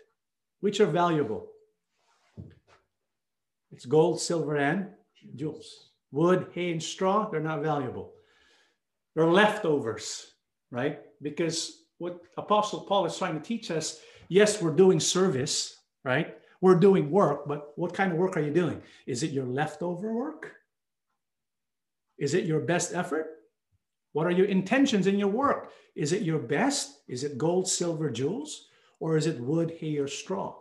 Which 0.59 0.81
are 0.81 0.91
valuable? 0.91 1.50
It's 3.71 3.85
gold, 3.85 4.19
silver, 4.19 4.57
and 4.57 4.87
jewels. 5.35 5.91
Wood, 6.11 6.47
hay, 6.53 6.71
and 6.71 6.83
straw, 6.83 7.29
they're 7.29 7.39
not 7.39 7.61
valuable. 7.61 8.13
They're 9.15 9.27
leftovers, 9.27 10.33
right? 10.71 10.99
Because 11.21 11.83
what 11.97 12.21
Apostle 12.37 12.81
Paul 12.81 13.05
is 13.05 13.17
trying 13.17 13.35
to 13.35 13.45
teach 13.45 13.71
us 13.71 14.01
yes, 14.27 14.61
we're 14.61 14.71
doing 14.71 14.99
service, 14.99 15.75
right? 16.03 16.37
We're 16.61 16.79
doing 16.79 17.11
work, 17.11 17.47
but 17.47 17.73
what 17.75 17.93
kind 17.93 18.11
of 18.11 18.17
work 18.17 18.37
are 18.37 18.41
you 18.41 18.53
doing? 18.53 18.81
Is 19.05 19.23
it 19.23 19.31
your 19.31 19.45
leftover 19.45 20.13
work? 20.13 20.53
Is 22.17 22.33
it 22.33 22.45
your 22.45 22.59
best 22.59 22.93
effort? 22.93 23.27
What 24.13 24.27
are 24.27 24.31
your 24.31 24.45
intentions 24.45 25.07
in 25.07 25.17
your 25.17 25.27
work? 25.27 25.71
Is 25.95 26.13
it 26.13 26.21
your 26.21 26.39
best? 26.39 27.01
Is 27.07 27.23
it 27.23 27.37
gold, 27.37 27.67
silver, 27.67 28.09
jewels? 28.09 28.67
Or 28.99 29.17
is 29.17 29.27
it 29.27 29.39
wood, 29.39 29.75
hay, 29.79 29.97
or 29.97 30.07
straw? 30.07 30.60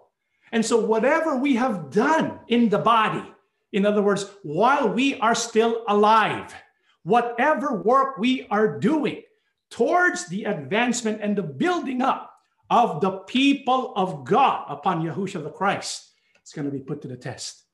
And 0.52 0.64
so, 0.64 0.78
whatever 0.78 1.36
we 1.36 1.54
have 1.56 1.90
done 1.90 2.40
in 2.48 2.68
the 2.68 2.78
body, 2.78 3.24
in 3.72 3.86
other 3.86 4.02
words, 4.02 4.30
while 4.42 4.88
we 4.88 5.18
are 5.20 5.34
still 5.34 5.84
alive, 5.88 6.52
whatever 7.04 7.74
work 7.74 8.18
we 8.18 8.46
are 8.50 8.78
doing 8.78 9.22
towards 9.70 10.26
the 10.26 10.44
advancement 10.44 11.20
and 11.22 11.36
the 11.36 11.42
building 11.42 12.02
up 12.02 12.34
of 12.68 13.00
the 13.00 13.10
people 13.10 13.92
of 13.96 14.24
God 14.24 14.66
upon 14.68 15.02
Yahushua 15.02 15.42
the 15.42 15.50
Christ, 15.50 16.10
it's 16.42 16.52
going 16.52 16.70
to 16.70 16.76
be 16.76 16.82
put 16.82 17.00
to 17.02 17.08
the 17.08 17.16
test 17.16 17.64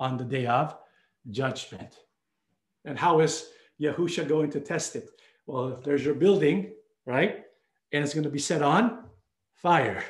on 0.00 0.16
the 0.16 0.24
day 0.24 0.46
of 0.46 0.76
judgment. 1.30 1.94
And 2.84 2.98
how 2.98 3.20
is 3.20 3.50
Yahusha 3.80 4.26
going 4.26 4.50
to 4.50 4.60
test 4.60 4.96
it? 4.96 5.10
Well, 5.46 5.80
there's 5.84 6.04
your 6.04 6.14
building, 6.14 6.72
right? 7.04 7.44
And 7.92 8.04
it's 8.04 8.14
going 8.14 8.24
to 8.24 8.30
be 8.30 8.38
set 8.38 8.62
on 8.62 9.04
fire. 9.54 10.04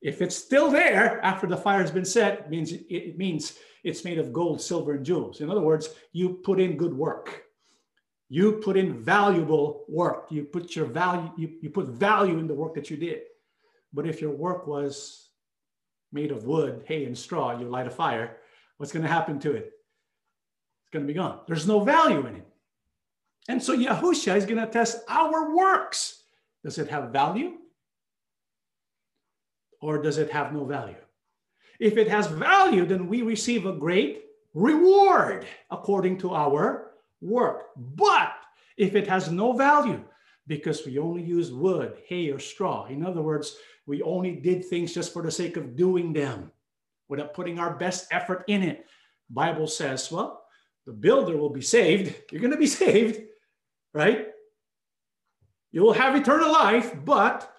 If 0.00 0.22
it's 0.22 0.36
still 0.36 0.70
there 0.70 1.20
after 1.24 1.46
the 1.46 1.56
fire 1.56 1.80
has 1.80 1.90
been 1.90 2.04
set, 2.04 2.40
it 2.40 2.50
means 2.50 2.72
it 2.72 3.18
means 3.18 3.58
it's 3.82 4.04
made 4.04 4.18
of 4.18 4.32
gold, 4.32 4.60
silver, 4.60 4.92
and 4.94 5.04
jewels. 5.04 5.40
In 5.40 5.50
other 5.50 5.60
words, 5.60 5.88
you 6.12 6.40
put 6.44 6.60
in 6.60 6.76
good 6.76 6.94
work. 6.94 7.44
You 8.28 8.52
put 8.52 8.76
in 8.76 9.02
valuable 9.02 9.84
work. 9.88 10.26
You 10.30 10.44
put 10.44 10.76
your 10.76 10.84
value, 10.84 11.30
you, 11.36 11.56
you 11.62 11.70
put 11.70 11.86
value 11.86 12.38
in 12.38 12.46
the 12.46 12.54
work 12.54 12.74
that 12.74 12.90
you 12.90 12.96
did. 12.96 13.20
But 13.92 14.06
if 14.06 14.20
your 14.20 14.32
work 14.32 14.66
was 14.66 15.30
made 16.12 16.30
of 16.30 16.44
wood, 16.44 16.84
hay, 16.86 17.04
and 17.04 17.16
straw, 17.16 17.58
you 17.58 17.68
light 17.68 17.86
a 17.86 17.90
fire, 17.90 18.36
what's 18.76 18.92
going 18.92 19.04
to 19.04 19.08
happen 19.08 19.38
to 19.40 19.52
it? 19.52 19.72
It's 20.82 20.90
going 20.92 21.06
to 21.06 21.12
be 21.12 21.18
gone. 21.18 21.40
There's 21.46 21.66
no 21.66 21.80
value 21.80 22.26
in 22.26 22.36
it. 22.36 22.46
And 23.48 23.62
so 23.62 23.76
Yahusha 23.76 24.36
is 24.36 24.44
going 24.44 24.60
to 24.64 24.70
test 24.70 25.00
our 25.08 25.54
works. 25.56 26.22
Does 26.62 26.78
it 26.78 26.88
have 26.88 27.10
value? 27.10 27.54
Or 29.80 30.02
does 30.02 30.18
it 30.18 30.30
have 30.30 30.52
no 30.52 30.64
value? 30.64 30.96
If 31.78 31.96
it 31.96 32.08
has 32.08 32.26
value, 32.26 32.84
then 32.84 33.06
we 33.06 33.22
receive 33.22 33.66
a 33.66 33.72
great 33.72 34.24
reward 34.54 35.46
according 35.70 36.18
to 36.18 36.34
our 36.34 36.92
work. 37.20 37.66
But 37.76 38.32
if 38.76 38.94
it 38.94 39.06
has 39.08 39.30
no 39.30 39.52
value, 39.52 40.02
because 40.46 40.84
we 40.84 40.98
only 40.98 41.22
use 41.22 41.52
wood, 41.52 41.98
hay, 42.06 42.30
or 42.30 42.38
straw, 42.38 42.86
in 42.86 43.04
other 43.04 43.22
words, 43.22 43.56
we 43.86 44.02
only 44.02 44.34
did 44.34 44.64
things 44.64 44.94
just 44.94 45.12
for 45.12 45.22
the 45.22 45.30
sake 45.30 45.56
of 45.56 45.76
doing 45.76 46.12
them 46.12 46.50
without 47.08 47.34
putting 47.34 47.58
our 47.58 47.74
best 47.74 48.06
effort 48.10 48.44
in 48.48 48.62
it. 48.62 48.86
Bible 49.30 49.66
says, 49.66 50.10
well, 50.10 50.44
the 50.86 50.92
builder 50.92 51.36
will 51.36 51.50
be 51.50 51.60
saved. 51.60 52.32
You're 52.32 52.40
going 52.40 52.52
to 52.52 52.58
be 52.58 52.66
saved, 52.82 53.20
right? 53.92 54.28
You 55.70 55.82
will 55.82 55.92
have 55.92 56.16
eternal 56.16 56.50
life, 56.50 56.92
but 57.04 57.52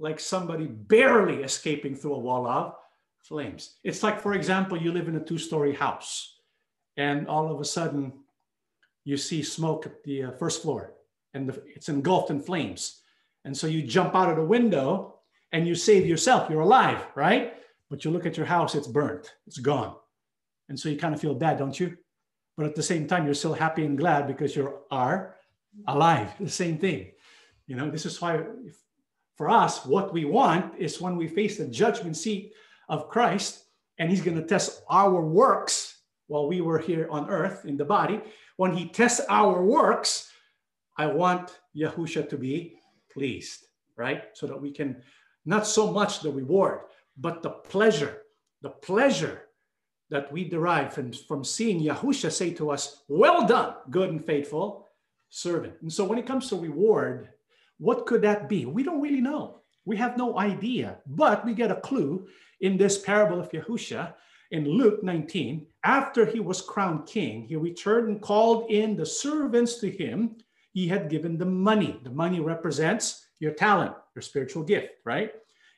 like 0.00 0.18
somebody 0.18 0.66
barely 0.66 1.42
escaping 1.42 1.94
through 1.94 2.14
a 2.14 2.18
wall 2.18 2.46
of 2.46 2.74
flames. 3.22 3.76
It's 3.84 4.02
like, 4.02 4.20
for 4.20 4.32
example, 4.32 4.80
you 4.80 4.92
live 4.92 5.08
in 5.08 5.16
a 5.16 5.24
two 5.24 5.38
story 5.38 5.74
house 5.74 6.38
and 6.96 7.28
all 7.28 7.52
of 7.52 7.60
a 7.60 7.64
sudden 7.64 8.12
you 9.04 9.16
see 9.16 9.42
smoke 9.42 9.86
at 9.86 10.02
the 10.04 10.24
uh, 10.24 10.30
first 10.32 10.62
floor 10.62 10.94
and 11.34 11.48
the, 11.48 11.62
it's 11.66 11.88
engulfed 11.88 12.30
in 12.30 12.40
flames. 12.40 13.02
And 13.44 13.56
so 13.56 13.66
you 13.66 13.82
jump 13.82 14.14
out 14.14 14.30
of 14.30 14.36
the 14.36 14.44
window 14.44 15.16
and 15.52 15.66
you 15.66 15.74
save 15.74 16.06
yourself. 16.06 16.48
You're 16.50 16.60
alive, 16.60 17.06
right? 17.14 17.54
But 17.90 18.04
you 18.04 18.10
look 18.10 18.26
at 18.26 18.36
your 18.36 18.46
house, 18.46 18.74
it's 18.74 18.86
burnt, 18.86 19.34
it's 19.46 19.58
gone. 19.58 19.96
And 20.68 20.78
so 20.78 20.88
you 20.88 20.96
kind 20.96 21.14
of 21.14 21.20
feel 21.20 21.34
bad, 21.34 21.58
don't 21.58 21.78
you? 21.78 21.96
But 22.56 22.66
at 22.66 22.74
the 22.74 22.82
same 22.82 23.06
time, 23.06 23.24
you're 23.24 23.34
still 23.34 23.54
happy 23.54 23.84
and 23.84 23.98
glad 23.98 24.26
because 24.26 24.54
you 24.54 24.78
are 24.90 25.36
alive. 25.86 26.32
The 26.38 26.48
same 26.48 26.78
thing. 26.78 27.12
You 27.66 27.76
know, 27.76 27.90
this 27.90 28.06
is 28.06 28.20
why 28.20 28.42
for 29.40 29.48
us, 29.48 29.86
what 29.86 30.12
we 30.12 30.26
want 30.26 30.74
is 30.78 31.00
when 31.00 31.16
we 31.16 31.26
face 31.26 31.56
the 31.56 31.66
judgment 31.66 32.14
seat 32.14 32.52
of 32.90 33.08
Christ 33.08 33.64
and 33.98 34.10
he's 34.10 34.20
going 34.20 34.36
to 34.36 34.46
test 34.46 34.82
our 34.90 35.22
works 35.22 36.02
while 36.26 36.46
we 36.46 36.60
were 36.60 36.78
here 36.78 37.08
on 37.10 37.30
earth 37.30 37.64
in 37.64 37.78
the 37.78 37.84
body. 37.86 38.20
When 38.58 38.76
he 38.76 38.90
tests 38.90 39.22
our 39.30 39.64
works, 39.64 40.30
I 40.98 41.06
want 41.06 41.58
Yahusha 41.74 42.28
to 42.28 42.36
be 42.36 42.80
pleased, 43.10 43.64
right? 43.96 44.24
So 44.34 44.46
that 44.46 44.60
we 44.60 44.72
can 44.72 45.02
not 45.46 45.66
so 45.66 45.90
much 45.90 46.20
the 46.20 46.30
reward, 46.30 46.80
but 47.16 47.40
the 47.40 47.48
pleasure, 47.48 48.24
the 48.60 48.68
pleasure 48.68 49.44
that 50.10 50.30
we 50.30 50.44
derive 50.44 50.92
from, 50.92 51.14
from 51.14 51.44
seeing 51.44 51.80
Yahusha 51.80 52.30
say 52.30 52.52
to 52.52 52.70
us, 52.70 53.04
Well 53.08 53.46
done, 53.46 53.76
good 53.88 54.10
and 54.10 54.22
faithful 54.22 54.86
servant. 55.30 55.76
And 55.80 55.90
so 55.90 56.04
when 56.04 56.18
it 56.18 56.26
comes 56.26 56.50
to 56.50 56.56
reward, 56.56 57.30
what 57.80 58.06
could 58.06 58.22
that 58.22 58.48
be? 58.48 58.66
We 58.66 58.82
don't 58.82 59.00
really 59.00 59.22
know. 59.22 59.62
We 59.86 59.96
have 59.96 60.18
no 60.18 60.38
idea, 60.38 60.98
but 61.06 61.44
we 61.44 61.54
get 61.54 61.70
a 61.70 61.80
clue 61.80 62.28
in 62.60 62.76
this 62.76 62.98
parable 62.98 63.40
of 63.40 63.50
Yahusha 63.50 64.14
in 64.50 64.68
Luke 64.68 65.02
19. 65.02 65.66
After 65.82 66.26
he 66.26 66.40
was 66.40 66.60
crowned 66.60 67.06
king, 67.06 67.46
he 67.48 67.56
returned 67.56 68.08
and 68.08 68.20
called 68.20 68.70
in 68.70 68.96
the 68.96 69.06
servants 69.06 69.78
to 69.80 69.90
him. 69.90 70.36
He 70.72 70.86
had 70.86 71.08
given 71.08 71.38
them 71.38 71.62
money. 71.62 71.98
The 72.04 72.10
money 72.10 72.38
represents 72.38 73.26
your 73.38 73.52
talent, 73.52 73.94
your 74.14 74.22
spiritual 74.22 74.62
gift, 74.62 74.90
right? 75.06 75.32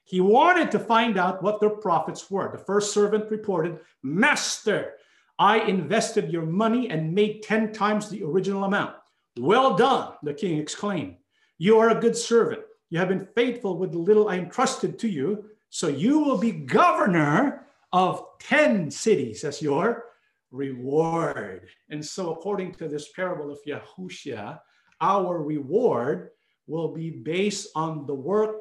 He 0.05 0.21
wanted 0.21 0.73
to 0.73 0.81
find 0.81 1.17
out 1.17 1.41
what 1.41 1.61
their 1.61 1.71
profits 1.71 2.29
were. 2.29 2.51
The 2.51 2.59
first 2.59 2.93
servant 2.93 3.31
reported, 3.31 3.79
Master, 4.03 4.95
I 5.39 5.61
invested 5.61 6.33
your 6.33 6.45
money 6.45 6.91
and 6.91 7.15
made 7.15 7.45
10 7.45 7.73
times 7.73 8.09
the 8.09 8.25
original 8.25 8.65
amount. 8.65 8.97
Well 9.39 9.77
done, 9.77 10.15
the 10.25 10.35
king 10.35 10.59
exclaimed. 10.59 11.17
You 11.63 11.79
are 11.79 11.91
a 11.91 12.01
good 12.01 12.17
servant. 12.17 12.63
You 12.91 12.99
have 12.99 13.09
been 13.09 13.29
faithful 13.37 13.79
with 13.79 13.93
the 13.93 13.99
little 13.99 14.29
I 14.29 14.37
entrusted 14.37 14.99
to 14.99 15.09
you. 15.09 15.45
So 15.71 15.87
you 15.87 16.19
will 16.19 16.37
be 16.37 16.51
governor 16.51 17.69
of 17.93 18.27
10 18.41 18.91
cities 18.91 19.45
as 19.45 19.63
your 19.63 20.07
reward. 20.51 21.69
And 21.89 22.05
so, 22.05 22.33
according 22.33 22.75
to 22.81 22.89
this 22.89 23.13
parable 23.13 23.53
of 23.53 23.61
Yahushua, 23.65 24.59
our 25.01 25.41
reward 25.41 26.31
will 26.67 26.93
be 26.93 27.11
based 27.11 27.69
on 27.77 28.07
the 28.07 28.15
work 28.33 28.57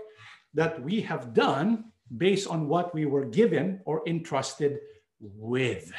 that 0.53 0.79
we 0.83 1.01
have 1.01 1.33
done, 1.33 1.85
based 2.15 2.47
on 2.47 2.67
what 2.67 2.93
we 2.93 3.07
were 3.07 3.25
given 3.25 3.81
or 3.85 4.03
entrusted 4.05 4.77
with. 5.19 5.91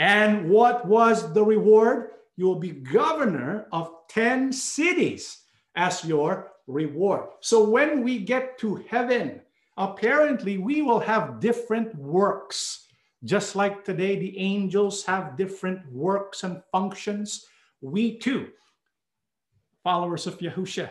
And 0.00 0.50
what 0.50 0.84
was 0.84 1.32
the 1.32 1.44
reward? 1.44 2.10
You 2.36 2.46
will 2.46 2.58
be 2.58 2.72
governor 2.72 3.68
of 3.70 3.88
10 4.08 4.52
cities 4.52 5.42
as 5.76 6.04
your 6.04 6.52
reward. 6.66 7.28
So 7.40 7.62
when 7.62 8.02
we 8.02 8.18
get 8.18 8.58
to 8.58 8.84
heaven, 8.88 9.40
apparently 9.76 10.58
we 10.58 10.82
will 10.82 11.00
have 11.00 11.40
different 11.40 11.94
works. 11.94 12.86
Just 13.24 13.56
like 13.56 13.84
today, 13.84 14.18
the 14.18 14.38
angels 14.38 15.04
have 15.04 15.36
different 15.36 15.80
works 15.90 16.44
and 16.44 16.62
functions. 16.70 17.46
We 17.80 18.18
too, 18.18 18.48
followers 19.82 20.26
of 20.26 20.38
Yahusha, 20.38 20.90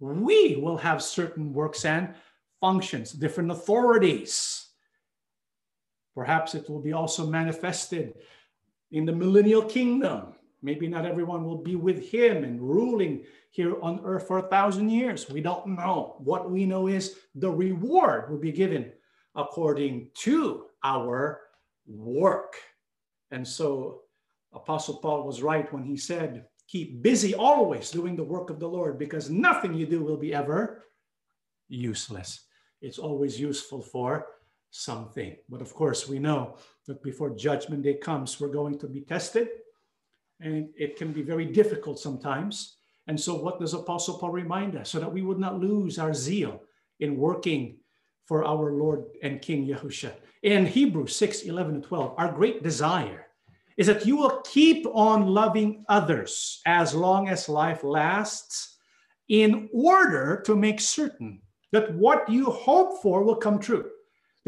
we 0.00 0.56
will 0.56 0.76
have 0.76 1.02
certain 1.02 1.52
works 1.52 1.84
and 1.84 2.14
functions, 2.60 3.12
different 3.12 3.50
authorities. 3.50 4.66
Perhaps 6.14 6.54
it 6.54 6.68
will 6.68 6.80
be 6.80 6.92
also 6.92 7.26
manifested 7.26 8.14
in 8.90 9.04
the 9.04 9.12
millennial 9.12 9.62
kingdom 9.62 10.34
Maybe 10.62 10.88
not 10.88 11.06
everyone 11.06 11.44
will 11.44 11.62
be 11.62 11.76
with 11.76 12.10
him 12.10 12.42
and 12.44 12.60
ruling 12.60 13.24
here 13.50 13.80
on 13.80 14.00
earth 14.04 14.26
for 14.26 14.38
a 14.38 14.48
thousand 14.48 14.90
years. 14.90 15.30
We 15.30 15.40
don't 15.40 15.68
know. 15.68 16.16
What 16.18 16.50
we 16.50 16.66
know 16.66 16.88
is 16.88 17.16
the 17.34 17.50
reward 17.50 18.30
will 18.30 18.38
be 18.38 18.52
given 18.52 18.92
according 19.36 20.10
to 20.14 20.66
our 20.82 21.40
work. 21.86 22.54
And 23.30 23.46
so 23.46 24.02
Apostle 24.52 24.96
Paul 24.96 25.24
was 25.24 25.42
right 25.42 25.72
when 25.72 25.84
he 25.84 25.96
said, 25.96 26.46
Keep 26.66 27.02
busy 27.02 27.34
always 27.34 27.90
doing 27.90 28.14
the 28.14 28.24
work 28.24 28.50
of 28.50 28.60
the 28.60 28.68
Lord 28.68 28.98
because 28.98 29.30
nothing 29.30 29.72
you 29.72 29.86
do 29.86 30.02
will 30.02 30.18
be 30.18 30.34
ever 30.34 30.84
useless. 31.68 32.44
It's 32.82 32.98
always 32.98 33.40
useful 33.40 33.80
for 33.80 34.26
something. 34.70 35.36
But 35.48 35.62
of 35.62 35.72
course, 35.72 36.06
we 36.06 36.18
know 36.18 36.56
that 36.86 37.02
before 37.02 37.30
judgment 37.30 37.84
day 37.84 37.94
comes, 37.94 38.38
we're 38.38 38.48
going 38.48 38.78
to 38.80 38.86
be 38.86 39.00
tested 39.00 39.48
and 40.40 40.68
it 40.76 40.96
can 40.96 41.12
be 41.12 41.22
very 41.22 41.46
difficult 41.46 41.98
sometimes. 41.98 42.76
And 43.06 43.18
so, 43.18 43.34
what 43.34 43.58
does 43.58 43.74
Apostle 43.74 44.18
Paul 44.18 44.30
remind 44.30 44.76
us? 44.76 44.90
So 44.90 45.00
that 45.00 45.12
we 45.12 45.22
would 45.22 45.38
not 45.38 45.58
lose 45.58 45.98
our 45.98 46.14
zeal 46.14 46.62
in 47.00 47.16
working 47.16 47.78
for 48.26 48.44
our 48.44 48.72
Lord 48.72 49.04
and 49.22 49.40
King 49.40 49.66
Yahushua. 49.66 50.12
In 50.42 50.66
Hebrews 50.66 51.16
6 51.16 51.42
11 51.42 51.76
and 51.76 51.84
12, 51.84 52.14
our 52.18 52.32
great 52.32 52.62
desire 52.62 53.26
is 53.76 53.86
that 53.86 54.04
you 54.04 54.16
will 54.16 54.42
keep 54.42 54.86
on 54.92 55.28
loving 55.28 55.84
others 55.88 56.60
as 56.66 56.94
long 56.94 57.28
as 57.28 57.48
life 57.48 57.84
lasts, 57.84 58.76
in 59.28 59.68
order 59.72 60.42
to 60.44 60.56
make 60.56 60.80
certain 60.80 61.40
that 61.70 61.94
what 61.94 62.28
you 62.28 62.46
hope 62.46 63.00
for 63.02 63.22
will 63.22 63.36
come 63.36 63.58
true 63.58 63.88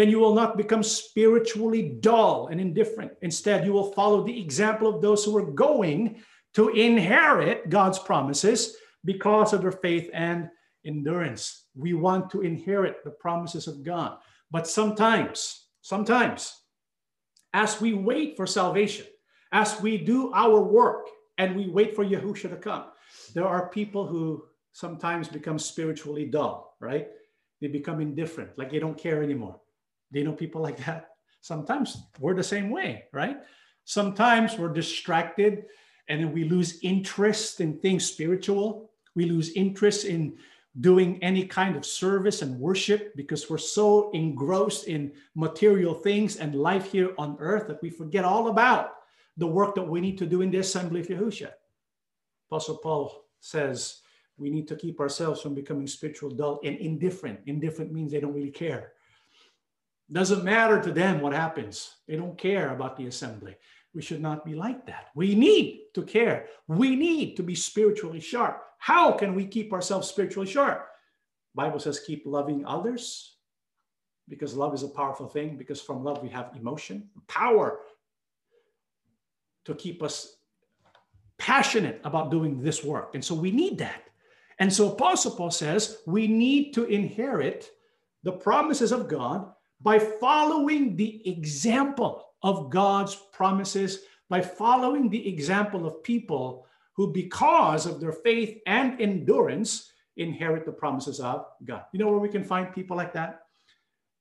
then 0.01 0.09
you 0.09 0.19
will 0.19 0.35
not 0.35 0.57
become 0.57 0.83
spiritually 0.83 1.99
dull 2.01 2.47
and 2.47 2.59
indifferent. 2.59 3.13
Instead, 3.21 3.67
you 3.67 3.73
will 3.73 3.93
follow 3.93 4.25
the 4.25 4.41
example 4.41 4.89
of 4.89 5.03
those 5.03 5.25
who 5.25 5.37
are 5.37 5.51
going 5.51 6.23
to 6.55 6.71
inherit 6.71 7.69
God's 7.69 7.99
promises 7.99 8.77
because 9.05 9.53
of 9.53 9.61
their 9.61 9.73
faith 9.73 10.09
and 10.15 10.49
endurance. 10.87 11.67
We 11.75 11.93
want 11.93 12.31
to 12.31 12.41
inherit 12.41 13.05
the 13.05 13.11
promises 13.11 13.69
of 13.69 13.85
God. 13.85 14.17
But 14.51 14.67
sometimes, 14.67 15.67
sometimes, 15.83 16.55
as 17.53 17.79
we 17.81 17.93
wait 17.93 18.39
for 18.39 18.47
salvation, 18.47 19.07
as 19.53 19.81
we 19.83 19.99
do 19.99 20.33
our 20.33 20.61
work 20.61 21.09
and 21.37 21.57
we 21.57 21.69
wait 21.69 21.95
for 21.95 22.05
Yahushua 22.07 22.51
to 22.51 22.57
come, 22.57 22.85
there 23.35 23.47
are 23.47 23.69
people 23.69 24.07
who 24.07 24.45
sometimes 24.73 25.29
become 25.29 25.59
spiritually 25.59 26.25
dull, 26.25 26.77
right? 26.81 27.09
They 27.61 27.69
become 27.69 28.01
indifferent, 28.01 28.57
like 28.57 28.71
they 28.71 28.79
don't 28.79 28.97
care 28.97 29.23
anymore. 29.23 29.61
You 30.13 30.25
know 30.25 30.33
people 30.33 30.61
like 30.61 30.79
that? 30.85 31.11
Sometimes 31.41 32.03
we're 32.19 32.35
the 32.35 32.43
same 32.43 32.71
way, 32.71 33.05
right? 33.13 33.39
Sometimes 33.85 34.59
we're 34.59 34.73
distracted 34.73 35.65
and 36.09 36.21
then 36.21 36.33
we 36.33 36.45
lose 36.45 36.81
interest 36.83 37.61
in 37.61 37.79
things 37.79 38.05
spiritual. 38.05 38.91
We 39.15 39.27
lose 39.27 39.53
interest 39.53 40.05
in 40.05 40.37
doing 40.81 41.23
any 41.23 41.45
kind 41.45 41.77
of 41.77 41.85
service 41.85 42.43
and 42.43 42.59
worship 42.59 43.15
because 43.17 43.51
we're 43.51 43.59
so 43.59 44.11
engrossed 44.13 44.87
in 44.87 45.13
material 45.35 45.95
things 45.95 46.37
and 46.37 46.55
life 46.55 46.93
here 46.93 47.13
on 47.19 47.37
earth 47.41 47.67
that 47.67 47.83
we 47.83 47.91
forget 47.91 48.25
all 48.25 48.49
about 48.49 48.95
the 49.37 49.47
work 49.47 49.75
that 49.75 49.83
we 49.83 50.01
need 50.01 50.19
to 50.19 50.27
do 50.27 50.43
in 50.43 50.51
the 50.51 50.59
assembly 50.59 51.01
of 51.01 51.09
Yahushua. 51.09 51.53
Apostle 52.49 52.79
Paul 52.79 53.25
says 53.41 54.01
we 54.37 54.51
need 54.51 54.69
to 54.69 54.77
keep 54.77 55.01
ourselves 55.01 55.41
from 55.41 55.55
becoming 55.55 55.87
spiritual 55.87 56.31
dull 56.31 56.61
and 56.65 56.77
indifferent. 56.77 57.41
Indifferent 57.47 57.93
means 57.93 58.13
they 58.13 58.21
don't 58.21 58.35
really 58.35 58.51
care. 58.51 58.93
Doesn't 60.13 60.45
matter 60.45 60.83
to 60.83 60.93
them 60.93 61.21
what 61.21 61.33
happens. 61.33 61.97
They 62.09 62.17
don't 62.17 62.37
care 62.37 62.75
about 62.75 62.97
the 62.97 63.07
assembly. 63.07 63.57
We 63.95 64.03
should 64.03 64.21
not 64.21 64.45
be 64.45 64.55
like 64.55 64.87
that. 64.87 65.09
We 65.15 65.35
need 65.35 65.87
to 65.95 66.03
care. 66.03 66.47
We 66.69 66.97
need 66.97 67.37
to 67.37 67.43
be 67.43 67.55
spiritually 67.55 68.21
sharp. 68.21 68.63
How 68.79 69.13
can 69.13 69.35
we 69.35 69.47
keep 69.47 69.73
ourselves 69.73 70.09
spiritually 70.09 70.49
sharp? 70.49 70.87
Bible 71.55 71.81
says 71.81 72.01
keep 72.01 72.25
loving 72.27 72.65
others 72.65 73.37
because 74.29 74.55
love 74.55 74.75
is 74.75 74.85
a 74.85 74.89
powerful 74.89 75.29
thing 75.29 75.57
because 75.57 75.81
from 75.81 76.05
love 76.05 76.23
we 76.23 76.29
have 76.29 76.53
emotion, 76.57 77.11
power 77.27 77.81
to 79.65 79.75
keep 79.75 80.03
us 80.03 80.37
passionate 81.39 82.01
about 82.05 82.31
doing 82.31 82.63
this 82.63 82.85
work. 82.85 83.15
And 83.15 83.25
so 83.25 83.35
we 83.35 83.51
need 83.51 83.79
that. 83.79 84.05
And 84.59 84.73
so 84.73 84.93
Apostle 84.93 85.33
Paul 85.33 85.51
says 85.51 85.99
we 86.07 86.29
need 86.29 86.73
to 86.75 86.85
inherit 86.85 87.71
the 88.23 88.33
promises 88.33 88.93
of 88.93 89.09
God 89.09 89.53
by 89.81 89.99
following 89.99 90.97
the 90.97 91.29
example 91.29 92.27
of 92.43 92.71
God's 92.71 93.17
promises, 93.33 94.01
by 94.29 94.41
following 94.41 95.09
the 95.09 95.29
example 95.29 95.87
of 95.87 96.03
people 96.03 96.67
who, 96.93 97.13
because 97.13 97.87
of 97.87 98.01
their 98.01 98.13
faith 98.13 98.59
and 98.67 99.01
endurance, 99.01 99.91
inherit 100.17 100.67
the 100.67 100.73
promises 100.73 101.21
of 101.21 101.47
God. 101.65 101.85
You 101.93 101.99
know 101.99 102.09
where 102.09 102.19
we 102.19 102.29
can 102.29 102.45
find 102.45 102.75
people 102.75 102.97
like 102.97 103.13
that? 103.15 103.43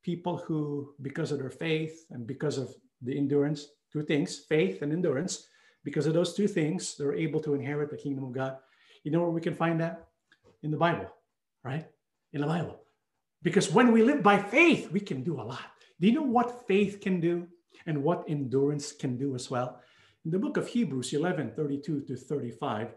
People 0.04 0.38
who, 0.38 0.94
because 1.02 1.32
of 1.32 1.40
their 1.40 1.50
faith 1.50 2.06
and 2.12 2.26
because 2.26 2.58
of 2.58 2.74
the 3.02 3.18
endurance, 3.18 3.68
two 3.92 4.04
things, 4.04 4.40
faith 4.48 4.82
and 4.82 4.94
endurance, 4.94 5.48
because 5.84 6.08
of 6.08 6.14
those 6.14 6.34
two 6.34 6.48
things, 6.48 6.96
they're 6.98 7.16
able 7.16 7.40
to 7.42 7.54
inherit 7.54 7.90
the 7.90 7.98
kingdom 7.98 8.24
of 8.24 8.32
God. 8.32 8.58
You 9.04 9.12
know 9.12 9.22
where 9.22 9.30
we 9.30 9.42
can 9.42 9.56
find 9.56 9.80
that? 9.82 10.08
In 10.64 10.72
the 10.72 10.78
Bible, 10.78 11.08
right? 11.64 11.86
In 12.34 12.42
the 12.42 12.48
Bible. 12.48 12.80
Because 13.42 13.72
when 13.72 13.92
we 13.92 14.04
live 14.04 14.22
by 14.22 14.38
faith, 14.38 14.92
we 14.92 15.00
can 15.00 15.24
do 15.24 15.40
a 15.40 15.44
lot. 15.44 15.72
Do 16.00 16.08
you 16.08 16.14
know 16.14 16.24
what 16.24 16.68
faith 16.68 17.00
can 17.02 17.20
do 17.20 17.48
and 17.86 18.04
what 18.04 18.26
endurance 18.28 18.92
can 18.92 19.18
do 19.18 19.36
as 19.36 19.50
well? 19.50 19.82
In 20.26 20.32
the 20.32 20.40
book 20.40 20.58
of 20.58 20.68
Hebrews 20.68 21.14
11 21.14 21.54
32 21.56 22.02
to 22.02 22.16
35, 22.16 22.90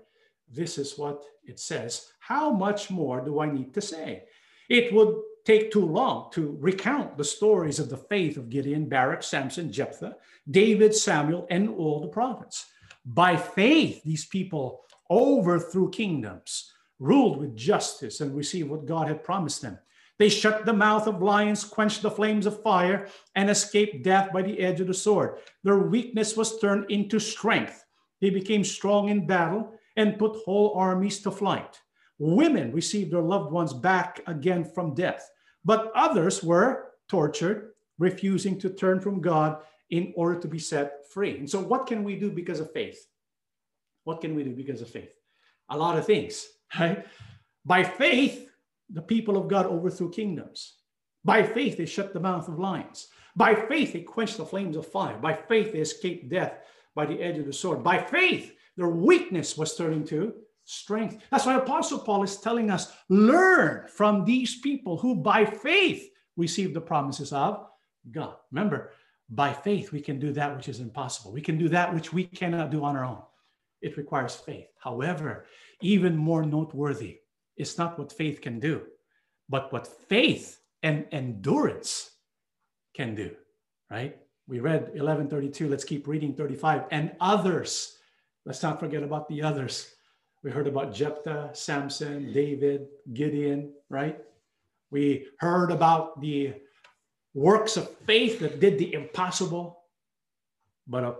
this 0.51 0.79
is 0.79 0.99
what 0.99 1.23
it 1.45 1.59
says 1.61 2.13
How 2.19 2.51
much 2.51 2.91
more 2.91 3.25
do 3.25 3.41
I 3.41 3.51
need 3.51 3.73
to 3.75 3.81
say? 3.81 4.25
It 4.69 4.93
would 4.93 5.15
take 5.45 5.71
too 5.71 5.85
long 5.85 6.31
to 6.33 6.57
recount 6.61 7.17
the 7.17 7.25
stories 7.25 7.79
of 7.79 7.89
the 7.89 7.97
faith 7.97 8.37
of 8.37 8.51
Gideon, 8.51 8.89
Barak, 8.89 9.23
Samson, 9.23 9.73
Jephthah, 9.73 10.17
David, 10.51 10.95
Samuel, 10.95 11.47
and 11.51 11.69
all 11.69 12.01
the 12.01 12.09
prophets. 12.09 12.67
By 13.05 13.37
faith, 13.37 14.03
these 14.05 14.27
people 14.27 14.83
overthrew 15.11 15.91
kingdoms, 15.91 16.73
ruled 16.99 17.39
with 17.39 17.57
justice, 17.57 18.21
and 18.21 18.37
received 18.37 18.71
what 18.71 18.87
God 18.87 19.09
had 19.09 19.25
promised 19.25 19.63
them. 19.63 19.79
They 20.23 20.29
shut 20.29 20.65
the 20.65 20.73
mouth 20.73 21.09
of 21.09 21.21
lions, 21.21 21.65
quenched 21.65 22.03
the 22.03 22.11
flames 22.13 22.47
of 22.47 22.63
fire, 22.63 23.09
and 23.35 23.51
escaped 23.51 24.05
death 24.05 24.33
by 24.33 24.43
the 24.43 24.57
edge 24.61 24.81
of 24.81 24.87
the 24.87 24.95
sword. 24.95 25.41
Their 25.65 25.79
weakness 25.79 26.37
was 26.37 26.61
turned 26.61 26.89
into 26.93 27.19
strength. 27.19 27.85
They 28.21 28.31
became 28.31 28.63
strong 28.63 29.09
in 29.09 29.27
battle 29.27 29.73
and 29.97 30.21
put 30.21 30.37
whole 30.45 30.75
armies 30.77 31.21
to 31.23 31.33
flight. 31.33 31.77
Women 32.21 32.71
received 32.71 33.13
their 33.13 33.21
loved 33.21 33.51
ones 33.51 33.73
back 33.73 34.21
again 34.29 34.65
from 34.65 34.95
death, 34.95 35.29
but 35.65 35.91
others 35.93 36.41
were 36.41 36.93
tortured, 37.09 37.73
refusing 37.99 38.61
to 38.61 38.71
turn 38.71 39.01
from 39.01 39.21
God 39.21 39.57
in 39.91 40.13
order 40.15 40.39
to 40.39 40.47
be 40.47 40.61
set 40.61 41.01
free. 41.13 41.37
And 41.37 41.51
so, 41.51 41.59
what 41.59 41.89
can 41.89 42.05
we 42.05 42.15
do 42.15 42.31
because 42.31 42.61
of 42.61 42.73
faith? 42.73 43.09
What 44.05 44.21
can 44.21 44.37
we 44.37 44.45
do 44.45 44.55
because 44.55 44.83
of 44.83 44.89
faith? 44.89 45.17
A 45.69 45.77
lot 45.77 45.99
of 45.99 46.07
things, 46.07 46.47
right? 46.79 47.05
By 47.65 47.83
faith, 47.83 48.51
the 48.93 49.03
people 49.03 49.37
of 49.37 49.49
God 49.49 49.67
overthrew 49.67 50.11
kingdoms. 50.11 50.77
By 51.25 51.43
faith, 51.43 51.77
they 51.77 51.87
shut 51.87 52.13
the 52.13 52.21
mouth 52.21 52.49
of 52.49 52.59
lions. 52.59 53.09
By 53.37 53.55
faith, 53.55 53.93
they 53.93 54.01
quenched 54.01 54.37
the 54.37 54.45
flames 54.45 54.77
of 54.77 54.87
fire. 54.87 55.17
By 55.19 55.35
faith, 55.35 55.73
they 55.73 55.79
escaped 55.79 56.29
death 56.29 56.55
by 56.95 57.07
the 57.07 57.21
edge 57.21 57.39
of 57.39 57.47
the 57.47 57.53
sword. 57.53 57.83
By 57.83 57.99
faith, 57.99 58.55
their 58.77 58.89
weakness 58.89 59.57
was 59.57 59.77
turned 59.77 59.95
into 59.95 60.35
strength. 60.65 61.23
That's 61.31 61.47
why 61.47 61.57
Apostle 61.57 62.01
Paul 62.01 62.23
is 62.23 62.37
telling 62.37 62.71
us 62.71 62.93
learn 63.09 63.89
from 63.89 64.25
these 64.25 64.61
people 64.61 64.97
who 64.97 65.15
by 65.15 65.45
faith 65.45 66.11
received 66.37 66.75
the 66.75 66.81
promises 66.81 67.33
of 67.33 67.67
God. 68.11 68.37
Remember, 68.51 68.93
by 69.29 69.53
faith, 69.53 69.93
we 69.93 70.01
can 70.01 70.19
do 70.19 70.33
that 70.33 70.55
which 70.55 70.69
is 70.69 70.81
impossible. 70.81 71.33
We 71.33 71.41
can 71.41 71.57
do 71.57 71.69
that 71.71 71.95
which 71.95 72.13
we 72.13 72.25
cannot 72.25 72.71
do 72.71 72.85
on 72.85 72.97
our 72.97 73.05
own. 73.05 73.23
It 73.81 73.97
requires 73.97 74.35
faith. 74.35 74.67
However, 74.79 75.47
even 75.81 76.17
more 76.17 76.45
noteworthy 76.45 77.21
is 77.57 77.79
not 77.79 77.99
what 77.99 78.13
faith 78.13 78.41
can 78.41 78.59
do, 78.61 78.83
but 79.49 79.73
what 79.73 79.87
faith 79.87 80.61
and 80.83 81.07
endurance 81.13 82.11
can 82.95 83.15
do, 83.15 83.35
right? 83.91 84.17
We 84.49 84.61
read 84.61 84.83
1132. 84.83 85.69
Let's 85.69 85.85
keep 85.85 86.07
reading 86.07 86.35
35. 86.35 86.85
And 86.91 87.13
others. 87.21 87.97
Let's 88.45 88.63
not 88.63 88.81
forget 88.81 89.03
about 89.03 89.29
the 89.29 89.43
others. 89.43 89.95
We 90.43 90.51
heard 90.51 90.67
about 90.67 90.93
Jephthah, 90.93 91.51
Samson, 91.53 92.33
David, 92.33 92.89
Gideon, 93.13 93.73
right? 93.89 94.19
We 94.91 95.29
heard 95.39 95.71
about 95.71 96.21
the 96.21 96.55
works 97.35 97.77
of 97.77 97.89
faith 98.07 98.41
that 98.41 98.61
did 98.61 98.79
the 98.79 98.93
impossible. 98.93 99.85
But 100.89 101.05
uh, 101.05 101.15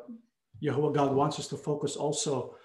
Jehovah 0.61 0.93
God 0.93 1.15
wants 1.15 1.39
us 1.39 1.47
to 1.49 1.57
focus 1.57 1.97
also 1.97 2.57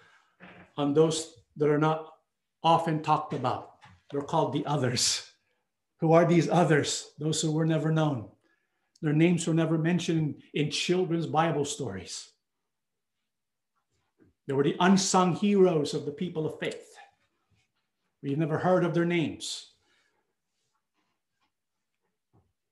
on 0.75 0.93
those 0.93 1.35
that 1.57 1.69
are 1.69 1.77
not 1.77 2.16
often 2.63 3.01
talked 3.01 3.33
about. 3.33 3.75
They're 4.11 4.21
called 4.21 4.53
the 4.53 4.65
others. 4.65 5.29
Who 5.99 6.13
are 6.13 6.25
these 6.25 6.49
others? 6.49 7.11
Those 7.19 7.41
who 7.41 7.51
were 7.51 7.65
never 7.65 7.91
known. 7.91 8.29
Their 9.01 9.13
names 9.13 9.45
were 9.45 9.53
never 9.53 9.77
mentioned 9.77 10.41
in 10.53 10.71
children's 10.71 11.27
Bible 11.27 11.65
stories. 11.65 12.29
They 14.47 14.53
were 14.53 14.63
the 14.63 14.77
unsung 14.79 15.35
heroes 15.35 15.93
of 15.93 16.05
the 16.05 16.11
people 16.11 16.45
of 16.45 16.59
faith. 16.59 16.95
We've 18.23 18.37
never 18.37 18.57
heard 18.57 18.83
of 18.83 18.93
their 18.93 19.05
names. 19.05 19.71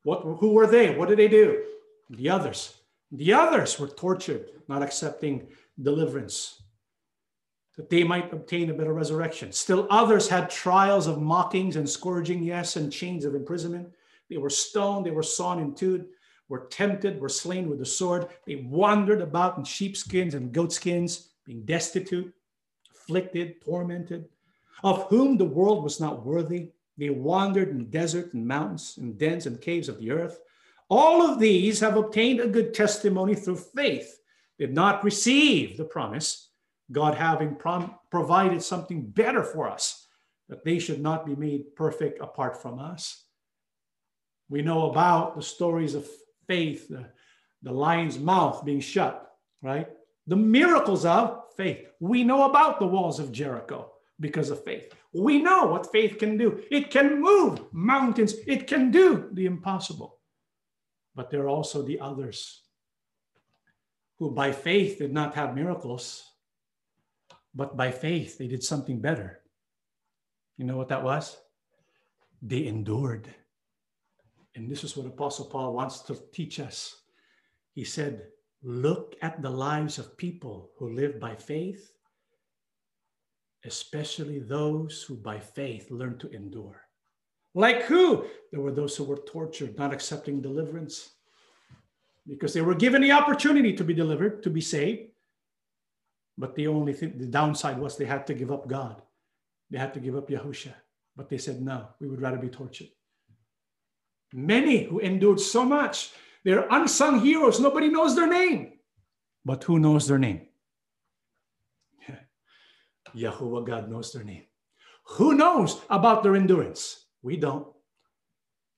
What, 0.03 0.21
who 0.21 0.53
were 0.53 0.67
they? 0.67 0.95
What 0.95 1.09
did 1.09 1.19
they 1.19 1.27
do? 1.27 1.63
The 2.09 2.29
others. 2.29 2.75
The 3.11 3.33
others 3.33 3.79
were 3.79 3.87
tortured, 3.87 4.49
not 4.67 4.83
accepting 4.83 5.47
deliverance, 5.81 6.61
that 7.77 7.89
they 7.89 8.03
might 8.03 8.31
obtain 8.31 8.69
a 8.69 8.73
better 8.73 8.93
resurrection. 8.93 9.51
Still 9.51 9.87
others 9.89 10.29
had 10.29 10.49
trials 10.49 11.07
of 11.07 11.21
mockings 11.21 11.75
and 11.75 11.89
scourging, 11.89 12.41
yes, 12.41 12.77
and 12.77 12.91
chains 12.91 13.25
of 13.25 13.35
imprisonment. 13.35 13.89
They 14.29 14.37
were 14.37 14.49
stoned, 14.49 15.05
they 15.05 15.11
were 15.11 15.23
sawn 15.23 15.59
in 15.59 15.75
two, 15.75 16.05
were 16.47 16.67
tempted, 16.67 17.19
were 17.19 17.29
slain 17.29 17.69
with 17.69 17.79
the 17.79 17.85
sword. 17.85 18.27
They 18.45 18.55
wandered 18.55 19.21
about 19.21 19.57
in 19.57 19.63
sheepskins 19.63 20.35
and 20.35 20.53
goatskins, 20.53 21.29
being 21.45 21.63
destitute, 21.63 22.33
afflicted, 22.91 23.61
tormented, 23.63 24.29
of 24.83 25.07
whom 25.09 25.37
the 25.37 25.45
world 25.45 25.83
was 25.83 25.99
not 25.99 26.25
worthy. 26.25 26.69
They 26.97 27.09
wandered 27.09 27.69
in 27.69 27.89
desert 27.89 28.33
and 28.33 28.47
mountains, 28.47 28.97
in 28.99 29.17
dens 29.17 29.47
and 29.47 29.59
caves 29.59 29.89
of 29.89 29.99
the 29.99 30.11
earth. 30.11 30.39
All 30.89 31.21
of 31.21 31.39
these 31.39 31.79
have 31.81 31.97
obtained 31.97 32.39
a 32.39 32.47
good 32.47 32.73
testimony 32.73 33.35
through 33.35 33.57
faith, 33.57 34.21
did 34.57 34.73
not 34.73 35.03
receive 35.03 35.77
the 35.77 35.83
promise, 35.83 36.44
God 36.91 37.15
having 37.15 37.55
prom- 37.55 37.95
provided 38.11 38.61
something 38.61 39.07
better 39.07 39.43
for 39.43 39.69
us, 39.69 40.07
that 40.49 40.63
they 40.63 40.79
should 40.79 41.01
not 41.01 41.25
be 41.25 41.35
made 41.35 41.75
perfect 41.75 42.21
apart 42.21 42.61
from 42.61 42.79
us. 42.79 43.23
We 44.49 44.61
know 44.61 44.89
about 44.91 45.35
the 45.35 45.41
stories 45.41 45.95
of 45.95 46.07
faith, 46.47 46.87
the, 46.87 47.09
the 47.63 47.71
lion's 47.71 48.19
mouth 48.19 48.63
being 48.63 48.79
shut, 48.79 49.31
right? 49.61 49.87
The 50.27 50.35
miracles 50.35 51.05
of 51.05 51.41
faith. 51.57 51.87
We 51.99 52.23
know 52.23 52.49
about 52.49 52.79
the 52.79 52.87
walls 52.87 53.19
of 53.19 53.31
Jericho 53.31 53.91
because 54.19 54.49
of 54.49 54.63
faith. 54.63 54.93
We 55.13 55.41
know 55.41 55.65
what 55.65 55.91
faith 55.91 56.19
can 56.19 56.37
do. 56.37 56.63
It 56.69 56.91
can 56.91 57.21
move 57.21 57.61
mountains, 57.71 58.35
it 58.47 58.67
can 58.67 58.91
do 58.91 59.29
the 59.33 59.45
impossible. 59.45 60.19
But 61.15 61.29
there 61.29 61.43
are 61.43 61.49
also 61.49 61.81
the 61.81 61.99
others 61.99 62.61
who, 64.19 64.31
by 64.31 64.51
faith, 64.51 64.99
did 64.99 65.13
not 65.13 65.35
have 65.35 65.55
miracles, 65.55 66.23
but 67.55 67.77
by 67.77 67.91
faith, 67.91 68.37
they 68.37 68.47
did 68.47 68.63
something 68.63 68.99
better. 68.99 69.41
You 70.57 70.65
know 70.65 70.77
what 70.77 70.89
that 70.89 71.03
was? 71.03 71.37
They 72.41 72.67
endured. 72.67 73.27
And 74.55 74.69
this 74.69 74.83
is 74.83 74.95
what 74.95 75.07
Apostle 75.07 75.45
Paul 75.45 75.73
wants 75.73 76.01
to 76.03 76.17
teach 76.33 76.59
us. 76.59 76.95
He 77.73 77.83
said, 77.83 78.27
Look 78.63 79.15
at 79.21 79.41
the 79.41 79.49
lives 79.49 79.99
of 79.99 80.17
people 80.17 80.71
who 80.77 80.89
live 80.89 81.19
by 81.19 81.35
faith 81.35 81.95
especially 83.65 84.39
those 84.39 85.03
who 85.03 85.15
by 85.15 85.39
faith 85.39 85.89
learn 85.91 86.17
to 86.19 86.29
endure. 86.29 86.81
Like 87.53 87.83
who? 87.83 88.25
There 88.51 88.61
were 88.61 88.71
those 88.71 88.95
who 88.95 89.03
were 89.03 89.21
tortured, 89.27 89.77
not 89.77 89.93
accepting 89.93 90.41
deliverance 90.41 91.11
because 92.27 92.53
they 92.53 92.61
were 92.61 92.75
given 92.75 93.01
the 93.01 93.11
opportunity 93.11 93.73
to 93.73 93.83
be 93.83 93.93
delivered, 93.93 94.43
to 94.43 94.49
be 94.49 94.61
saved. 94.61 95.11
But 96.37 96.55
the 96.55 96.67
only 96.67 96.93
thing, 96.93 97.17
the 97.17 97.25
downside 97.25 97.79
was 97.79 97.95
they 97.95 98.05
had 98.05 98.27
to 98.27 98.33
give 98.33 98.51
up 98.51 98.67
God. 98.67 99.01
They 99.69 99.77
had 99.77 99.93
to 99.93 99.99
give 99.99 100.15
up 100.15 100.29
Yahusha. 100.29 100.73
But 101.15 101.29
they 101.29 101.37
said, 101.37 101.61
no, 101.61 101.87
we 101.99 102.07
would 102.07 102.21
rather 102.21 102.37
be 102.37 102.49
tortured. 102.49 102.89
Many 104.33 104.83
who 104.83 104.99
endured 104.99 105.39
so 105.39 105.63
much, 105.63 106.11
they're 106.43 106.67
unsung 106.69 107.21
heroes. 107.21 107.59
Nobody 107.59 107.87
knows 107.87 108.15
their 108.15 108.27
name. 108.27 108.73
But 109.45 109.63
who 109.63 109.79
knows 109.79 110.07
their 110.07 110.19
name? 110.19 110.41
Yahuwah 113.15 113.65
God 113.65 113.89
knows 113.89 114.11
their 114.11 114.23
name. 114.23 114.43
Who 115.07 115.35
knows 115.35 115.81
about 115.89 116.23
their 116.23 116.35
endurance? 116.35 117.05
We 117.21 117.37
don't. 117.37 117.67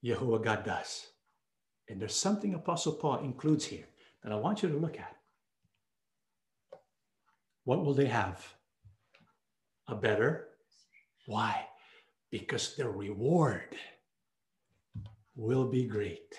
Yahuwah 0.05 0.43
God 0.43 0.63
does. 0.63 1.07
And 1.89 1.99
there's 1.99 2.15
something 2.15 2.53
Apostle 2.53 2.93
Paul 2.93 3.19
includes 3.19 3.65
here 3.65 3.85
that 4.23 4.31
I 4.31 4.35
want 4.35 4.61
you 4.61 4.69
to 4.69 4.77
look 4.77 4.99
at. 4.99 5.16
What 7.67 7.83
will 7.83 7.93
they 7.93 8.05
have? 8.05 8.47
A 9.89 9.95
better? 9.95 10.47
Why? 11.25 11.65
Because 12.31 12.77
their 12.77 12.89
reward 12.89 13.75
will 15.35 15.65
be 15.67 15.83
great. 15.83 16.33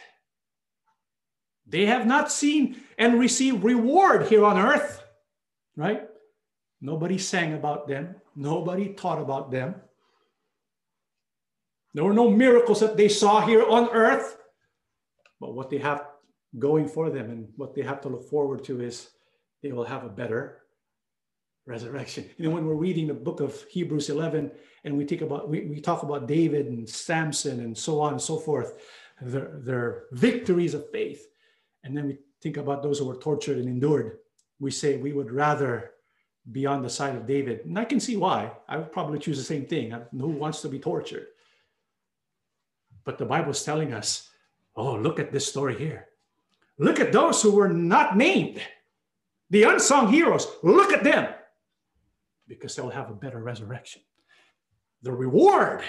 They 1.67 1.85
have 1.85 2.07
not 2.07 2.33
seen 2.33 2.81
and 2.97 3.21
received 3.21 3.63
reward 3.63 4.29
here 4.29 4.43
on 4.43 4.57
earth, 4.57 5.03
right? 5.77 6.09
Nobody 6.81 7.19
sang 7.19 7.53
about 7.53 7.87
them. 7.87 8.15
Nobody 8.35 8.95
taught 8.95 9.21
about 9.21 9.51
them. 9.51 9.75
There 11.93 12.05
were 12.05 12.15
no 12.15 12.31
miracles 12.31 12.81
that 12.81 12.97
they 12.97 13.11
saw 13.11 13.45
here 13.45 13.69
on 13.69 13.91
earth. 13.91 14.39
But 15.41 15.53
what 15.53 15.69
they 15.69 15.77
have 15.77 16.07
going 16.59 16.89
for 16.89 17.11
them 17.11 17.29
and 17.29 17.49
what 17.57 17.75
they 17.75 17.83
have 17.83 18.01
to 18.01 18.09
look 18.09 18.31
forward 18.31 18.65
to 18.65 18.81
is 18.81 19.11
they 19.63 19.73
will 19.73 19.85
have 19.85 20.05
a 20.05 20.09
better 20.09 20.63
resurrection. 21.69 22.29
You 22.39 22.49
know, 22.49 22.55
when 22.55 22.67
we're 22.67 22.75
reading 22.75 23.07
the 23.07 23.15
book 23.15 23.41
of 23.41 23.63
Hebrews 23.71 24.09
11 24.09 24.51
and 24.85 24.97
we 24.97 25.05
think 25.05 25.21
about, 25.21 25.49
we, 25.49 25.67
we 25.67 25.81
talk 25.81 26.03
about 26.03 26.27
David 26.27 26.67
and 26.67 26.89
Samson 26.89 27.61
and 27.61 27.77
so 27.77 28.01
on 28.01 28.15
and 28.15 28.23
so 28.23 28.39
forth, 28.39 28.73
their, 29.21 29.61
their 29.63 30.05
victories 30.13 30.73
of 30.73 30.91
faith. 30.91 31.27
And 31.85 31.97
then 31.97 32.07
we 32.07 32.19
think 32.43 32.57
about 32.57 32.83
those 32.83 32.99
who 32.99 33.05
were 33.05 33.17
tortured 33.17 33.59
and 33.59 33.69
endured. 33.69 34.19
We 34.59 34.71
say 34.71 34.97
we 34.97 35.13
would 35.13 35.31
rather 35.31 35.93
be 36.51 36.65
on 36.65 36.83
the 36.83 36.89
side 36.89 37.15
of 37.15 37.27
David. 37.27 37.67
And 37.67 37.79
I 37.79 37.85
can 37.85 38.01
see 38.01 38.17
why. 38.17 38.51
I 38.67 38.79
would 38.79 38.91
probably 38.91 39.19
choose 39.19 39.37
the 39.37 39.45
same 39.45 39.67
thing. 39.67 39.95
Who 40.13 40.29
wants 40.29 40.63
to 40.63 40.69
be 40.69 40.79
tortured? 40.79 41.27
But 43.05 43.19
the 43.19 43.27
Bible 43.27 43.51
is 43.51 43.63
telling 43.63 43.93
us, 43.93 44.31
oh, 44.75 44.95
look 44.95 45.21
at 45.21 45.33
this 45.33 45.47
story 45.47 45.77
here. 45.79 46.07
Look 46.79 46.99
at 46.99 47.13
those 47.13 47.43
who 47.43 47.53
were 47.53 47.69
not 47.69 48.17
named, 48.17 48.63
the 49.51 49.65
unsung 49.65 50.11
heroes. 50.11 50.47
Look 50.63 50.93
at 50.93 51.05
them 51.05 51.35
because 52.49 52.75
they'll 52.75 52.91
have 52.91 53.11
a 53.11 53.15
better 53.15 53.39
resurrection. 53.39 54.03
The 55.03 55.13
reward 55.13 55.83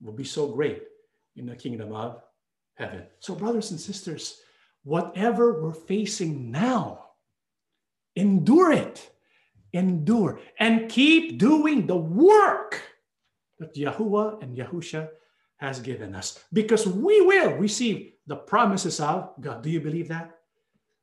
will 0.00 0.12
be 0.12 0.24
so 0.24 0.48
great 0.48 0.82
in 1.36 1.46
the 1.46 1.56
kingdom 1.56 1.92
of 1.92 2.22
heaven. 2.74 3.02
So, 3.18 3.34
brothers 3.34 3.70
and 3.70 3.80
sisters, 3.80 4.40
whatever 4.84 5.62
we're 5.62 5.74
facing 5.74 6.50
now, 6.50 7.06
endure 8.14 8.72
it 8.72 9.10
endure 9.72 10.40
and 10.58 10.88
keep 10.88 11.38
doing 11.38 11.86
the 11.86 11.96
work 11.96 12.82
that 13.58 13.74
Yahuwah 13.74 14.42
and 14.42 14.56
Yahusha 14.56 15.08
has 15.56 15.80
given 15.80 16.14
us 16.14 16.42
because 16.52 16.86
we 16.86 17.20
will 17.20 17.54
receive 17.54 18.12
the 18.26 18.36
promises 18.36 19.00
of 19.00 19.32
God. 19.40 19.62
Do 19.62 19.70
you 19.70 19.80
believe 19.80 20.08
that? 20.08 20.38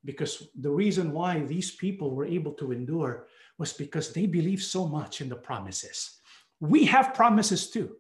Because 0.04 0.48
the 0.60 0.72
reason 0.72 1.12
why 1.12 1.42
these 1.42 1.72
people 1.72 2.16
were 2.16 2.26
able 2.26 2.54
to 2.54 2.72
endure 2.72 3.28
was 3.58 3.74
because 3.74 4.14
they 4.14 4.26
believed 4.26 4.64
so 4.64 4.88
much 4.88 5.22
in 5.22 5.30
the 5.30 5.36
promises. 5.36 6.20
We 6.60 6.86
have 6.86 7.14
promises 7.14 7.70
too. 7.70 7.96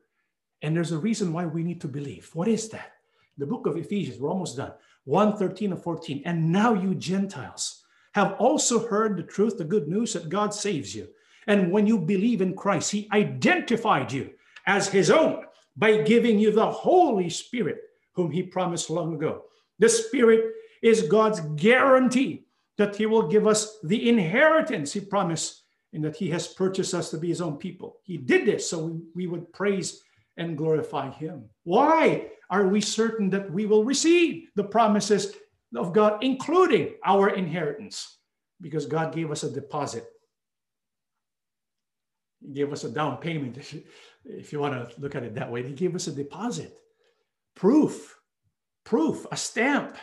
And 0.61 0.75
there's 0.75 0.91
a 0.91 0.97
reason 0.97 1.33
why 1.33 1.45
we 1.45 1.63
need 1.63 1.81
to 1.81 1.87
believe. 1.87 2.29
What 2.33 2.47
is 2.47 2.69
that? 2.69 2.93
The 3.37 3.45
book 3.45 3.67
of 3.67 3.77
Ephesians, 3.77 4.19
we're 4.19 4.31
almost 4.31 4.57
done. 4.57 4.73
1 5.05 5.37
13 5.37 5.71
and 5.71 5.81
14. 5.81 6.23
And 6.25 6.51
now 6.51 6.73
you 6.73 6.95
Gentiles 6.95 7.83
have 8.13 8.33
also 8.39 8.87
heard 8.87 9.15
the 9.15 9.23
truth, 9.23 9.57
the 9.57 9.63
good 9.63 9.87
news 9.87 10.13
that 10.13 10.29
God 10.29 10.53
saves 10.53 10.95
you. 10.95 11.07
And 11.45 11.71
when 11.71 11.85
you 11.87 11.99
believe 11.99 12.41
in 12.41 12.55
Christ, 12.55 12.91
He 12.91 13.07
identified 13.13 14.11
you 14.11 14.31
as 14.65 14.89
His 14.89 15.11
own 15.11 15.43
by 15.77 16.01
giving 16.01 16.39
you 16.39 16.51
the 16.51 16.69
Holy 16.69 17.29
Spirit, 17.29 17.79
whom 18.13 18.31
He 18.31 18.43
promised 18.43 18.89
long 18.89 19.13
ago. 19.13 19.43
The 19.79 19.87
Spirit 19.87 20.51
is 20.81 21.03
God's 21.03 21.39
guarantee 21.55 22.46
that 22.77 22.95
He 22.95 23.05
will 23.05 23.27
give 23.27 23.47
us 23.47 23.77
the 23.83 24.09
inheritance 24.09 24.93
He 24.93 25.01
promised 25.01 25.63
and 25.93 26.03
that 26.03 26.15
He 26.15 26.29
has 26.29 26.47
purchased 26.47 26.93
us 26.93 27.09
to 27.11 27.17
be 27.17 27.29
His 27.29 27.41
own 27.41 27.57
people. 27.57 27.97
He 28.03 28.17
did 28.17 28.45
this 28.45 28.69
so 28.69 28.99
we, 29.15 29.27
would 29.27 29.51
praise 29.53 30.01
and 30.37 30.57
glorify 30.57 31.09
Him. 31.09 31.45
Why 31.63 32.29
are 32.49 32.67
we 32.67 32.81
certain 32.81 33.29
that 33.31 33.51
we 33.51 33.65
will 33.65 33.83
receive 33.83 34.49
the 34.55 34.63
promises 34.63 35.35
of 35.75 35.93
God, 35.93 36.23
including 36.23 36.95
our 37.05 37.29
inheritance, 37.29 38.19
because 38.61 38.85
God 38.85 39.13
gave 39.13 39.31
us 39.31 39.43
a 39.43 39.51
deposit. 39.51 40.05
He 42.41 42.53
gave 42.53 42.71
us 42.71 42.83
a 42.83 42.89
down 42.89 43.17
payment, 43.17 43.57
if 44.25 44.53
you 44.53 44.59
want 44.59 44.73
to 44.73 45.01
look 45.01 45.15
at 45.15 45.23
it 45.23 45.35
that 45.35 45.51
way. 45.51 45.63
He 45.63 45.73
gave 45.73 45.95
us 45.95 46.07
a 46.07 46.11
deposit, 46.11 46.77
proof, 47.55 48.17
proof, 48.83 49.25
a 49.31 49.37
stamp 49.37 49.97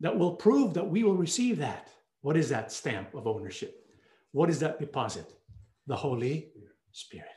that 0.00 0.16
will 0.16 0.36
prove 0.36 0.74
that 0.74 0.88
we 0.88 1.02
will 1.02 1.16
receive 1.16 1.58
that. 1.58 1.88
What 2.20 2.36
is 2.36 2.48
that 2.48 2.72
stamp 2.72 3.14
of 3.14 3.26
ownership? 3.26 3.86
What 4.32 4.50
is 4.50 4.60
that 4.60 4.80
deposit? 4.80 5.32
The 5.86 5.96
Holy 5.96 6.50
Spirit. 6.92 7.28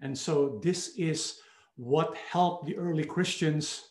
And 0.00 0.16
so 0.16 0.60
this 0.62 0.96
is 0.96 1.40
what 1.76 2.16
helped 2.16 2.66
the 2.66 2.76
early 2.76 3.04
Christians 3.04 3.88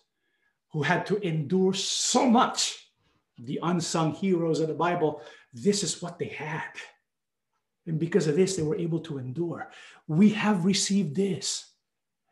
who 0.71 0.83
had 0.83 1.05
to 1.07 1.17
endure 1.27 1.73
so 1.73 2.29
much. 2.29 2.81
The 3.37 3.59
unsung 3.63 4.13
heroes 4.13 4.59
of 4.61 4.67
the 4.69 4.73
Bible, 4.73 5.21
this 5.53 5.83
is 5.83 6.01
what 6.01 6.17
they 6.17 6.27
had. 6.27 6.69
And 7.85 7.99
because 7.99 8.27
of 8.27 8.35
this, 8.35 8.55
they 8.55 8.63
were 8.63 8.77
able 8.77 8.99
to 9.01 9.17
endure. 9.17 9.71
We 10.07 10.29
have 10.29 10.65
received 10.65 11.15
this. 11.15 11.71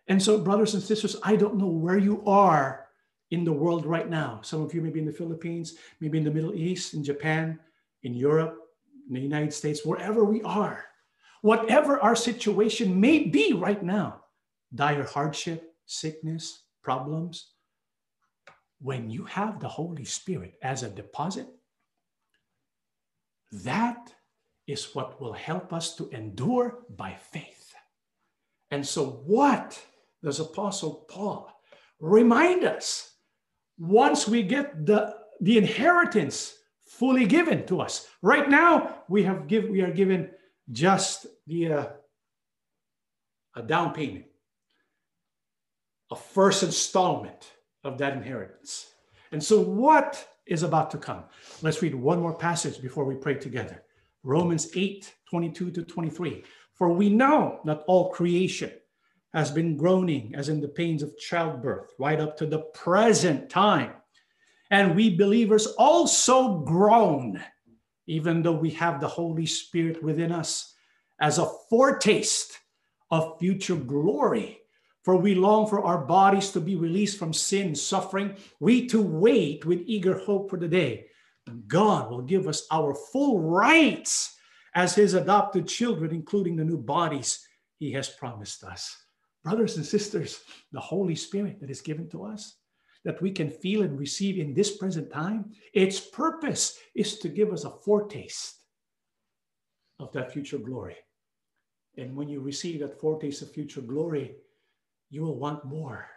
And 0.08 0.22
so, 0.22 0.40
brothers 0.40 0.74
and 0.74 0.84
sisters, 0.84 1.16
I 1.24 1.36
don't 1.36 1.58
know 1.58 1.68
where 1.68 1.98
you 1.98 2.24
are 2.26 2.83
in 3.32 3.44
the 3.44 3.52
world 3.52 3.86
right 3.86 4.10
now. 4.10 4.40
Some 4.44 4.62
of 4.62 4.74
you 4.74 4.82
may 4.82 4.90
be 4.90 5.00
in 5.00 5.06
the 5.06 5.12
Philippines, 5.12 5.76
maybe 6.00 6.18
in 6.18 6.24
the 6.24 6.32
Middle 6.32 6.54
East, 6.54 6.94
in 6.94 7.04
Japan, 7.04 7.60
in 8.04 8.14
Europe, 8.14 8.58
in 9.08 9.16
the 9.16 9.22
United 9.22 9.54
States, 9.54 9.86
wherever 9.86 10.24
we 10.24 10.42
are. 10.44 10.86
Whatever 11.42 12.00
our 12.00 12.16
situation 12.16 13.00
may 13.00 13.24
be 13.24 13.54
right 13.54 13.84
now 13.84 14.22
dire 14.74 15.04
hardship, 15.04 15.76
sickness, 15.86 16.64
problems 16.82 17.54
when 18.84 19.10
you 19.10 19.24
have 19.24 19.60
the 19.60 19.68
Holy 19.68 20.04
Spirit 20.04 20.56
as 20.62 20.84
a 20.84 20.90
deposit, 20.90 21.48
that 23.52 24.14
is 24.68 24.94
what 24.94 25.22
will 25.22 25.34
help 25.34 25.72
us 25.72 25.96
to 25.96 26.10
endure 26.10 26.80
by 26.98 27.14
faith. 27.32 27.74
And 28.72 28.86
so, 28.86 29.24
what 29.26 29.82
does 30.22 30.40
Apostle 30.40 31.06
Paul 31.10 31.50
remind 32.00 32.66
us 32.66 33.13
once 33.78 34.28
we 34.28 34.44
get 34.44 34.86
the, 34.86 35.16
the 35.42 35.58
inheritance 35.58 36.56
fully 36.86 37.26
given 37.26 37.66
to 37.68 37.82
us? 37.82 38.08
Right 38.22 38.50
now, 38.50 39.04
we 39.08 39.24
have 39.24 39.48
give, 39.48 39.70
we 39.70 39.82
are 39.82 39.92
given 39.92 40.30
just 40.72 41.26
the 41.48 41.74
uh, 41.74 41.86
a 43.56 43.62
down 43.62 43.94
payment, 43.94 44.26
a 46.12 46.16
first 46.16 46.64
installment 46.64 47.52
of 47.84 47.98
that 47.98 48.14
inheritance. 48.14 48.88
And 49.32 49.44
so, 49.44 49.60
what 49.60 50.28
is 50.46 50.64
about 50.64 50.92
to 50.92 50.98
come? 50.98 51.24
Let's 51.62 51.82
read 51.82 51.96
one 51.96 52.20
more 52.20 52.36
passage 52.36 52.82
before 52.82 53.06
we 53.06 53.16
pray 53.16 53.36
together. 53.36 53.84
Romans 54.24 54.70
8 54.76 55.14
22 55.30 55.72
to 55.72 55.84
23. 55.84 56.44
For 56.74 56.90
we 56.90 57.10
know 57.10 57.60
not 57.64 57.84
all 57.88 58.12
creation 58.12 58.72
has 59.34 59.52
been 59.52 59.78
groaning 59.78 60.34
as 60.36 60.50
in 60.50 60.62
the 60.62 60.68
pains 60.68 61.02
of 61.02 61.18
childbirth 61.18 61.92
right 61.98 62.20
up 62.20 62.38
to 62.38 62.46
the 62.46 62.60
present 62.60 63.50
time. 63.50 63.92
And 64.72 64.96
we 64.96 65.16
believers 65.16 65.68
also 65.78 66.60
groan, 66.60 67.44
even 68.08 68.42
though 68.42 68.54
we 68.54 68.72
have 68.72 69.00
the 69.00 69.08
Holy 69.08 69.46
Spirit 69.46 70.04
within 70.04 70.32
us, 70.32 70.74
as 71.20 71.38
a 71.38 71.52
foretaste 71.70 72.60
of 73.12 73.40
future 73.40 73.76
glory. 73.76 74.60
For 75.04 75.18
we 75.18 75.36
long 75.36 75.68
for 75.68 75.84
our 75.84 76.06
bodies 76.06 76.52
to 76.52 76.62
be 76.62 76.76
released 76.76 77.20
from 77.20 77.34
sin, 77.34 77.76
suffering. 77.76 78.36
We 78.60 78.88
too 78.88 79.02
wait 79.02 79.66
with 79.66 79.84
eager 79.86 80.18
hope 80.18 80.50
for 80.50 80.58
the 80.58 80.68
day 80.68 81.08
God 81.68 82.10
will 82.10 82.22
give 82.22 82.48
us 82.48 82.66
our 82.72 82.96
full 82.96 83.42
rights 83.42 84.38
as 84.76 84.96
His 84.96 85.14
adopted 85.14 85.68
children, 85.68 86.12
including 86.12 86.56
the 86.56 86.64
new 86.64 86.78
bodies 86.78 87.46
He 87.80 87.92
has 87.92 88.10
promised 88.10 88.64
us. 88.64 89.03
Brothers 89.44 89.78
and 89.78 89.86
sisters, 89.86 90.42
the 90.72 90.80
Holy 90.80 91.16
Spirit 91.16 91.60
that 91.60 91.70
is 91.70 91.82
given 91.82 92.10
to 92.10 92.24
us, 92.24 92.58
that 93.04 93.22
we 93.22 93.32
can 93.32 93.50
feel 93.50 93.82
and 93.82 94.00
receive 94.00 94.38
in 94.38 94.54
this 94.54 94.78
present 94.78 95.12
time, 95.12 95.52
its 95.74 96.00
purpose 96.00 96.78
is 96.96 97.20
to 97.20 97.28
give 97.28 97.52
us 97.52 97.66
a 97.66 97.70
foretaste 97.70 98.56
of 100.00 100.12
that 100.14 100.32
future 100.32 100.58
glory. 100.58 100.96
And 101.98 102.16
when 102.16 102.30
you 102.30 102.40
receive 102.40 102.80
that 102.80 103.00
foretaste 103.00 103.42
of 103.42 103.52
future 103.52 103.82
glory, 103.82 104.36
you 105.10 105.22
will 105.22 105.38
want 105.38 105.66
more 105.66 106.08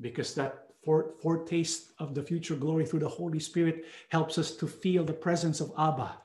because 0.00 0.34
that 0.34 0.68
foretaste 0.84 1.92
of 1.98 2.14
the 2.14 2.22
future 2.22 2.56
glory 2.56 2.86
through 2.86 3.00
the 3.00 3.08
Holy 3.08 3.40
Spirit 3.40 3.84
helps 4.10 4.38
us 4.38 4.56
to 4.56 4.66
feel 4.66 5.04
the 5.04 5.12
presence 5.12 5.60
of 5.60 5.72
Abba 5.78 6.18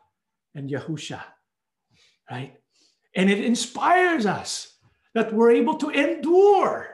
and 0.56 0.70
Yahusha, 0.70 1.22
right? 2.30 2.56
And 3.16 3.30
it 3.30 3.44
inspires 3.44 4.26
us 4.26 4.79
that 5.20 5.34
we're 5.34 5.52
able 5.52 5.76
to 5.76 5.90
endure 5.90 6.88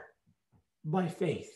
by 0.83 1.07
faith. 1.07 1.51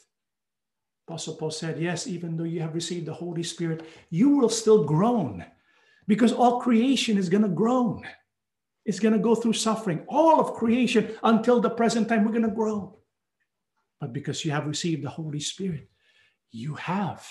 Apostle 1.08 1.36
Paul 1.36 1.50
said, 1.50 1.82
Yes, 1.82 2.06
even 2.06 2.38
though 2.38 2.44
you 2.44 2.62
have 2.62 2.76
received 2.76 3.08
the 3.08 3.14
Holy 3.14 3.42
Spirit, 3.42 3.88
you 4.12 4.30
will 4.30 4.50
still 4.50 4.84
groan 4.84 5.44
because 6.08 6.32
all 6.32 6.62
creation 6.62 7.18
is 7.18 7.28
going 7.28 7.42
to 7.42 7.50
groan 7.50 8.04
It's 8.86 9.00
going 9.00 9.14
to 9.14 9.20
go 9.20 9.34
through 9.34 9.54
suffering. 9.54 10.04
All 10.08 10.40
of 10.40 10.54
creation 10.54 11.10
until 11.24 11.60
the 11.60 11.72
present 11.72 12.08
time, 12.08 12.24
we're 12.24 12.38
going 12.38 12.44
to 12.50 12.62
grow. 12.62 13.00
But 14.00 14.14
because 14.14 14.46
you 14.46 14.52
have 14.52 14.68
received 14.68 15.04
the 15.04 15.10
Holy 15.10 15.40
Spirit, 15.40 15.90
you 16.52 16.76
have 16.76 17.28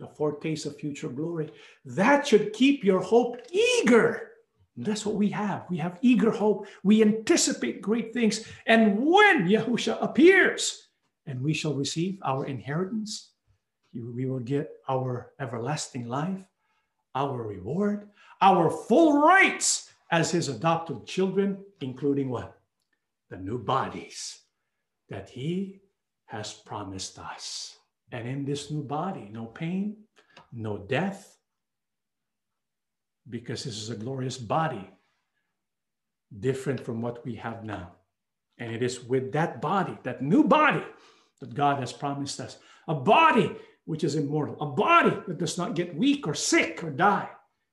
the 0.00 0.08
foretaste 0.08 0.66
of 0.66 0.76
future 0.78 1.08
glory. 1.08 1.52
That 1.84 2.26
should 2.26 2.52
keep 2.52 2.82
your 2.82 3.00
hope 3.00 3.36
eager. 3.52 4.31
That's 4.76 5.04
what 5.04 5.16
we 5.16 5.28
have. 5.30 5.66
We 5.68 5.76
have 5.78 5.98
eager 6.00 6.30
hope. 6.30 6.66
We 6.82 7.02
anticipate 7.02 7.82
great 7.82 8.12
things. 8.12 8.44
And 8.66 8.98
when 8.98 9.48
Yahusha 9.48 10.02
appears 10.02 10.88
and 11.26 11.42
we 11.42 11.52
shall 11.52 11.74
receive 11.74 12.18
our 12.24 12.46
inheritance, 12.46 13.32
we 13.92 14.24
will 14.24 14.40
get 14.40 14.70
our 14.88 15.32
everlasting 15.38 16.08
life, 16.08 16.42
our 17.14 17.42
reward, 17.42 18.08
our 18.40 18.70
full 18.70 19.20
rights 19.20 19.90
as 20.10 20.30
his 20.30 20.48
adopted 20.48 21.06
children, 21.06 21.58
including 21.80 22.30
what? 22.30 22.58
The 23.28 23.36
new 23.36 23.58
bodies 23.58 24.40
that 25.10 25.28
he 25.28 25.82
has 26.26 26.52
promised 26.54 27.18
us. 27.18 27.76
And 28.10 28.26
in 28.26 28.44
this 28.44 28.70
new 28.70 28.82
body, 28.82 29.28
no 29.30 29.46
pain, 29.46 29.96
no 30.52 30.78
death, 30.78 31.36
because 33.28 33.64
this 33.64 33.76
is 33.76 33.90
a 33.90 33.96
glorious 33.96 34.38
body, 34.38 34.90
different 36.40 36.80
from 36.80 37.02
what 37.02 37.24
we 37.24 37.34
have 37.36 37.64
now. 37.64 37.92
And 38.58 38.74
it 38.74 38.82
is 38.82 39.02
with 39.02 39.32
that 39.32 39.60
body, 39.60 39.96
that 40.02 40.22
new 40.22 40.44
body, 40.44 40.84
that 41.40 41.54
God 41.54 41.80
has 41.80 41.92
promised 41.92 42.40
us 42.40 42.58
a 42.88 42.94
body 42.94 43.54
which 43.84 44.04
is 44.04 44.14
immortal, 44.14 44.56
a 44.60 44.66
body 44.66 45.16
that 45.26 45.38
does 45.38 45.58
not 45.58 45.74
get 45.74 45.96
weak 45.96 46.26
or 46.26 46.34
sick 46.34 46.82
or 46.84 46.90
die. 46.90 47.28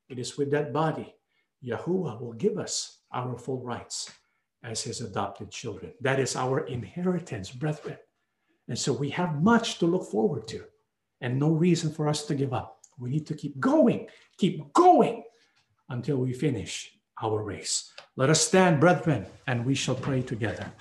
It 0.07 0.17
is 0.17 0.37
with 0.37 0.51
that 0.51 0.73
body 0.73 1.15
Yahuwah 1.65 2.21
will 2.21 2.33
give 2.33 2.57
us 2.57 2.99
our 3.13 3.37
full 3.37 3.61
rights 3.61 4.11
as 4.63 4.81
his 4.81 5.01
adopted 5.01 5.51
children. 5.51 5.93
That 6.01 6.19
is 6.19 6.35
our 6.35 6.65
inheritance, 6.67 7.51
brethren. 7.51 7.97
And 8.67 8.77
so 8.77 8.93
we 8.93 9.09
have 9.11 9.41
much 9.41 9.79
to 9.79 9.85
look 9.85 10.09
forward 10.09 10.47
to 10.49 10.63
and 11.21 11.37
no 11.39 11.51
reason 11.51 11.91
for 11.91 12.07
us 12.07 12.25
to 12.25 12.35
give 12.35 12.53
up. 12.53 12.79
We 12.97 13.09
need 13.09 13.27
to 13.27 13.33
keep 13.33 13.59
going, 13.59 14.07
keep 14.37 14.71
going 14.73 15.23
until 15.89 16.17
we 16.17 16.33
finish 16.33 16.91
our 17.21 17.43
race. 17.43 17.91
Let 18.15 18.29
us 18.29 18.41
stand, 18.41 18.79
brethren, 18.79 19.25
and 19.47 19.65
we 19.65 19.75
shall 19.75 19.95
pray 19.95 20.21
together. 20.21 20.71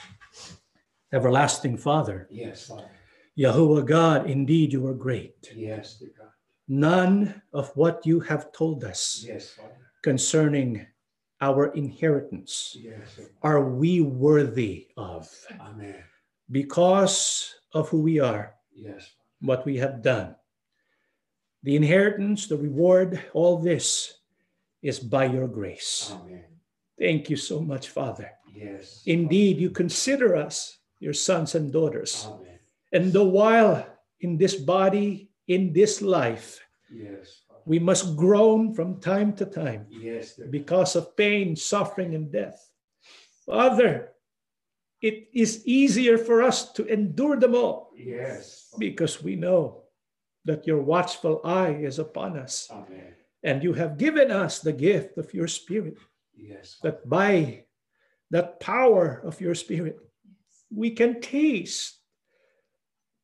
Everlasting 1.12 1.78
Father. 1.78 2.28
Yes, 2.30 2.66
Father. 2.66 2.90
Yahuwah 3.38 3.86
God, 3.86 4.28
indeed 4.28 4.72
you 4.72 4.86
are 4.86 4.94
great. 4.94 5.52
Yes, 5.54 5.98
dear 5.98 6.10
God. 6.18 6.28
None 6.68 7.42
of 7.52 7.70
what 7.76 8.04
you 8.04 8.20
have 8.20 8.52
told 8.52 8.84
us 8.84 9.24
Yes, 9.26 9.52
Father 9.52 9.88
concerning 10.02 10.86
our 11.40 11.68
inheritance 11.74 12.76
yes. 12.78 13.20
are 13.42 13.62
we 13.62 14.00
worthy 14.00 14.88
of 14.96 15.28
Amen. 15.60 16.02
because 16.50 17.54
of 17.72 17.88
who 17.88 18.02
we 18.02 18.18
are, 18.18 18.54
yes. 18.74 19.10
what 19.40 19.64
we 19.64 19.76
have 19.76 20.02
done. 20.02 20.34
The 21.62 21.76
inheritance, 21.76 22.46
the 22.46 22.56
reward, 22.56 23.22
all 23.34 23.58
this 23.58 24.17
is 24.82 24.98
by 24.98 25.24
your 25.26 25.48
grace. 25.48 26.12
Amen. 26.14 26.44
Thank 26.98 27.30
you 27.30 27.36
so 27.36 27.60
much, 27.60 27.88
Father. 27.88 28.30
Yes. 28.54 29.02
Indeed, 29.06 29.58
you 29.58 29.70
consider 29.70 30.36
us 30.36 30.78
your 31.00 31.14
sons 31.14 31.54
and 31.54 31.72
daughters. 31.72 32.26
Amen. 32.28 32.58
And 32.92 33.12
the 33.12 33.24
while 33.24 33.86
in 34.20 34.36
this 34.36 34.56
body, 34.56 35.30
in 35.46 35.72
this 35.72 36.02
life, 36.02 36.60
yes. 36.92 37.42
We 37.68 37.78
must 37.78 38.16
groan 38.16 38.72
from 38.72 38.98
time 38.98 39.34
to 39.36 39.44
time 39.44 39.84
yes, 39.90 40.40
because 40.48 40.96
of 40.96 41.14
pain, 41.18 41.54
suffering, 41.54 42.14
and 42.14 42.32
death. 42.32 42.56
Father, 43.44 44.16
it 45.02 45.28
is 45.34 45.66
easier 45.66 46.16
for 46.16 46.42
us 46.42 46.72
to 46.72 46.86
endure 46.86 47.36
them 47.36 47.54
all. 47.54 47.92
Yes. 47.94 48.72
Because 48.78 49.22
we 49.22 49.36
know 49.36 49.82
that 50.46 50.66
your 50.66 50.80
watchful 50.80 51.42
eye 51.44 51.76
is 51.76 51.98
upon 51.98 52.38
us. 52.38 52.68
Amen. 52.72 53.12
And 53.42 53.62
you 53.62 53.72
have 53.74 53.98
given 53.98 54.30
us 54.30 54.58
the 54.58 54.72
gift 54.72 55.16
of 55.18 55.32
your 55.32 55.48
spirit. 55.48 55.96
Yes. 56.34 56.78
That 56.82 57.08
by 57.08 57.64
that 58.30 58.60
power 58.60 59.22
of 59.24 59.40
your 59.40 59.54
spirit, 59.54 59.96
we 60.74 60.90
can 60.90 61.20
taste, 61.20 61.98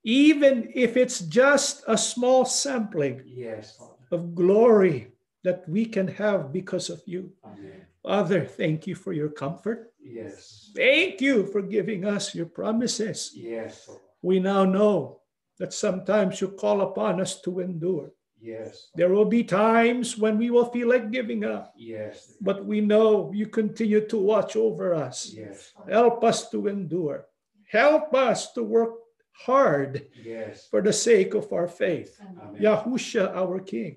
even 0.05 0.71
if 0.75 0.97
it's 0.97 1.21
just 1.21 1.83
a 1.87 1.99
small 1.99 2.45
sampling. 2.45 3.23
Yes 3.27 3.79
of 4.15 4.35
glory 4.35 5.13
that 5.43 5.69
we 5.69 5.85
can 5.85 6.09
have 6.09 6.53
because 6.53 6.89
of 6.89 7.03
you. 7.05 7.33
Amen. 7.45 7.83
Father, 8.03 8.45
thank 8.45 8.87
you 8.87 8.95
for 8.95 9.13
your 9.13 9.29
comfort. 9.29 9.93
Yes. 10.01 10.71
Thank 10.75 11.21
you 11.21 11.47
for 11.47 11.61
giving 11.61 12.05
us 12.05 12.35
your 12.35 12.47
promises. 12.47 13.33
Yes. 13.35 13.91
We 14.23 14.41
now 14.41 14.65
know 14.65 15.21
that 15.59 15.73
sometimes 15.73 16.41
you 16.41 16.49
call 16.49 16.81
upon 16.81 17.21
us 17.21 17.41
to 17.43 17.61
endure. 17.61 18.13
Yes. 18.45 18.89
There 18.95 19.09
will 19.09 19.25
be 19.25 19.43
times 19.43 20.19
when 20.19 20.37
we 20.37 20.51
will 20.51 20.67
feel 20.67 20.89
like 20.89 21.11
giving 21.11 21.45
up, 21.45 21.73
Yes. 21.77 22.37
but 22.43 22.65
we 22.67 22.81
know 22.83 23.33
you 23.33 23.47
continue 23.47 24.05
to 24.09 24.19
watch 24.19 24.55
over 24.55 24.95
us. 24.95 25.33
Yes. 25.33 25.73
Help 25.89 26.23
us 26.23 26.51
to 26.51 26.67
endure. 26.69 27.25
Help 27.73 28.13
us 28.15 28.53
to 28.53 28.63
work 28.63 28.93
hard 29.33 30.07
Yes. 30.23 30.69
for 30.71 30.83
the 30.83 30.93
sake 30.93 31.33
of 31.35 31.51
our 31.53 31.67
faith. 31.67 32.21
Amen. 32.21 32.61
Yahusha, 32.61 33.35
our 33.35 33.59
King. 33.61 33.97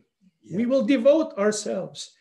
We 0.50 0.66
will 0.66 0.86
devote 0.88 1.38
ourselves 1.38 2.16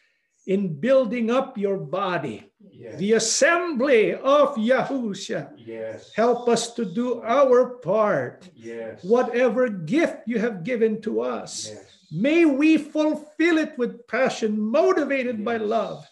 in 0.46 0.74
building 0.80 1.30
up 1.30 1.56
your 1.56 1.78
body, 1.78 2.50
Yes. 2.70 2.98
the 2.98 3.12
assembly 3.14 4.14
of 4.14 4.54
Yahusha. 4.56 5.54
Yes. 5.56 6.12
Help 6.14 6.48
us 6.48 6.74
to 6.74 6.84
do 6.84 7.22
our 7.22 7.78
part. 7.82 8.50
Yes. 8.54 9.02
Whatever 9.04 9.68
gift 9.68 10.26
you 10.26 10.38
have 10.38 10.62
given 10.64 11.00
to 11.02 11.20
us, 11.20 11.70
Yes. 11.70 11.95
May 12.10 12.44
we 12.44 12.76
fulfill 12.78 13.58
it 13.58 13.76
with 13.78 14.06
passion, 14.06 14.58
motivated 14.60 15.44
by 15.44 15.56
love 15.56 16.06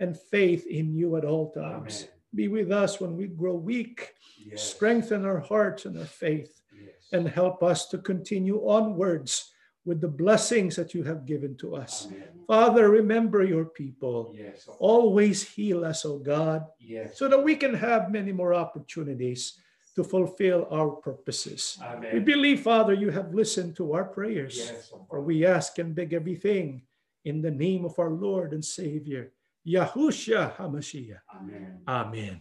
and 0.00 0.18
faith 0.18 0.66
in 0.66 0.94
you 0.94 1.16
at 1.16 1.24
all 1.24 1.50
times. 1.52 2.02
Amen. 2.04 2.14
Be 2.34 2.48
with 2.48 2.70
us 2.70 3.00
when 3.00 3.16
we 3.16 3.26
grow 3.26 3.54
weak. 3.54 4.12
Yes. 4.44 4.62
Strengthen 4.62 5.24
our 5.24 5.40
hearts 5.40 5.86
and 5.86 5.98
our 5.98 6.04
faith, 6.04 6.60
Yes. 6.72 6.92
and 7.12 7.26
help 7.28 7.62
us 7.62 7.88
to 7.88 7.98
continue 7.98 8.58
onwards 8.68 9.52
with 9.84 10.00
the 10.00 10.08
blessings 10.08 10.76
that 10.76 10.92
you 10.94 11.02
have 11.04 11.24
given 11.24 11.56
to 11.56 11.74
us. 11.74 12.06
Amen. 12.06 12.28
Father, 12.46 12.90
remember 12.90 13.42
your 13.44 13.64
people. 13.64 14.34
Yes. 14.36 14.68
Always 14.78 15.42
heal 15.42 15.84
us, 15.84 16.04
O 16.04 16.18
God, 16.18 16.66
Yes. 16.78 17.18
so 17.18 17.28
that 17.28 17.42
we 17.42 17.56
can 17.56 17.72
have 17.74 18.10
many 18.12 18.32
more 18.32 18.52
opportunities 18.54 19.58
to 19.98 20.04
fulfill 20.04 20.68
our 20.70 20.90
purposes. 20.90 21.76
We 22.12 22.20
believe, 22.20 22.60
Father, 22.62 22.94
you 22.94 23.10
have 23.10 23.34
listened 23.34 23.74
to 23.78 23.94
our 23.94 24.04
prayers. 24.04 24.56
Yes. 24.56 24.92
For 25.10 25.20
we 25.20 25.44
ask 25.44 25.76
and 25.82 25.92
beg 25.92 26.12
everything 26.12 26.82
in 27.24 27.42
the 27.42 27.50
name 27.50 27.84
of 27.84 27.98
our 27.98 28.10
Lord 28.10 28.52
and 28.52 28.64
Savior, 28.64 29.32
Yahushua 29.66 30.54
HaMashiach. 30.54 31.18
Amen. 31.34 31.82
Amen. 31.88 32.40